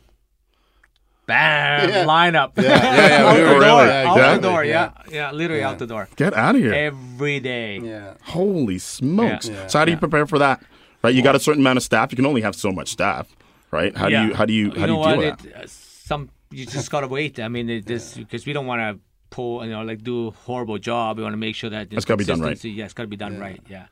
bam, 1.27 1.89
Yeah. 1.89 2.05
lineup. 2.05 2.51
Yeah, 2.57 2.63
yeah, 2.63 3.07
yeah, 3.07 3.25
out 3.27 3.35
we 3.35 3.41
the 3.41 3.45
were 3.47 3.51
door, 3.53 3.59
really- 3.61 3.87
yeah, 3.87 4.11
out 4.31 4.41
the 4.41 4.47
door. 4.49 4.63
yeah. 4.63 4.91
Yeah, 5.09 5.13
yeah, 5.13 5.31
literally 5.31 5.63
out 5.63 5.77
the 5.79 5.87
door 5.87 6.07
Get 6.15 6.33
out 6.33 6.55
of 6.55 6.61
here! 6.61 6.73
every 6.73 7.39
day. 7.39 7.79
Yeah. 7.79 8.13
Holy 8.23 8.79
smokes! 8.79 9.47
Yeah. 9.47 9.53
Yeah. 9.55 9.67
So 9.67 9.79
how 9.79 9.85
do 9.85 9.91
you 9.91 9.97
prepare 9.97 10.25
for 10.25 10.39
that? 10.39 10.63
Right, 11.03 11.13
you 11.13 11.21
got 11.21 11.35
a 11.35 11.39
certain 11.39 11.61
amount 11.61 11.77
of 11.77 11.83
staff. 11.83 12.11
You 12.11 12.15
can 12.15 12.25
only 12.25 12.41
have 12.41 12.55
so 12.55 12.71
much 12.71 12.89
staff, 12.89 13.27
right? 13.71 13.95
How 13.95 14.07
Yeah. 14.07 14.21
do 14.23 14.27
you 14.29 14.33
how 14.35 14.45
do 14.45 14.53
you 14.53 14.65
how 14.71 14.73
do 14.73 14.79
you 14.81 14.85
deal 14.87 14.97
what? 14.99 15.17
with 15.17 15.37
that? 15.39 15.45
It, 15.45 15.55
uh, 15.55 15.67
some 15.67 16.29
you 16.49 16.65
just 16.65 16.89
gotta 16.89 17.07
wait. 17.07 17.39
I 17.39 17.49
mean, 17.49 17.69
it 17.69 17.85
just 17.85 18.15
because 18.17 18.45
we 18.45 18.53
don't 18.53 18.65
want 18.65 18.79
to 18.81 18.99
pull, 19.29 19.63
you 19.65 19.71
know, 19.71 19.83
like 19.83 20.03
do 20.03 20.27
a 20.27 20.31
horrible 20.31 20.77
job. 20.77 21.17
We 21.17 21.23
want 21.23 21.33
to 21.33 21.37
make 21.37 21.55
sure 21.55 21.69
that 21.69 21.87
It's 21.91 22.05
gotta 22.05 22.17
be 22.17 22.23
done 22.25 22.41
right. 22.41 22.63
Yeah, 22.63 22.85
it's 22.85 22.93
gotta 22.93 23.07
be 23.07 23.17
done 23.17 23.39
right. 23.39 23.61
Yeah. 23.69 23.85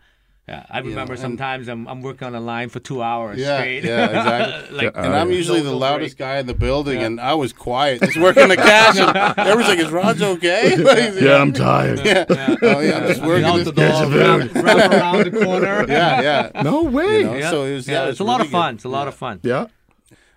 Yeah, 0.48 0.64
I 0.70 0.78
remember 0.82 1.14
and- 1.14 1.20
sometimes 1.22 1.68
I'm, 1.68 1.88
I'm 1.88 2.04
working 2.04 2.28
on 2.28 2.36
a 2.36 2.40
line 2.40 2.70
for 2.70 2.80
two 2.80 3.02
hours 3.02 3.40
Yeah, 3.40 3.58
straight. 3.58 3.84
yeah, 3.84 4.06
exactly. 4.06 4.78
like, 4.86 4.92
And 4.96 5.16
I'm 5.16 5.32
usually 5.32 5.62
the 5.62 5.74
loudest 5.74 6.18
break. 6.20 6.28
guy 6.28 6.38
in 6.38 6.46
the 6.46 6.54
building, 6.54 7.02
and 7.02 7.20
I 7.20 7.34
was 7.34 7.52
quiet, 7.52 8.00
just 8.02 8.16
working 8.18 8.50
the 8.50 8.56
cash. 8.56 8.96
And 9.00 9.18
everyone's 9.40 9.68
like, 9.70 9.80
"Is 9.80 9.90
Raj 9.90 10.22
okay?" 10.22 10.76
Like, 10.84 11.20
Yeah, 11.20 11.38
I'm 11.42 11.52
tired. 11.52 12.06
yeah. 12.06 12.26
Oh 12.62 12.80
yeah, 12.80 12.98
I'm 13.00 13.08
just 13.08 13.22
I 13.22 13.24
mean, 13.24 13.28
working 13.28 13.46
out 13.46 13.56
this 13.58 13.66
the 13.66 13.72
door, 13.72 14.06
wrap, 14.08 14.54
wrap 14.78 14.92
around 14.92 15.24
the 15.24 15.32
corner. 15.44 15.86
Yeah, 15.90 16.22
yeah. 16.54 16.62
No 16.62 16.84
way. 16.84 17.22
You 17.22 17.24
know? 17.26 17.34
Yeah. 17.38 17.50
So 17.50 17.64
it 17.64 17.74
was- 17.74 17.88
yeah, 17.88 17.94
yeah, 17.94 18.04
it's 18.04 18.12
it's 18.12 18.20
a 18.20 18.24
lot 18.24 18.38
really 18.38 18.48
of 18.50 18.52
fun. 18.52 18.74
good. 18.74 18.78
It's 18.78 18.86
a 18.86 18.90
lot 18.90 19.08
of 19.08 19.16
fun. 19.16 19.40
Yeah. 19.42 19.66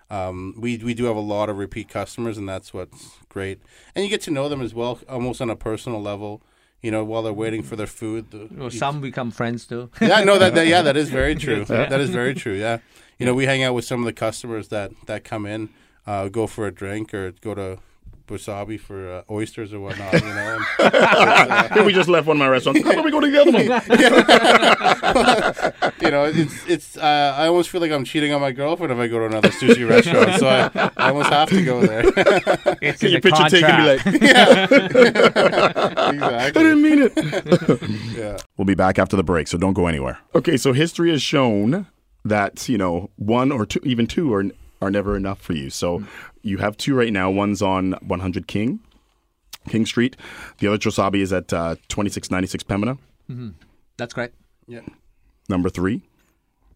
Um, 0.09 0.55
we 0.57 0.77
we 0.77 0.93
do 0.93 1.05
have 1.05 1.15
a 1.15 1.21
lot 1.21 1.49
of 1.49 1.57
repeat 1.57 1.89
customers, 1.89 2.37
and 2.37 2.47
that's 2.49 2.73
what's 2.73 3.17
great. 3.29 3.61
And 3.93 4.03
you 4.03 4.09
get 4.09 4.21
to 4.21 4.31
know 4.31 4.49
them 4.49 4.61
as 4.61 4.73
well, 4.73 4.99
almost 5.07 5.41
on 5.41 5.49
a 5.49 5.55
personal 5.55 6.01
level. 6.01 6.41
You 6.81 6.91
know, 6.91 7.03
while 7.03 7.21
they're 7.23 7.33
waiting 7.33 7.61
for 7.61 7.75
their 7.75 7.87
food. 7.87 8.31
The, 8.31 8.47
Well, 8.49 8.69
some 8.69 9.01
become 9.01 9.31
friends 9.31 9.65
too. 9.65 9.89
yeah, 10.01 10.23
no, 10.23 10.39
that, 10.39 10.55
that 10.55 10.65
yeah, 10.65 10.81
that 10.81 10.95
is 10.95 11.09
very 11.21 11.35
true. 11.35 11.65
That 11.65 11.99
is 11.99 12.09
very 12.09 12.33
true. 12.33 12.53
Yeah, 12.53 12.77
you 13.17 13.25
know, 13.25 13.33
we 13.33 13.45
hang 13.45 13.63
out 13.63 13.73
with 13.73 13.83
some 13.83 13.99
of 13.99 14.05
the 14.05 14.13
customers 14.13 14.69
that 14.69 14.91
that 15.07 15.25
come 15.25 15.45
in, 15.45 15.69
uh, 16.07 16.29
go 16.29 16.47
for 16.47 16.65
a 16.65 16.71
drink 16.71 17.13
or 17.13 17.31
go 17.31 17.53
to 17.53 17.79
wasabi 18.29 18.79
for 18.79 19.11
uh, 19.11 19.23
oysters 19.29 19.73
or 19.73 19.79
whatnot. 19.79 20.13
You 20.13 20.19
know, 20.21 20.59
and, 20.79 21.85
we 21.85 21.93
just 21.93 22.09
left 22.09 22.25
one 22.27 22.37
of 22.37 22.39
my 22.39 22.47
restaurants. 22.47 22.83
How 22.83 22.91
about 22.91 23.05
we 23.05 23.11
go 23.11 23.19
to 23.19 23.29
the 23.29 23.41
other 23.41 23.51
one? 23.51 23.63
you 26.01 26.11
know, 26.11 26.25
it's 26.25 26.67
it's. 26.67 26.97
Uh, 26.97 27.35
I 27.37 27.47
almost 27.47 27.69
feel 27.69 27.81
like 27.81 27.91
I'm 27.91 28.03
cheating 28.05 28.33
on 28.33 28.41
my 28.41 28.51
girlfriend 28.51 28.91
if 28.93 28.99
I 28.99 29.07
go 29.07 29.19
to 29.19 29.25
another 29.25 29.49
sushi 29.49 29.87
restaurant. 29.89 30.39
So 30.39 30.47
I, 30.47 30.69
I 30.97 31.09
almost 31.09 31.29
have 31.29 31.49
to 31.49 31.63
go 31.63 31.81
there. 31.85 32.03
It's 32.81 33.01
Get 33.01 33.07
in 33.07 33.11
your 33.11 33.21
the 33.21 33.29
picture 33.29 33.49
taken 33.49 33.69
and 33.69 34.03
be 34.03 34.09
contract. 34.19 34.71
like, 34.71 35.97
I 35.97 36.09
exactly. 36.13 36.63
didn't 36.63 36.81
mean 36.81 36.99
it. 37.03 37.13
Yeah. 38.17 38.37
We'll 38.57 38.65
be 38.65 38.75
back 38.75 38.97
after 38.99 39.15
the 39.17 39.23
break, 39.23 39.47
so 39.47 39.57
don't 39.57 39.73
go 39.73 39.87
anywhere. 39.87 40.19
Okay, 40.35 40.57
so 40.57 40.73
history 40.73 41.09
has 41.11 41.21
shown 41.21 41.87
that, 42.23 42.67
you 42.69 42.77
know, 42.77 43.09
one 43.15 43.51
or 43.51 43.65
two, 43.65 43.79
even 43.83 44.07
two 44.07 44.33
are, 44.33 44.45
are 44.81 44.91
never 44.91 45.15
enough 45.17 45.41
for 45.41 45.53
you. 45.53 45.69
So 45.69 46.03
you 46.41 46.57
have 46.57 46.77
two 46.77 46.95
right 46.95 47.11
now. 47.13 47.29
One's 47.29 47.61
on 47.61 47.93
100 48.01 48.47
King, 48.47 48.79
King 49.67 49.85
Street. 49.85 50.15
The 50.59 50.67
other 50.67 50.77
Chosabi 50.77 51.21
is 51.21 51.33
at 51.33 51.51
uh, 51.53 51.75
2696 51.89 52.63
Pembina. 52.63 52.97
That's 53.97 54.13
correct. 54.13 54.35
Yeah. 54.67 54.81
Number 55.47 55.69
three. 55.69 56.03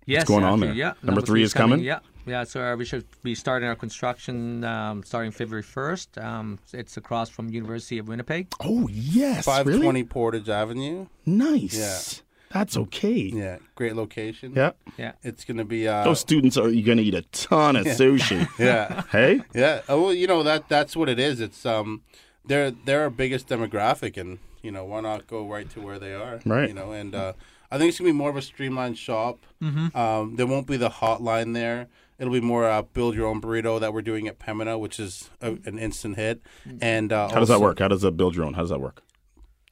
Yes, 0.06 0.22
What's 0.22 0.30
going 0.30 0.44
on 0.44 0.60
there? 0.60 0.74
Yeah, 0.74 0.94
Number 1.02 1.22
three 1.22 1.44
is 1.44 1.54
coming? 1.54 1.80
Yeah, 1.80 2.00
yeah. 2.26 2.44
So 2.44 2.62
uh, 2.62 2.76
we 2.76 2.84
should 2.84 3.06
be 3.24 3.36
starting 3.36 3.70
our 3.70 3.76
construction 3.76 4.64
um, 4.66 5.02
starting 5.04 5.32
February 5.32 5.64
first. 5.64 6.18
Um, 6.18 6.60
it's 6.74 6.98
across 6.98 7.30
from 7.30 7.50
University 7.50 8.00
of 8.00 8.10
Winnipeg. 8.10 8.48
Oh, 8.60 8.90
yes. 8.92 9.46
Five 9.46 9.66
really? 9.66 9.80
twenty 9.82 10.04
Portage 10.04 10.50
Avenue. 10.50 11.08
Nice. 11.26 11.78
Yeah. 11.78 12.24
That's 12.54 12.78
okay. 12.78 13.32
Yeah, 13.34 13.58
great 13.74 13.96
location. 13.96 14.54
Yeah. 14.56 14.72
Yeah. 14.98 15.14
It's 15.24 15.44
gonna 15.44 15.66
be. 15.66 15.88
Uh, 15.88 16.04
Those 16.04 16.20
students 16.20 16.56
are 16.56 16.70
going 16.70 16.98
to 16.98 17.04
eat 17.04 17.16
a 17.16 17.24
ton 17.24 17.76
of 17.76 17.86
sushi. 17.86 18.48
yeah. 18.60 19.04
hey? 19.12 19.42
Yeah. 19.56 19.82
Oh, 19.90 20.04
well, 20.04 20.14
you 20.14 20.28
know 20.28 20.44
that 20.44 20.70
that's 20.70 20.96
what 20.96 21.10
it 21.10 21.20
is. 21.20 21.42
It's 21.42 21.66
um, 21.66 22.04
they're 22.46 22.70
they're 22.72 23.02
our 23.02 23.10
biggest 23.10 23.48
demographic, 23.48 24.18
and 24.18 24.38
you 24.62 24.72
know 24.72 24.86
why 24.86 25.02
not 25.02 25.26
go 25.26 25.48
right 25.48 25.68
to 25.72 25.82
where 25.82 25.98
they 25.98 26.14
are, 26.14 26.40
Right. 26.46 26.68
You 26.70 26.76
know, 26.76 26.92
and 26.92 27.16
uh, 27.16 27.34
I 27.72 27.80
think 27.80 27.90
it's 27.90 27.98
gonna 27.98 28.10
be 28.10 28.14
more 28.18 28.30
of 28.30 28.38
a 28.38 28.42
streamlined 28.42 29.00
shop. 29.00 29.46
Mm-hmm. 29.62 29.98
Um, 29.98 30.36
there 30.36 30.46
won't 30.46 30.68
be 30.68 30.78
the 30.78 30.90
hotline 30.90 31.56
there. 31.56 31.88
It'll 32.20 32.32
be 32.32 32.40
more 32.42 32.70
uh, 32.70 32.84
build 32.84 33.16
your 33.16 33.28
own 33.28 33.42
burrito 33.42 33.80
that 33.80 33.92
we're 33.94 34.04
doing 34.04 34.28
at 34.28 34.38
Pembina, 34.38 34.80
which 34.80 35.00
is 35.00 35.32
a, 35.42 35.58
an 35.66 35.80
instant 35.80 36.16
hit. 36.18 36.42
And 36.80 37.12
uh, 37.12 37.30
How 37.30 37.40
does 37.40 37.50
that 37.50 37.60
work? 37.60 37.80
How 37.80 37.88
does 37.88 38.02
that 38.04 38.12
build 38.16 38.36
your 38.36 38.46
own? 38.46 38.54
How 38.54 38.62
does 38.62 38.70
that 38.70 38.80
work? 38.80 39.02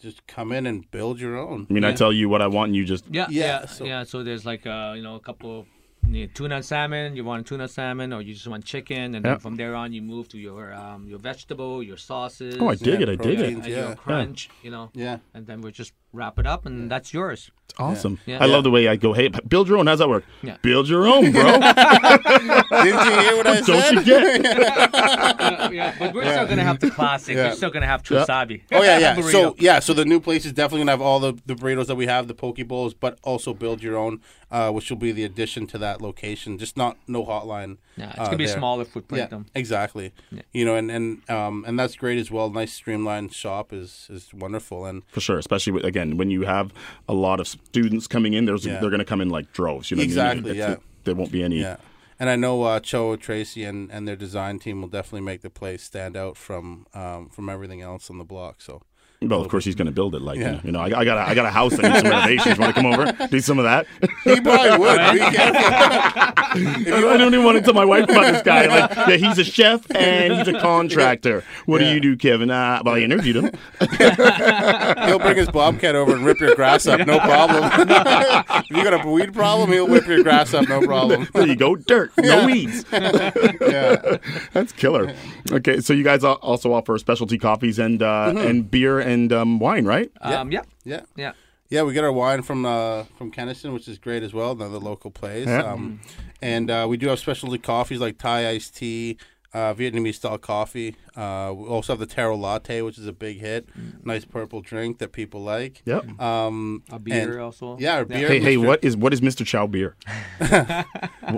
Just 0.02 0.26
come 0.26 0.52
in 0.52 0.66
and 0.66 0.90
build 0.90 1.20
your 1.20 1.38
own. 1.38 1.68
I 1.70 1.74
mean, 1.74 1.84
I 1.84 1.94
tell 1.94 2.12
you 2.12 2.28
what 2.28 2.42
I 2.42 2.48
want, 2.48 2.70
and 2.70 2.76
you 2.76 2.86
just 2.86 3.06
Yeah, 3.10 3.28
Yeah, 3.30 3.46
yeah, 3.62 3.66
so- 3.68 3.86
yeah. 3.86 4.04
So 4.04 4.24
there's 4.24 4.46
like 4.46 4.66
uh, 4.66 4.94
you 4.96 5.04
know 5.04 5.16
a 5.16 5.20
couple 5.20 5.60
of 5.60 5.66
you 6.08 6.26
know, 6.26 6.32
tuna 6.34 6.64
salmon. 6.64 7.16
You 7.16 7.24
want 7.24 7.46
tuna 7.46 7.68
salmon, 7.68 8.12
or 8.12 8.22
you 8.24 8.34
just 8.34 8.48
want 8.48 8.66
chicken, 8.66 9.14
and 9.16 9.24
Yeah. 9.24 9.32
then 9.34 9.40
from 9.40 9.56
there 9.58 9.76
on 9.76 9.94
you 9.94 10.02
move 10.02 10.28
to 10.30 10.40
your 10.40 10.74
um, 10.74 11.08
your 11.08 11.20
vegetable, 11.20 11.84
your 11.84 11.98
sauces. 11.98 12.58
Oh, 12.60 12.70
I 12.70 12.76
dig 12.76 12.88
Yeah, 12.88 12.94
it. 13.06 13.10
I 13.10 13.16
dig 13.16 13.40
it. 13.40 13.44
proteins, 13.44 13.66
and 13.66 13.76
your 13.76 13.90
Yeah. 13.90 13.96
crunch, 13.96 14.50
you 14.64 14.72
know, 14.72 14.90
Yeah. 14.96 15.18
and 15.36 15.46
then 15.46 15.62
we're 15.62 15.78
just 15.84 15.94
wrap 16.14 16.38
it 16.40 16.46
up, 16.48 16.66
and 16.66 16.90
that's 16.92 17.14
yours. 17.14 17.52
It's 17.70 17.80
awesome. 17.80 18.20
Yeah. 18.26 18.44
I 18.44 18.48
love 18.48 18.64
the 18.66 18.72
way 18.72 18.88
I 18.90 18.98
go, 18.98 19.14
hey, 19.14 19.30
build 19.48 19.70
your 19.70 19.78
own. 19.78 19.88
How's 19.88 20.00
that 20.00 20.10
work? 20.10 20.26
Yeah. 20.44 20.58
Build 20.62 20.90
your 20.90 21.08
own, 21.08 21.32
bro. 21.32 21.44
Didn't 21.52 23.06
you 23.06 23.20
hear 23.22 23.38
what 23.38 23.48
I 23.48 23.62
Don't 23.66 23.66
said? 23.66 23.94
you 23.94 24.04
get? 24.04 24.46
Uh, 24.94 25.70
yeah, 25.74 25.96
but 25.98 26.14
we're 26.14 26.24
still 26.30 26.48
gonna 26.48 26.64
have 26.64 26.80
the 26.80 26.92
classic. 26.92 27.36
Yeah. 27.36 27.50
We're 27.50 27.56
still 27.56 27.70
gonna 27.70 27.86
have 27.86 28.04
chosabi. 28.04 28.64
Oh 28.72 28.82
yeah, 28.84 28.98
yeah. 29.00 29.22
So 29.22 29.56
yeah, 29.58 29.80
so 29.80 29.94
the 29.94 30.04
new 30.06 30.20
place 30.20 30.46
is 30.46 30.52
definitely 30.52 30.82
gonna 30.82 30.92
have 30.92 31.02
all 31.02 31.20
the, 31.20 31.40
the 31.46 31.56
burritos 31.56 31.88
that 31.88 31.96
we 31.96 32.08
have, 32.08 32.28
the 32.28 32.34
poke 32.34 32.60
bowls, 32.68 32.94
but 32.94 33.18
also 33.24 33.54
build 33.54 33.82
your 33.82 33.98
own, 33.98 34.20
uh, 34.52 34.70
which 34.72 34.90
will 34.90 34.98
be 34.98 35.12
the 35.14 35.24
addition 35.24 35.66
to 35.68 35.78
that 35.78 36.02
location. 36.02 36.58
Just 36.58 36.76
not 36.76 36.98
no 37.08 37.26
hotline. 37.26 37.78
yeah, 37.96 38.10
it's 38.10 38.20
uh, 38.20 38.26
gonna 38.26 38.38
be 38.38 38.44
a 38.44 38.48
there. 38.48 38.58
smaller 38.58 38.84
footprint. 38.86 39.30
Yeah, 39.32 39.38
though. 39.38 39.46
exactly. 39.56 40.12
You 40.52 40.66
know, 40.66 40.76
and 40.76 40.92
and 40.92 41.30
um 41.30 41.64
and 41.66 41.80
that's 41.80 41.96
great 41.96 42.20
as 42.20 42.30
well. 42.30 42.50
Nice 42.50 42.74
streamlined 42.74 43.34
shop 43.34 43.72
is 43.72 44.08
is 44.10 44.34
wonderful, 44.34 44.86
and 44.86 45.04
For 45.08 45.22
sure, 45.22 45.38
especially 45.38 45.72
with, 45.74 45.86
again 45.86 46.01
when 46.18 46.30
you 46.32 46.44
have 46.44 46.74
a 47.08 47.14
lot 47.14 47.40
of 47.40 47.48
students 47.48 48.08
coming 48.08 48.34
in, 48.34 48.46
there's 48.46 48.66
Yeah. 48.66 48.80
they're 48.80 48.90
going 48.90 49.00
to 49.00 49.06
come 49.06 49.22
in 49.22 49.30
like 49.30 49.52
droves. 49.54 49.90
You 49.92 49.98
know, 49.98 50.02
what 50.02 50.04
I 50.04 50.34
mean? 50.34 50.40
Exactly, 50.46 50.58
yeah. 50.58 50.72
it- 50.74 50.82
there 51.04 51.16
won't 51.16 51.32
be 51.32 51.44
any. 51.44 51.60
yeah. 51.62 51.78
And 52.20 52.30
I 52.30 52.36
know 52.36 52.62
uh, 52.62 52.80
Cho 52.80 53.16
Tracy 53.16 53.64
and, 53.64 53.90
and 53.92 54.08
their 54.08 54.16
design 54.16 54.60
team 54.60 54.80
will 54.82 54.88
definitely 54.90 55.22
make 55.22 55.42
the 55.42 55.50
place 55.50 55.82
stand 55.82 56.16
out 56.16 56.38
from 56.38 56.86
um, 56.94 57.30
from 57.30 57.50
everything 57.50 57.82
else 57.82 58.12
on 58.12 58.20
the 58.20 58.24
block. 58.24 58.62
So 58.62 58.84
Well, 59.24 59.40
of 59.40 59.50
course 59.50 59.64
he's 59.66 59.76
going 59.76 59.86
to 59.86 59.92
build 59.92 60.16
it. 60.16 60.22
Like 60.24 60.40
Yeah. 60.40 60.60
you 60.64 60.72
know, 60.72 60.80
I, 60.80 60.86
I 61.02 61.06
got 61.06 61.18
a, 61.18 61.22
I 61.30 61.36
got 61.36 61.46
a 61.46 61.52
house 61.52 61.76
that 61.78 61.84
needs 61.84 62.00
some 62.02 62.10
renovations. 62.10 62.58
Want 62.58 62.76
to 62.76 62.82
come 62.82 62.92
over, 62.92 63.28
do 63.28 63.40
some 63.40 63.60
of 63.60 63.66
that? 63.66 63.86
he 64.24 64.42
probably 64.42 64.80
would. 64.80 64.98
Be 65.14 65.20
careful. 65.20 65.62
I 66.94 67.18
don't 67.18 67.32
even 67.34 67.46
want 67.46 67.58
to 67.60 67.64
tell 67.64 67.76
my 67.76 67.86
wife 67.86 68.06
about 68.06 68.34
this 68.34 68.42
guy. 68.42 68.66
Like, 68.66 68.96
yeah, 69.08 69.18
he's 69.18 69.38
a 69.38 69.44
chef 69.44 69.86
and 69.96 70.34
he's 70.34 70.48
a 70.48 70.60
contractor. 70.60 71.44
What 71.68 71.78
do 71.80 71.86
you 71.86 72.00
do, 72.00 72.18
Kevin? 72.18 72.50
Uh, 72.50 72.82
well, 72.84 72.96
I 72.96 73.00
interviewed 73.02 73.36
him. 73.36 73.52
He'll 75.08 75.20
bring 75.20 75.38
his 75.38 75.50
bobcat 75.50 75.94
over 75.96 76.16
and 76.16 76.26
rip 76.26 76.40
your 76.40 76.56
grass 76.56 76.88
up, 76.88 77.06
no 77.06 77.20
problem. 77.20 77.64
if 77.76 78.70
you 78.72 78.84
got 78.84 79.06
a 79.06 79.08
weed 79.08 79.34
problem, 79.34 79.72
he'll 79.72 79.88
whip 79.88 80.08
your 80.08 80.24
grass 80.24 80.54
up, 80.56 80.68
no 80.68 80.82
problem. 80.82 81.28
There 81.34 81.46
you 81.48 81.56
go, 81.56 81.76
dirt, 81.76 82.12
no 82.18 82.46
weeds. 82.48 82.86
Yeah. 82.92 84.18
That's 84.54 84.72
killer. 84.72 85.14
Okay, 85.52 85.80
so 85.80 85.94
you 85.94 86.04
guys 86.04 86.24
also 86.24 86.74
offer 86.74 86.98
specialty 86.98 87.38
coffees 87.38 87.78
and 87.80 88.02
uh, 88.02 88.34
and 88.36 88.70
beer 88.70 89.00
and 89.00 89.11
um, 89.34 89.60
wine, 89.60 89.86
right? 89.86 90.10
Um, 90.22 90.52
yeah, 90.52 90.62
Yeah. 90.86 91.02
yeah. 91.16 91.32
Yeah, 91.70 91.84
we 91.84 91.94
get 91.94 92.04
our 92.04 92.12
wine 92.12 92.42
from 92.42 92.66
uh, 92.66 93.04
from 93.18 93.32
Kenaston, 93.32 93.74
which 93.74 93.88
is 93.88 93.98
great 93.98 94.24
as 94.24 94.34
well, 94.34 94.52
another 94.52 94.78
local 94.78 95.10
place. 95.10 95.48
Yeah. 95.48 95.64
Um, 95.64 96.02
and 96.42 96.70
uh, 96.70 96.86
we 96.90 96.98
do 96.98 97.08
have 97.08 97.18
specialty 97.20 97.58
coffees 97.60 98.00
like 98.02 98.18
Thai 98.18 98.50
iced 98.50 98.76
tea, 98.76 99.18
uh, 99.54 99.74
Vietnamese 99.74 100.16
style 100.16 100.38
coffee. 100.38 100.98
Uh, 101.16 101.54
we 101.56 101.66
also 101.68 101.94
have 101.94 102.00
the 102.00 102.06
taro 102.06 102.36
latte, 102.36 102.82
which 102.82 102.98
is 102.98 103.08
a 103.08 103.14
big 103.14 103.40
hit. 103.40 103.70
Nice 104.04 104.26
purple 104.26 104.60
drink 104.60 104.98
that 104.98 105.14
people 105.14 105.44
like. 105.44 105.82
Yep. 105.86 106.20
Um, 106.20 106.84
A 106.92 107.00
beer 107.00 107.32
and- 107.34 107.42
also. 107.42 107.78
Yeah, 107.80 107.96
our 107.96 108.06
beer. 108.06 108.28
Hey, 108.28 108.40
hey, 108.42 108.56
Mr. 108.58 108.68
what 108.68 108.84
is 108.84 108.98
what 108.98 109.14
is 109.14 109.22
Mr. 109.22 109.46
Chow 109.46 109.66
beer? 109.68 109.96
I, 110.42 110.86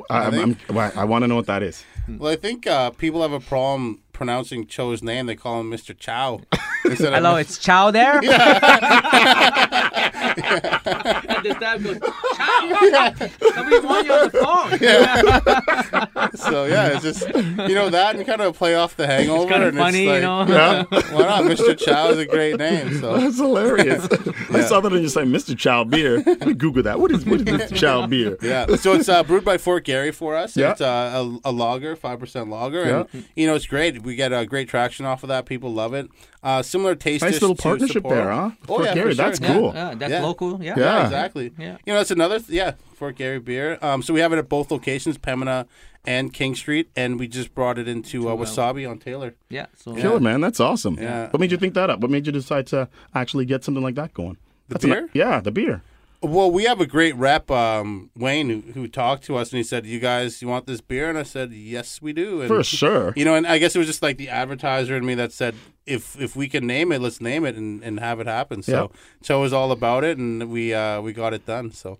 I'm, 0.10 0.58
I'm, 0.70 0.78
I 0.78 1.04
want 1.04 1.24
to 1.24 1.28
know 1.28 1.36
what 1.36 1.46
that 1.48 1.62
is. 1.64 1.84
Well, 2.08 2.32
I 2.32 2.36
think 2.38 2.66
uh, 2.68 2.90
people 2.92 3.22
have 3.22 3.34
a 3.34 3.40
problem 3.40 4.02
pronouncing 4.14 4.66
Cho's 4.68 5.04
name. 5.04 5.26
They 5.26 5.36
call 5.36 5.60
him 5.60 5.70
Mr. 5.70 5.98
Chow 5.98 6.40
Hello, 6.84 7.34
Mr. 7.36 7.40
it's 7.42 7.58
Chow 7.58 7.92
there. 7.92 8.22
and 10.38 11.46
the 11.46 11.54
staff 11.58 11.84
goes, 11.84 12.00
"Chow, 12.36 13.14
somebody 13.54 13.80
want 13.86 14.06
you 14.06 14.14
on 14.14 14.30
the 14.30 16.30
phone." 16.32 16.34
so 16.36 16.66
yeah, 16.66 16.94
it's 16.98 17.04
just 17.04 17.28
you 17.70 17.76
know 17.76 17.90
that 17.90 18.16
and 18.16 18.26
kind 18.26 18.42
of 18.42 18.56
play 18.58 18.76
off 18.76 18.96
the 18.96 19.08
hangover. 19.08 19.50
kinda 19.50 19.68
and 19.68 19.78
funny, 19.78 20.04
you 20.04 20.10
like, 20.10 20.22
know? 20.22 20.46
Yeah. 20.48 20.84
why 21.14 21.22
not? 21.24 21.44
Mr. 21.44 21.78
Chow 21.78 22.10
is 22.10 22.20
a 22.20 22.26
great 22.26 22.58
name. 22.58 23.00
So 23.00 23.18
That's 23.18 23.38
hilarious. 23.38 24.08
I 24.52 24.60
Yeah. 24.60 24.66
saw 24.66 24.80
that 24.82 24.92
and 24.94 25.02
you 25.02 25.10
say 25.10 25.24
Mr. 25.24 25.58
Chow 25.58 25.84
beer. 25.84 26.22
Let 26.26 26.48
me 26.48 26.54
Google 26.54 26.84
that. 26.84 27.00
What 27.00 27.12
is 27.12 27.26
what 27.26 27.42
is 27.42 27.46
Mr. 27.46 27.76
Chow 27.76 28.08
beer? 28.08 28.38
yeah, 28.42 28.76
so 28.76 28.94
it's 28.94 29.10
uh, 29.10 29.24
brewed 29.24 29.46
by 29.46 29.58
Fort 29.58 29.84
Garry 29.86 30.12
for 30.12 30.36
us. 30.36 30.56
Yeah. 30.58 30.72
It's 30.72 30.82
uh, 30.82 31.38
a, 31.44 31.50
a 31.50 31.52
lager, 31.52 31.96
five 31.96 32.20
percent 32.20 32.50
lager, 32.50 32.84
and 32.84 33.26
you 33.36 33.48
know 33.48 33.56
it's 33.56 33.68
great. 33.68 34.04
We 34.04 34.16
get 34.16 34.34
uh, 34.34 34.46
great 34.46 34.68
traction 34.70 35.06
off 35.06 35.24
of 35.24 35.30
that. 35.30 35.46
People 35.46 35.74
love 35.74 35.94
it. 35.94 36.10
Uh, 36.44 36.62
similar 36.62 36.94
taste. 36.94 37.24
Nice 37.24 37.42
little 37.42 37.56
partnership 37.56 38.04
Sapporo. 38.04 38.10
there, 38.10 38.30
huh? 38.32 38.52
Oh 38.64 38.66
Fort 38.68 38.84
yeah, 38.86 38.94
Gary, 38.96 39.10
for 39.12 39.16
sure. 39.16 39.26
that's 39.26 39.40
Yeah. 39.40 39.54
cool. 39.54 39.72
Yeah, 39.74 39.94
that's 39.96 40.12
Yeah. 40.12 40.22
local. 40.24 40.62
Yeah. 40.64 40.74
Yeah. 40.78 40.84
Yeah, 40.84 41.04
exactly. 41.06 41.52
Yeah. 41.58 41.78
You 41.86 41.94
know, 41.94 42.00
that's 42.00 42.12
another, 42.12 42.40
yeah, 42.50 42.74
Fort 42.96 43.16
Garry 43.16 43.40
beer. 43.40 43.80
Um, 43.82 44.02
so 44.02 44.14
we 44.14 44.20
have 44.20 44.34
it 44.34 44.38
at 44.40 44.50
both 44.50 44.70
locations, 44.70 45.18
Pembina 45.18 45.66
and 46.06 46.34
King 46.34 46.54
Street, 46.54 46.90
and 46.98 47.18
we 47.18 47.30
just 47.30 47.56
brought 47.56 47.78
it 47.78 47.88
into 47.88 48.28
uh, 48.28 48.36
Wasabi 48.36 48.90
on 48.90 48.98
Taylor. 49.00 49.36
Yeah. 49.50 49.68
So 49.78 49.96
Killer, 49.96 50.20
man. 50.20 50.42
That's 50.42 50.60
awesome. 50.60 50.98
Yeah. 51.00 51.30
What 51.30 51.40
made 51.40 51.52
you 51.52 51.58
think 51.58 51.76
that 51.76 51.90
up? 51.90 52.02
What 52.02 52.12
made 52.12 52.26
you 52.26 52.34
decide 52.34 52.68
to 52.68 52.90
actually 53.16 53.46
get 53.46 53.64
something 53.64 53.82
like 53.84 53.96
that 53.96 54.14
going? 54.14 54.38
The 54.68 54.74
That's 54.76 54.84
a 54.84 54.88
ni- 54.88 54.94
beer? 54.96 55.10
yeah, 55.14 55.40
the 55.40 55.52
beer. 55.52 55.82
Well, 56.24 56.50
we 56.50 56.64
have 56.64 56.80
a 56.80 56.86
great 56.88 57.16
rep, 57.18 57.52
um, 57.52 58.10
Wayne, 58.16 58.50
who, 58.50 58.72
who 58.72 58.88
talked 58.88 59.26
to 59.26 59.36
us, 59.36 59.52
and 59.52 59.58
he 59.58 59.64
said, 59.64 59.86
"You 59.86 60.00
guys, 60.00 60.42
you 60.42 60.48
want 60.48 60.68
this 60.68 60.80
beer?" 60.80 61.10
And 61.10 61.18
I 61.18 61.24
said, 61.24 61.52
"Yes, 61.52 62.02
we 62.02 62.14
do." 62.14 62.40
And, 62.40 62.48
For 62.48 62.64
sure. 62.64 63.12
You 63.18 63.26
know, 63.26 63.36
and 63.36 63.46
I 63.46 63.58
guess 63.58 63.76
it 63.76 63.80
was 63.80 63.88
just 63.88 64.02
like 64.02 64.18
the 64.18 64.30
advertiser 64.30 64.96
in 64.96 65.06
me 65.06 65.16
that 65.16 65.34
said, 65.34 65.54
"If 65.86 66.20
if 66.22 66.34
we 66.34 66.48
can 66.48 66.66
name 66.66 66.94
it, 66.94 67.02
let's 67.02 67.20
name 67.20 67.44
it 67.46 67.56
and, 67.56 67.84
and 67.84 68.00
have 68.00 68.22
it 68.22 68.28
happen." 68.28 68.64
So 68.64 68.90
Cho 69.22 69.42
was 69.42 69.52
all 69.52 69.74
about 69.74 70.06
it, 70.06 70.18
and 70.18 70.50
we 70.50 70.74
uh, 70.74 71.02
we 71.02 71.12
got 71.12 71.34
it 71.34 71.46
done. 71.46 71.72
So 71.74 72.00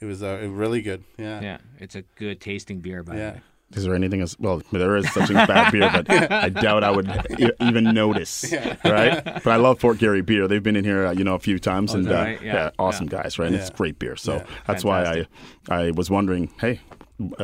it 0.00 0.04
was 0.06 0.20
uh, 0.20 0.48
really 0.50 0.82
good. 0.82 1.04
Yeah. 1.16 1.40
yeah, 1.40 1.58
it's 1.78 1.94
a 1.94 2.02
good 2.16 2.40
tasting 2.40 2.80
beer. 2.80 3.04
By 3.04 3.14
the 3.14 3.20
Yeah. 3.20 3.32
way. 3.34 3.40
Is 3.74 3.84
there 3.84 3.94
anything 3.94 4.20
as 4.20 4.36
Well, 4.38 4.62
there 4.72 4.96
is 4.96 5.10
such 5.12 5.30
a 5.30 5.34
bad 5.34 5.70
beer, 5.72 5.88
but 5.92 6.10
I 6.32 6.48
doubt 6.48 6.82
I 6.82 6.90
would 6.90 7.08
e- 7.38 7.50
even 7.60 7.84
notice. 7.94 8.52
Right? 8.84 9.22
But 9.24 9.46
I 9.46 9.56
love 9.56 9.78
Fort 9.80 9.98
Garry 9.98 10.22
beer. 10.22 10.48
They've 10.48 10.62
been 10.62 10.76
in 10.76 10.84
here, 10.84 11.06
uh, 11.06 11.12
you 11.12 11.22
know, 11.24 11.34
a 11.34 11.38
few 11.38 11.58
times, 11.58 11.94
Oh, 11.94 11.98
and 11.98 12.08
uh, 12.10 12.14
right? 12.14 12.42
Yeah. 12.42 12.70
awesome 12.78 13.06
Yeah. 13.10 13.22
guys, 13.22 13.38
right? 13.38 13.46
And 13.46 13.54
it's 13.56 13.70
great 13.70 13.98
beer. 13.98 14.16
So 14.16 14.36
Yeah. 14.36 14.46
that's 14.66 14.84
why 14.84 15.04
I, 15.04 15.26
I 15.68 15.90
was 15.92 16.10
wondering, 16.10 16.50
hey, 16.60 16.80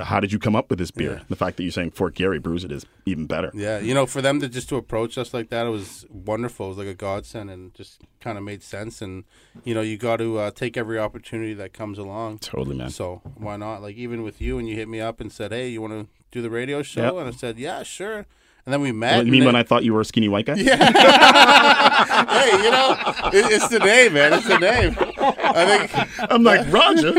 how 0.03 0.21
did 0.21 0.33
you 0.33 0.39
come 0.39 0.57
up 0.57 0.71
with 0.71 0.79
this 0.79 0.91
beer? 0.91 1.17
Yeah. 1.19 1.25
The 1.29 1.37
fact 1.37 1.59
that 1.59 1.62
you're 1.62 1.71
saying 1.73 1.91
Fort 1.93 2.15
Garry 2.15 2.39
brews 2.39 2.65
it 2.65 2.73
is 2.73 2.87
even 3.05 3.27
better. 3.27 3.51
Yeah, 3.55 3.79
you 3.79 3.93
know, 3.95 4.07
for 4.07 4.23
them 4.23 4.41
to 4.41 4.49
just 4.49 4.69
to 4.71 4.77
approach 4.77 5.19
us 5.19 5.35
like 5.35 5.51
that, 5.51 5.67
it 5.67 5.71
was 5.71 6.07
wonderful. 6.11 6.67
It 6.67 6.69
was 6.71 6.79
like 6.79 6.87
a 6.89 6.95
godsend, 6.95 7.51
and 7.51 7.75
just 7.75 8.01
kind 8.21 8.39
of 8.39 8.43
made 8.45 8.62
sense. 8.62 9.03
And 9.03 9.25
you 9.65 9.75
know, 9.75 9.83
you 9.83 9.99
got 9.99 10.17
to 10.17 10.39
uh, 10.39 10.51
take 10.51 10.79
every 10.79 10.99
opportunity 10.99 11.53
that 11.55 11.75
comes 11.75 11.99
along. 11.99 12.39
Totally, 12.39 12.75
man. 12.77 12.89
So 12.91 13.21
why 13.37 13.57
not? 13.59 13.83
Like 13.83 13.97
even 13.97 14.23
with 14.23 14.41
you, 14.41 14.59
and 14.59 14.67
you 14.67 14.75
hit 14.77 14.89
me 14.89 14.99
up 15.01 15.21
and 15.21 15.31
said, 15.31 15.53
"Hey, 15.53 15.69
you 15.69 15.83
want 15.83 15.93
to 15.93 16.09
do 16.33 16.43
the 16.43 16.51
radio 16.51 16.83
show?" 16.83 17.03
Yep. 17.03 17.15
And 17.15 17.29
I 17.29 17.31
said, 17.33 17.59
"Yeah, 17.59 17.83
sure." 17.83 18.27
And 18.65 18.73
then 18.73 18.81
we 18.81 18.91
met. 18.91 19.25
you 19.25 19.31
mean 19.31 19.43
then- 19.43 19.47
when 19.47 19.57
I 19.57 19.62
thought 19.62 19.85
you 19.85 19.95
were 19.95 20.01
a 20.01 20.05
skinny 20.05 20.29
white 20.29 20.47
guy? 20.47 20.55
Yeah. 20.57 20.75
hey, 22.29 22.65
you 22.65 22.71
know, 22.73 22.97
it, 23.33 23.53
it's 23.53 23.69
the 23.69 23.79
name, 23.79 24.15
man. 24.15 24.33
It's 24.33 24.49
the 24.49 24.59
name. 24.59 24.97
I 25.19 25.87
think 25.87 26.09
I'm 26.33 26.43
like, 26.43 26.67
Roger? 26.73 27.12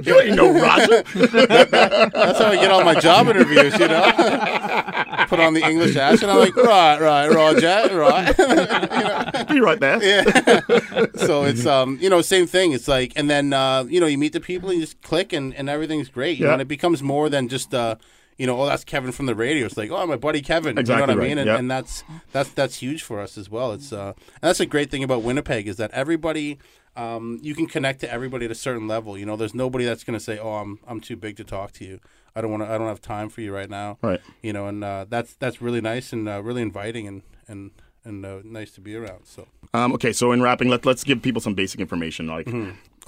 you 0.00 0.20
ain't 0.20 0.36
no 0.36 0.52
Roger. 0.52 1.02
that's 1.14 2.38
how 2.38 2.46
I 2.46 2.54
get 2.56 2.70
all 2.70 2.84
my 2.84 2.94
job 3.00 3.26
interviews. 3.26 3.76
You 3.78 3.88
know, 3.88 4.04
put 5.28 5.40
on 5.40 5.54
the 5.54 5.62
English 5.64 5.96
accent. 5.96 6.30
And 6.30 6.32
I'm 6.32 6.38
like, 6.38 6.54
right, 6.56 7.00
right, 7.00 7.28
Roger, 7.30 7.96
right. 7.98 9.48
Be 9.48 9.60
right 9.60 9.80
there. 9.80 10.00
Yeah. 10.02 11.06
so 11.16 11.44
it's 11.44 11.66
um 11.66 11.98
you 12.00 12.08
know 12.10 12.20
same 12.22 12.46
thing 12.46 12.72
it's 12.72 12.86
like 12.88 13.12
and 13.16 13.28
then 13.28 13.52
uh 13.52 13.84
you 13.88 14.00
know 14.00 14.06
you 14.06 14.18
meet 14.18 14.32
the 14.32 14.40
people 14.40 14.68
and 14.70 14.78
you 14.78 14.84
just 14.84 15.00
click 15.02 15.32
and, 15.32 15.54
and 15.54 15.68
everything's 15.68 16.08
great 16.08 16.38
you 16.38 16.44
know 16.44 16.50
Yeah. 16.50 16.54
and 16.54 16.62
it 16.62 16.68
becomes 16.68 17.02
more 17.02 17.28
than 17.28 17.48
just 17.48 17.74
uh 17.74 17.96
you 18.36 18.46
know 18.46 18.60
oh 18.60 18.66
that's 18.66 18.84
Kevin 18.84 19.12
from 19.12 19.26
the 19.26 19.34
radio. 19.34 19.66
It's 19.66 19.76
like 19.76 19.90
oh 19.90 20.06
my 20.06 20.16
buddy 20.16 20.42
Kevin. 20.42 20.78
Exactly 20.78 21.02
you 21.02 21.06
know 21.06 21.12
what 21.12 21.18
right, 21.18 21.24
I 21.24 21.28
mean? 21.28 21.38
And, 21.38 21.46
yep. 21.46 21.58
and 21.58 21.70
that's 21.70 22.04
that's 22.32 22.50
that's 22.50 22.76
huge 22.76 23.02
for 23.02 23.20
us 23.20 23.38
as 23.38 23.50
well. 23.50 23.72
It's 23.72 23.92
uh 23.92 24.12
and 24.16 24.42
that's 24.42 24.60
a 24.60 24.66
great 24.66 24.90
thing 24.90 25.02
about 25.02 25.22
Winnipeg 25.22 25.66
is 25.66 25.76
that 25.76 25.90
everybody 25.92 26.58
um 26.96 27.38
you 27.42 27.54
can 27.54 27.66
connect 27.66 28.00
to 28.00 28.12
everybody 28.12 28.44
at 28.46 28.50
a 28.50 28.56
certain 28.56 28.88
level. 28.88 29.16
You 29.16 29.26
know 29.26 29.36
there's 29.36 29.54
nobody 29.54 29.84
that's 29.84 30.04
gonna 30.04 30.20
say 30.20 30.38
oh 30.38 30.54
I'm 30.54 30.78
I'm 30.86 31.00
too 31.00 31.16
big 31.16 31.36
to 31.36 31.44
talk 31.44 31.72
to 31.72 31.84
you. 31.84 32.00
I 32.34 32.40
don't 32.42 32.50
want 32.50 32.62
to 32.62 32.68
I 32.70 32.76
don't 32.78 32.88
have 32.88 33.00
time 33.00 33.28
for 33.28 33.40
you 33.40 33.54
right 33.54 33.70
now. 33.70 33.98
Right. 34.02 34.20
you 34.42 34.52
know 34.52 34.66
and 34.66 34.84
uh, 34.84 35.06
that's 35.08 35.34
that's 35.34 35.62
really 35.62 35.80
nice 35.80 36.12
and 36.12 36.28
uh, 36.28 36.42
really 36.42 36.62
inviting 36.62 37.06
and 37.06 37.22
and 37.48 37.70
and 38.04 38.24
uh, 38.24 38.38
nice 38.44 38.70
to 38.72 38.80
be 38.80 38.94
around 38.94 39.24
so. 39.24 39.48
Um, 39.74 39.92
okay, 39.94 40.12
so 40.12 40.32
in 40.32 40.40
wrapping, 40.40 40.68
let, 40.68 40.86
let's 40.86 41.04
give 41.04 41.20
people 41.20 41.40
some 41.40 41.54
basic 41.54 41.80
information. 41.80 42.28
Like, 42.28 42.46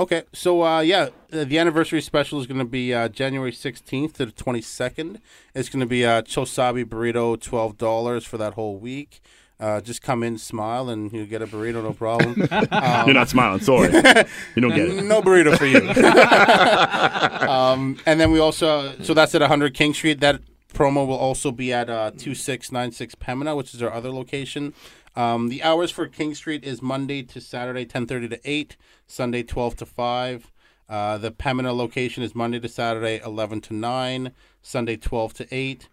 Okay, 0.01 0.23
so 0.33 0.63
uh, 0.63 0.79
yeah, 0.79 1.09
uh, 1.33 1.43
the 1.43 1.59
anniversary 1.59 2.01
special 2.01 2.41
is 2.41 2.47
going 2.47 2.61
to 2.61 2.65
be 2.65 2.95
uh, 2.95 3.09
January 3.09 3.51
16th 3.51 4.13
to 4.13 4.27
the 4.27 4.33
22nd. 4.33 5.21
It's 5.57 5.69
going 5.69 5.81
to 5.81 5.87
be 5.87 6.05
a 6.05 6.23
Chosabi 6.23 6.85
burrito, 6.85 7.37
$12 7.37 8.25
for 8.25 8.39
that 8.39 8.55
whole 8.55 8.79
week. 8.79 9.21
Uh, 9.59 9.81
just 9.81 10.01
come 10.01 10.23
in, 10.23 10.39
smile, 10.39 10.89
and 10.89 11.13
you 11.13 11.27
get 11.27 11.43
a 11.43 11.49
burrito, 11.49 11.83
no 11.83 11.93
problem. 11.93 12.37
you're 13.07 13.13
not 13.15 13.29
smiling. 13.29 13.61
Sorry. 13.61 13.93
you 14.55 14.63
don't 14.63 14.73
get 14.73 14.89
it. 14.89 15.05
no 15.05 15.21
burrito 15.21 15.59
for 15.59 15.67
you. 15.67 15.81
um, 17.51 17.99
and 18.07 18.21
then 18.21 18.31
we 18.31 18.39
also, 18.39 18.95
so 19.03 19.15
that's 19.15 19.35
at 19.35 19.41
100 19.41 19.75
King 19.75 19.95
Street. 19.95 20.21
That 20.21 20.41
promo 20.75 21.07
will 21.07 21.17
also 21.17 21.51
be 21.51 21.73
at 21.73 21.91
uh, 21.91 22.11
2696 22.13 23.15
Pembina, 23.17 23.57
which 23.57 23.75
is 23.75 23.83
our 23.83 23.93
other 23.93 24.11
location. 24.11 24.75
Um, 25.17 25.49
the 25.49 25.63
hours 25.63 25.91
for 25.91 26.07
King 26.07 26.35
Street 26.35 26.65
is 26.65 26.81
Monday 26.81 27.23
to 27.25 27.41
Saturday, 27.41 27.85
10:30 27.85 28.31
to 28.31 28.41
8, 28.45 28.77
Sunday 29.07 29.43
12 29.43 29.77
to 29.77 29.87
5. 29.87 30.53
Uh, 30.89 31.19
the 31.19 31.31
Pembina 31.31 31.77
location 31.77 32.23
is 32.23 32.35
Monday 32.35 32.61
to 32.61 32.69
Saturday, 32.69 33.21
11 33.25 33.61
to 33.63 33.75
9, 33.75 34.33
Sunday 34.63 34.97
12 34.97 35.35
to 35.35 35.55
8. 35.55 35.89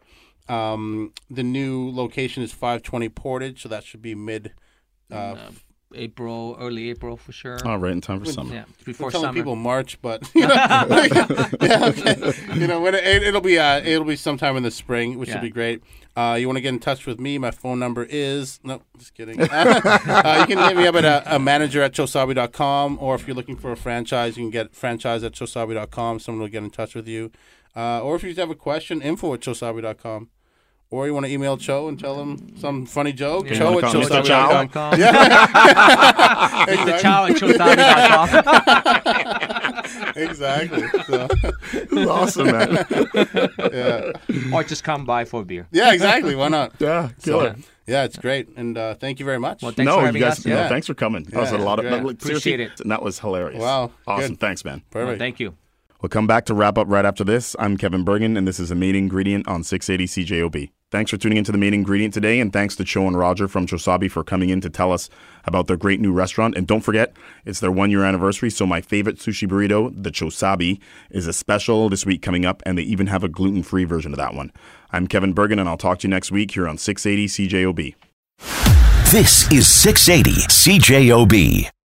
Um, 0.47 1.11
the 1.29 1.43
new 1.43 1.89
location 1.89 2.43
is 2.43 2.51
520 2.51 3.09
Portage, 3.09 3.61
so 3.63 3.69
that 3.69 3.83
should 3.83 4.01
be 4.01 4.15
mid. 4.15 4.53
Uh, 5.11 5.35
April, 5.95 6.55
early 6.59 6.89
April 6.89 7.17
for 7.17 7.31
sure. 7.31 7.57
Oh, 7.65 7.75
right 7.77 7.91
in 7.91 8.01
time 8.01 8.19
for 8.19 8.31
summer. 8.31 8.53
yeah, 8.53 8.63
We're 8.79 8.85
before 8.85 9.11
telling 9.11 9.25
summer. 9.27 9.37
people 9.39 9.55
March, 9.55 10.01
but 10.01 10.29
you 10.35 10.41
know, 10.47 10.53
yeah, 11.61 11.85
okay. 11.87 12.33
You 12.53 12.67
know, 12.67 12.81
when 12.81 12.95
it, 12.95 13.03
it'll 13.23 13.41
be 13.41 13.57
uh, 13.59 13.79
it'll 13.81 14.05
be 14.05 14.15
sometime 14.15 14.57
in 14.57 14.63
the 14.63 14.71
spring, 14.71 15.17
which 15.17 15.29
Yeah. 15.29 15.35
will 15.35 15.41
be 15.41 15.49
great. 15.49 15.81
Uh, 16.17 16.37
you 16.39 16.47
want 16.47 16.55
to 16.55 16.61
get 16.61 16.69
in 16.69 16.79
touch 16.79 17.05
with 17.05 17.19
me? 17.19 17.37
My 17.37 17.51
phone 17.51 17.77
number 17.77 18.05
is 18.09 18.59
no, 18.63 18.81
just 18.97 19.13
kidding. 19.13 19.41
uh, 19.51 20.37
you 20.47 20.55
can 20.55 20.57
hit 20.67 20.77
me 20.77 20.87
up 20.87 20.95
at 20.95 21.03
a, 21.03 21.35
a 21.35 21.39
manager 21.39 21.81
at 21.81 21.91
chosabi.com, 21.93 22.97
or 23.01 23.15
if 23.15 23.27
you're 23.27 23.35
looking 23.35 23.57
for 23.57 23.71
a 23.71 23.75
franchise, 23.77 24.37
you 24.37 24.43
can 24.43 24.49
get 24.51 24.73
franchise 24.73 25.23
at 25.23 25.33
chosabi.com. 25.33 26.19
Someone 26.19 26.41
will 26.41 26.47
get 26.47 26.63
in 26.63 26.69
touch 26.69 26.95
with 26.95 27.07
you, 27.07 27.31
uh, 27.75 28.01
or 28.01 28.15
if 28.15 28.23
you 28.23 28.29
just 28.29 28.39
have 28.39 28.49
a 28.49 28.55
question, 28.55 29.01
info 29.01 29.33
at 29.33 29.41
chosabi.com. 29.41 30.29
Or 30.95 31.05
you 31.07 31.13
want 31.13 31.25
to 31.25 31.31
email 31.31 31.57
Cho 31.57 31.89
and 31.89 31.99
tell 31.99 32.21
him 32.21 32.55
some 32.57 32.85
funny 32.85 33.11
joke? 33.11 33.47
Yeah. 33.49 33.57
Cho 33.57 33.71
You 33.71 33.77
at 33.79 33.83
wanna 33.83 34.07
call 34.07 34.19
Mr. 34.21 34.23
Chow? 34.25 34.63
chosabi.com. 34.65 34.99
Yeah. 35.03 36.65
Mr. 36.67 36.99
Chow 37.01 37.25
at 37.25 37.35
chosabi.com. 37.35 38.27
Exactly. 40.15 40.87
So, 41.05 41.27
It's 41.73 42.09
awesome, 42.09 42.47
man. 42.47 42.85
yeah. 43.73 44.11
or 44.53 44.63
just 44.63 44.83
come 44.85 45.03
by 45.05 45.25
for 45.25 45.41
a 45.41 45.45
beer. 45.45 45.67
Yeah, 45.71 45.91
exactly. 45.93 46.33
Why 46.35 46.47
not? 46.47 46.71
Yeah, 46.79 47.09
So, 47.17 47.31
killer. 47.39 47.55
yeah, 47.85 48.05
it's 48.05 48.17
great, 48.17 48.47
and 48.55 48.77
uh, 48.77 48.95
thank 48.95 49.19
you 49.19 49.25
very 49.25 49.39
much. 49.39 49.61
Well, 49.61 49.73
thanks 49.73 49.89
no, 49.91 49.99
for 49.99 50.11
you 50.11 50.19
guys. 50.19 50.39
us. 50.39 50.45
No, 50.45 50.55
Yeah. 50.55 50.69
thanks 50.69 50.87
for 50.87 50.93
coming. 50.93 51.23
That 51.23 51.41
was 51.41 51.51
a 51.51 51.57
lot 51.57 51.79
of. 51.79 51.85
great. 51.85 52.03
like, 52.03 52.15
Appreciate 52.15 52.61
it. 52.61 52.79
And 52.79 52.89
that 52.91 53.01
was 53.03 53.19
hilarious. 53.19 53.59
Wow, 53.61 53.91
awesome. 54.07 54.31
good. 54.31 54.39
Thanks, 54.39 54.63
man. 54.63 54.81
Well, 54.93 55.17
thank 55.17 55.39
you. 55.41 55.55
We'll 56.01 56.09
come 56.09 56.27
back 56.27 56.45
to 56.45 56.53
wrap 56.53 56.77
up 56.77 56.87
right 56.89 57.05
after 57.05 57.23
this. 57.23 57.55
I'm 57.57 57.77
Kevin 57.77 58.03
Burgin, 58.03 58.37
and 58.37 58.47
this 58.47 58.59
is 58.59 58.69
the 58.69 58.75
main 58.75 58.95
ingredient 58.95 59.47
on 59.47 59.63
680 59.63 60.25
CJOB. 60.25 60.69
Thanks 60.91 61.09
for 61.09 61.17
tuning 61.17 61.37
into 61.37 61.51
the 61.51 61.57
main 61.57 61.73
ingredient 61.73 62.13
today, 62.13 62.39
and 62.39 62.53
thanks 62.53 62.75
to 62.75 62.83
Cho 62.83 63.07
and 63.07 63.17
Roger 63.17 63.47
from 63.47 63.65
Chosabi 63.65 64.09
for 64.09 64.23
coming 64.23 64.49
in 64.49 64.61
to 64.61 64.69
tell 64.69 64.91
us 64.91 65.09
about 65.45 65.67
their 65.67 65.77
great 65.77 65.99
new 65.99 66.13
restaurant. 66.13 66.55
And 66.55 66.67
don't 66.67 66.81
forget, 66.81 67.15
it's 67.43 67.59
their 67.59 67.71
one 67.71 67.91
year 67.91 68.03
anniversary, 68.03 68.49
so 68.49 68.65
my 68.65 68.81
favorite 68.81 69.17
sushi 69.17 69.47
burrito, 69.47 69.91
the 69.95 70.11
Chosabi, 70.11 70.79
is 71.09 71.27
a 71.27 71.33
special 71.33 71.89
this 71.89 72.05
week 72.05 72.21
coming 72.21 72.45
up, 72.45 72.61
and 72.65 72.77
they 72.77 72.83
even 72.83 73.07
have 73.07 73.23
a 73.23 73.29
gluten 73.29 73.63
free 73.63 73.83
version 73.83 74.13
of 74.13 74.17
that 74.17 74.35
one. 74.35 74.51
I'm 74.91 75.07
Kevin 75.07 75.33
Burgin, 75.33 75.59
and 75.59 75.67
I'll 75.67 75.77
talk 75.77 75.99
to 75.99 76.07
you 76.07 76.11
next 76.11 76.31
week 76.31 76.51
here 76.51 76.67
on 76.67 76.77
680 76.77 77.49
CJOB. 77.49 77.95
This 79.11 79.51
is 79.51 79.67
680 79.67 80.31
CJOB. 80.47 81.74